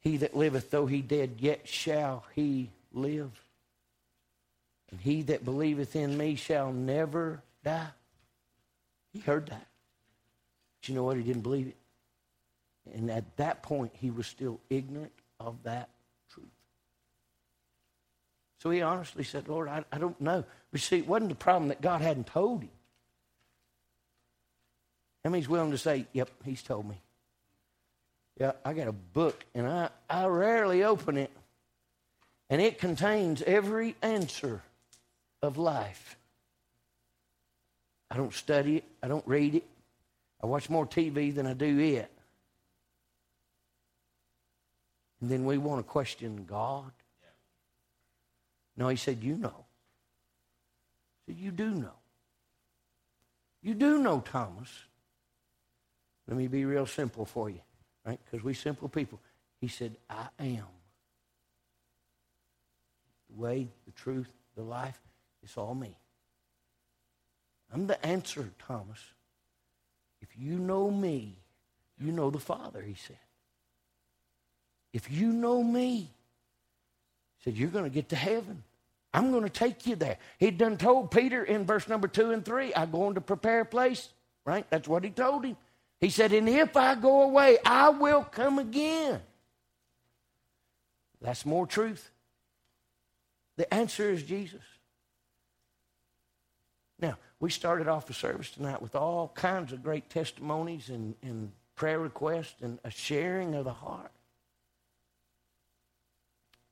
He 0.00 0.18
that 0.18 0.36
liveth, 0.36 0.70
though 0.70 0.86
he 0.86 1.00
dead, 1.00 1.36
yet 1.38 1.66
shall 1.66 2.24
he 2.34 2.70
live. 2.92 3.30
And 4.90 5.00
he 5.00 5.22
that 5.22 5.44
believeth 5.44 5.96
in 5.96 6.18
me 6.18 6.34
shall 6.34 6.72
never 6.72 7.42
die. 7.64 7.88
He 9.12 9.20
heard 9.20 9.46
that. 9.46 9.66
But 10.80 10.88
you 10.88 10.94
know 10.94 11.04
what? 11.04 11.16
He 11.16 11.22
didn't 11.22 11.42
believe 11.42 11.68
it. 11.68 11.76
And 12.92 13.10
at 13.10 13.36
that 13.36 13.62
point, 13.62 13.92
he 13.94 14.10
was 14.10 14.26
still 14.26 14.60
ignorant 14.68 15.12
of 15.40 15.62
that 15.62 15.88
truth. 16.30 16.46
So 18.58 18.70
he 18.70 18.82
honestly 18.82 19.24
said, 19.24 19.48
Lord, 19.48 19.68
I, 19.68 19.84
I 19.90 19.98
don't 19.98 20.20
know. 20.20 20.44
But 20.70 20.80
see, 20.80 20.98
it 20.98 21.06
wasn't 21.06 21.30
the 21.30 21.36
problem 21.36 21.68
that 21.68 21.80
God 21.80 22.00
hadn't 22.00 22.26
told 22.26 22.62
him. 22.62 22.70
How 25.24 25.30
many's 25.30 25.48
willing 25.48 25.70
to 25.70 25.78
say, 25.78 26.06
Yep, 26.12 26.30
he's 26.44 26.62
told 26.62 26.86
me? 26.86 27.00
Yeah, 28.38 28.52
I 28.64 28.74
got 28.74 28.88
a 28.88 28.92
book, 28.92 29.44
and 29.54 29.66
I, 29.66 29.88
I 30.10 30.26
rarely 30.26 30.82
open 30.82 31.16
it, 31.16 31.30
and 32.50 32.60
it 32.60 32.78
contains 32.78 33.42
every 33.42 33.94
answer 34.02 34.62
of 35.40 35.56
life. 35.56 36.16
I 38.10 38.16
don't 38.16 38.34
study 38.34 38.78
it, 38.78 38.84
I 39.02 39.08
don't 39.08 39.26
read 39.26 39.54
it. 39.54 39.64
I 40.42 40.46
watch 40.46 40.68
more 40.68 40.86
TV 40.86 41.34
than 41.34 41.46
I 41.46 41.54
do 41.54 41.78
it. 41.78 42.10
And 45.24 45.30
then 45.30 45.46
we 45.46 45.56
want 45.56 45.78
to 45.78 45.90
question 45.90 46.44
God. 46.46 46.92
No, 48.76 48.88
he 48.88 48.96
said, 48.96 49.22
You 49.22 49.38
know. 49.38 49.64
He 51.26 51.32
said, 51.32 51.40
You 51.40 51.50
do 51.50 51.70
know. 51.70 51.94
You 53.62 53.72
do 53.72 54.02
know, 54.02 54.20
Thomas. 54.20 54.68
Let 56.28 56.36
me 56.36 56.46
be 56.46 56.66
real 56.66 56.84
simple 56.84 57.24
for 57.24 57.48
you, 57.48 57.62
right? 58.04 58.20
Because 58.22 58.44
we 58.44 58.52
simple 58.52 58.86
people. 58.86 59.18
He 59.62 59.68
said, 59.68 59.96
I 60.10 60.26
am. 60.40 60.66
The 63.30 63.40
way, 63.40 63.68
the 63.86 63.92
truth, 63.92 64.28
the 64.56 64.62
life, 64.62 65.00
it's 65.42 65.56
all 65.56 65.74
me. 65.74 65.96
I'm 67.72 67.86
the 67.86 68.04
answer, 68.04 68.50
Thomas. 68.58 69.00
If 70.20 70.28
you 70.36 70.58
know 70.58 70.90
me, 70.90 71.38
you 71.98 72.12
know 72.12 72.28
the 72.28 72.38
Father, 72.38 72.82
he 72.82 72.92
said. 72.92 73.16
If 74.94 75.10
you 75.10 75.32
know 75.32 75.60
me, 75.60 76.08
he 77.38 77.42
said, 77.42 77.58
you're 77.58 77.68
going 77.68 77.84
to 77.84 77.90
get 77.90 78.10
to 78.10 78.16
heaven. 78.16 78.62
I'm 79.12 79.32
going 79.32 79.42
to 79.42 79.50
take 79.50 79.88
you 79.88 79.96
there. 79.96 80.18
He'd 80.38 80.56
done 80.56 80.76
told 80.76 81.10
Peter 81.10 81.42
in 81.42 81.66
verse 81.66 81.88
number 81.88 82.06
two 82.06 82.30
and 82.30 82.44
three, 82.44 82.72
I'm 82.74 82.92
going 82.92 83.16
to 83.16 83.20
prepare 83.20 83.62
a 83.62 83.66
place, 83.66 84.08
right? 84.46 84.64
That's 84.70 84.88
what 84.88 85.02
he 85.02 85.10
told 85.10 85.44
him. 85.44 85.56
He 86.00 86.10
said, 86.10 86.32
and 86.32 86.48
if 86.48 86.76
I 86.76 86.94
go 86.94 87.22
away, 87.22 87.58
I 87.64 87.88
will 87.88 88.22
come 88.22 88.60
again. 88.60 89.20
That's 91.20 91.44
more 91.44 91.66
truth. 91.66 92.08
The 93.56 93.72
answer 93.74 94.10
is 94.10 94.22
Jesus. 94.22 94.62
Now, 97.00 97.18
we 97.40 97.50
started 97.50 97.88
off 97.88 98.06
the 98.06 98.14
service 98.14 98.50
tonight 98.50 98.80
with 98.80 98.94
all 98.94 99.32
kinds 99.34 99.72
of 99.72 99.82
great 99.82 100.08
testimonies 100.08 100.88
and, 100.88 101.16
and 101.20 101.50
prayer 101.74 101.98
requests 101.98 102.62
and 102.62 102.78
a 102.84 102.90
sharing 102.90 103.54
of 103.54 103.64
the 103.64 103.72
heart. 103.72 104.12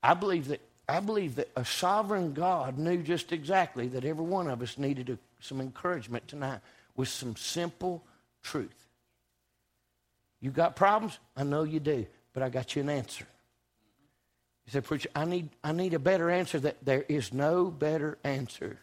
I 0.02 0.14
believe 0.14 0.48
that 0.48 0.60
I 0.88 1.00
believe 1.00 1.36
that 1.36 1.48
a 1.56 1.64
sovereign 1.64 2.32
God 2.32 2.76
knew 2.76 3.02
just 3.02 3.32
exactly 3.32 3.88
that 3.88 4.04
every 4.04 4.24
one 4.24 4.48
of 4.48 4.60
us 4.62 4.76
needed 4.76 5.10
a, 5.10 5.18
some 5.40 5.60
encouragement 5.60 6.26
tonight 6.26 6.60
with 6.96 7.08
some 7.08 7.36
simple 7.36 8.02
truth. 8.42 8.86
You 10.40 10.50
got 10.50 10.74
problems? 10.74 11.18
I 11.36 11.44
know 11.44 11.62
you 11.62 11.78
do, 11.78 12.06
but 12.34 12.42
I 12.42 12.48
got 12.48 12.74
you 12.74 12.82
an 12.82 12.90
answer. 12.90 13.26
You 14.66 14.72
said, 14.72 14.84
Preacher, 14.84 15.08
I 15.14 15.24
need, 15.24 15.50
I 15.62 15.72
need 15.72 15.94
a 15.94 15.98
better 15.98 16.30
answer. 16.30 16.58
That 16.58 16.84
there 16.84 17.04
is 17.08 17.32
no 17.32 17.66
better 17.66 18.18
answer 18.24 18.78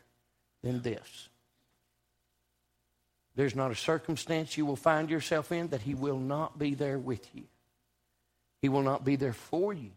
than 0.63 0.81
this. 0.81 1.29
There's 3.35 3.55
not 3.55 3.71
a 3.71 3.75
circumstance 3.75 4.57
you 4.57 4.65
will 4.65 4.75
find 4.75 5.09
yourself 5.09 5.51
in 5.51 5.67
that 5.69 5.81
He 5.81 5.93
will 5.93 6.17
not 6.17 6.57
be 6.57 6.75
there 6.75 6.97
with 6.97 7.27
you. 7.35 7.43
He 8.61 8.69
will 8.69 8.81
not 8.83 9.05
be 9.05 9.15
there 9.15 9.33
for 9.33 9.73
you. 9.73 9.91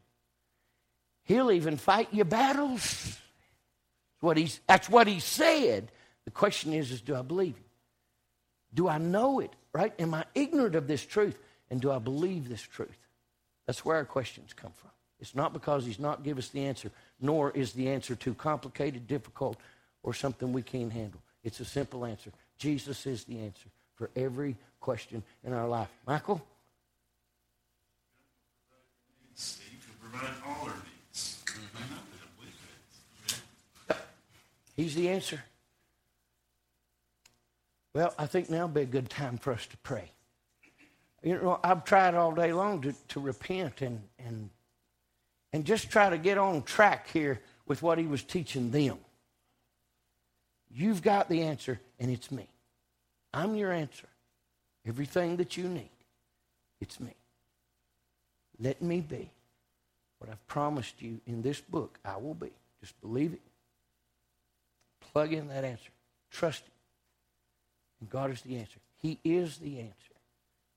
He'll 1.25 1.53
even 1.53 1.77
fight 1.77 2.09
your 2.13 2.25
battles. 2.25 2.83
That's 2.83 4.23
what, 4.23 4.37
he's, 4.37 4.61
that's 4.67 4.89
what 4.89 5.07
he 5.07 5.21
said. 5.21 5.91
The 6.25 6.31
question 6.31 6.73
is, 6.73 6.91
is 6.91 7.01
do 7.01 7.15
I 7.15 7.23
believe 7.23 7.57
him? 7.57 7.65
Do 8.75 8.89
I 8.89 8.99
know 8.99 9.41
it, 9.41 9.53
right? 9.73 9.93
Am 9.99 10.15
I 10.15 10.25
ignorant 10.35 10.75
of 10.75 10.87
this 10.87 11.05
truth? 11.05 11.39
And 11.71 11.81
do 11.81 11.91
I 11.91 11.99
believe 11.99 12.49
this 12.49 12.63
truth? 12.63 12.97
That's 13.67 13.85
where 13.85 13.97
our 13.97 14.05
questions 14.05 14.53
come 14.53 14.73
from. 14.77 14.91
It's 15.21 15.35
not 15.35 15.53
because 15.53 15.87
he's 15.87 16.01
not 16.01 16.25
give 16.25 16.37
us 16.37 16.49
the 16.49 16.65
answer, 16.65 16.91
nor 17.21 17.51
is 17.53 17.73
the 17.73 17.89
answer 17.89 18.17
too 18.17 18.35
complicated, 18.35 19.07
difficult, 19.07 19.57
or 20.03 20.13
something 20.15 20.53
we 20.53 20.63
can't 20.63 20.93
handle. 20.93 21.21
It's 21.45 21.61
a 21.61 21.65
simple 21.65 22.05
answer. 22.05 22.31
Jesus 22.59 23.07
is 23.07 23.25
the 23.25 23.39
answer 23.39 23.69
for 23.95 24.11
every 24.17 24.57
question 24.81 25.23
in 25.45 25.53
our 25.53 25.69
life. 25.69 25.89
Michael? 26.07 26.45
Steve, 29.35 29.97
provide 30.01 30.35
all 30.45 30.69
our 30.69 30.75
Mm-hmm. 31.53 32.03
He's 34.77 34.95
the 34.95 35.09
answer. 35.09 35.43
Well, 37.95 38.15
I 38.19 38.27
think 38.27 38.49
now 38.49 38.67
would 38.67 38.75
be 38.75 38.83
a 38.83 38.87
good 38.87 39.11
time 39.11 39.37
for 39.37 39.53
us 39.53 39.67
to 39.67 39.77
pray. 39.79 40.11
You 41.23 41.35
know, 41.35 41.61
I've 41.63 41.85
tried 41.85 42.15
all 42.15 42.33
day 42.33 42.53
long 42.53 42.81
to, 42.83 42.95
to 43.09 43.21
repent 43.21 43.83
and, 43.83 44.03
and, 44.19 44.51
and 45.53 45.65
just 45.65 45.91
try 45.91 46.11
to 46.11 46.19
get 46.19 46.39
on 46.39 46.63
track 46.63 47.09
here 47.11 47.41
with 47.67 47.83
what 47.83 47.99
he 47.99 48.07
was 48.07 48.23
teaching 48.23 48.71
them. 48.71 48.99
You've 50.75 51.03
got 51.03 51.29
the 51.29 51.43
answer, 51.43 51.79
and 52.01 52.11
it's 52.11 52.31
me. 52.31 52.49
I'm 53.35 53.55
your 53.55 53.73
answer. 53.73 54.09
Everything 54.87 55.37
that 55.37 55.57
you 55.57 55.69
need, 55.69 55.91
it's 56.81 56.99
me. 56.99 57.15
Let 58.59 58.81
me 58.81 59.01
be 59.01 59.31
what 60.23 60.31
I've 60.31 60.47
promised 60.47 61.03
you 61.03 61.21
in 61.27 61.43
this 61.43 61.61
book, 61.61 61.99
I 62.05 62.17
will 62.17 62.35
be. 62.35 62.51
Just 62.81 63.01
believe 63.01 63.33
it. 63.33 63.41
Plug 65.13 65.33
in 65.33 65.49
that 65.49 65.65
answer. 65.65 65.91
Trust 66.31 66.63
it. 66.63 66.73
And 68.01 68.09
God 68.09 68.31
is 68.31 68.41
the 68.43 68.57
answer. 68.57 68.79
He 69.01 69.19
is 69.25 69.59
the 69.59 69.81
answer. 69.81 69.95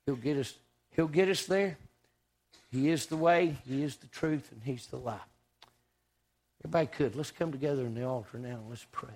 He'll 0.04 0.16
get 0.16 0.36
us, 0.36 0.54
he'll 0.96 1.06
get 1.06 1.28
us 1.28 1.46
there. 1.46 1.78
He 2.72 2.90
is 2.90 3.06
the 3.06 3.16
way, 3.16 3.56
He 3.68 3.84
is 3.84 3.96
the 3.96 4.08
truth, 4.08 4.50
and 4.50 4.60
He's 4.64 4.88
the 4.88 4.96
life. 4.96 5.20
Everybody 6.64 6.88
could. 6.88 7.14
Let's 7.14 7.30
come 7.30 7.52
together 7.52 7.82
in 7.82 7.94
the 7.94 8.04
altar 8.04 8.38
now 8.38 8.56
and 8.56 8.68
let's 8.68 8.86
pray. 8.90 9.04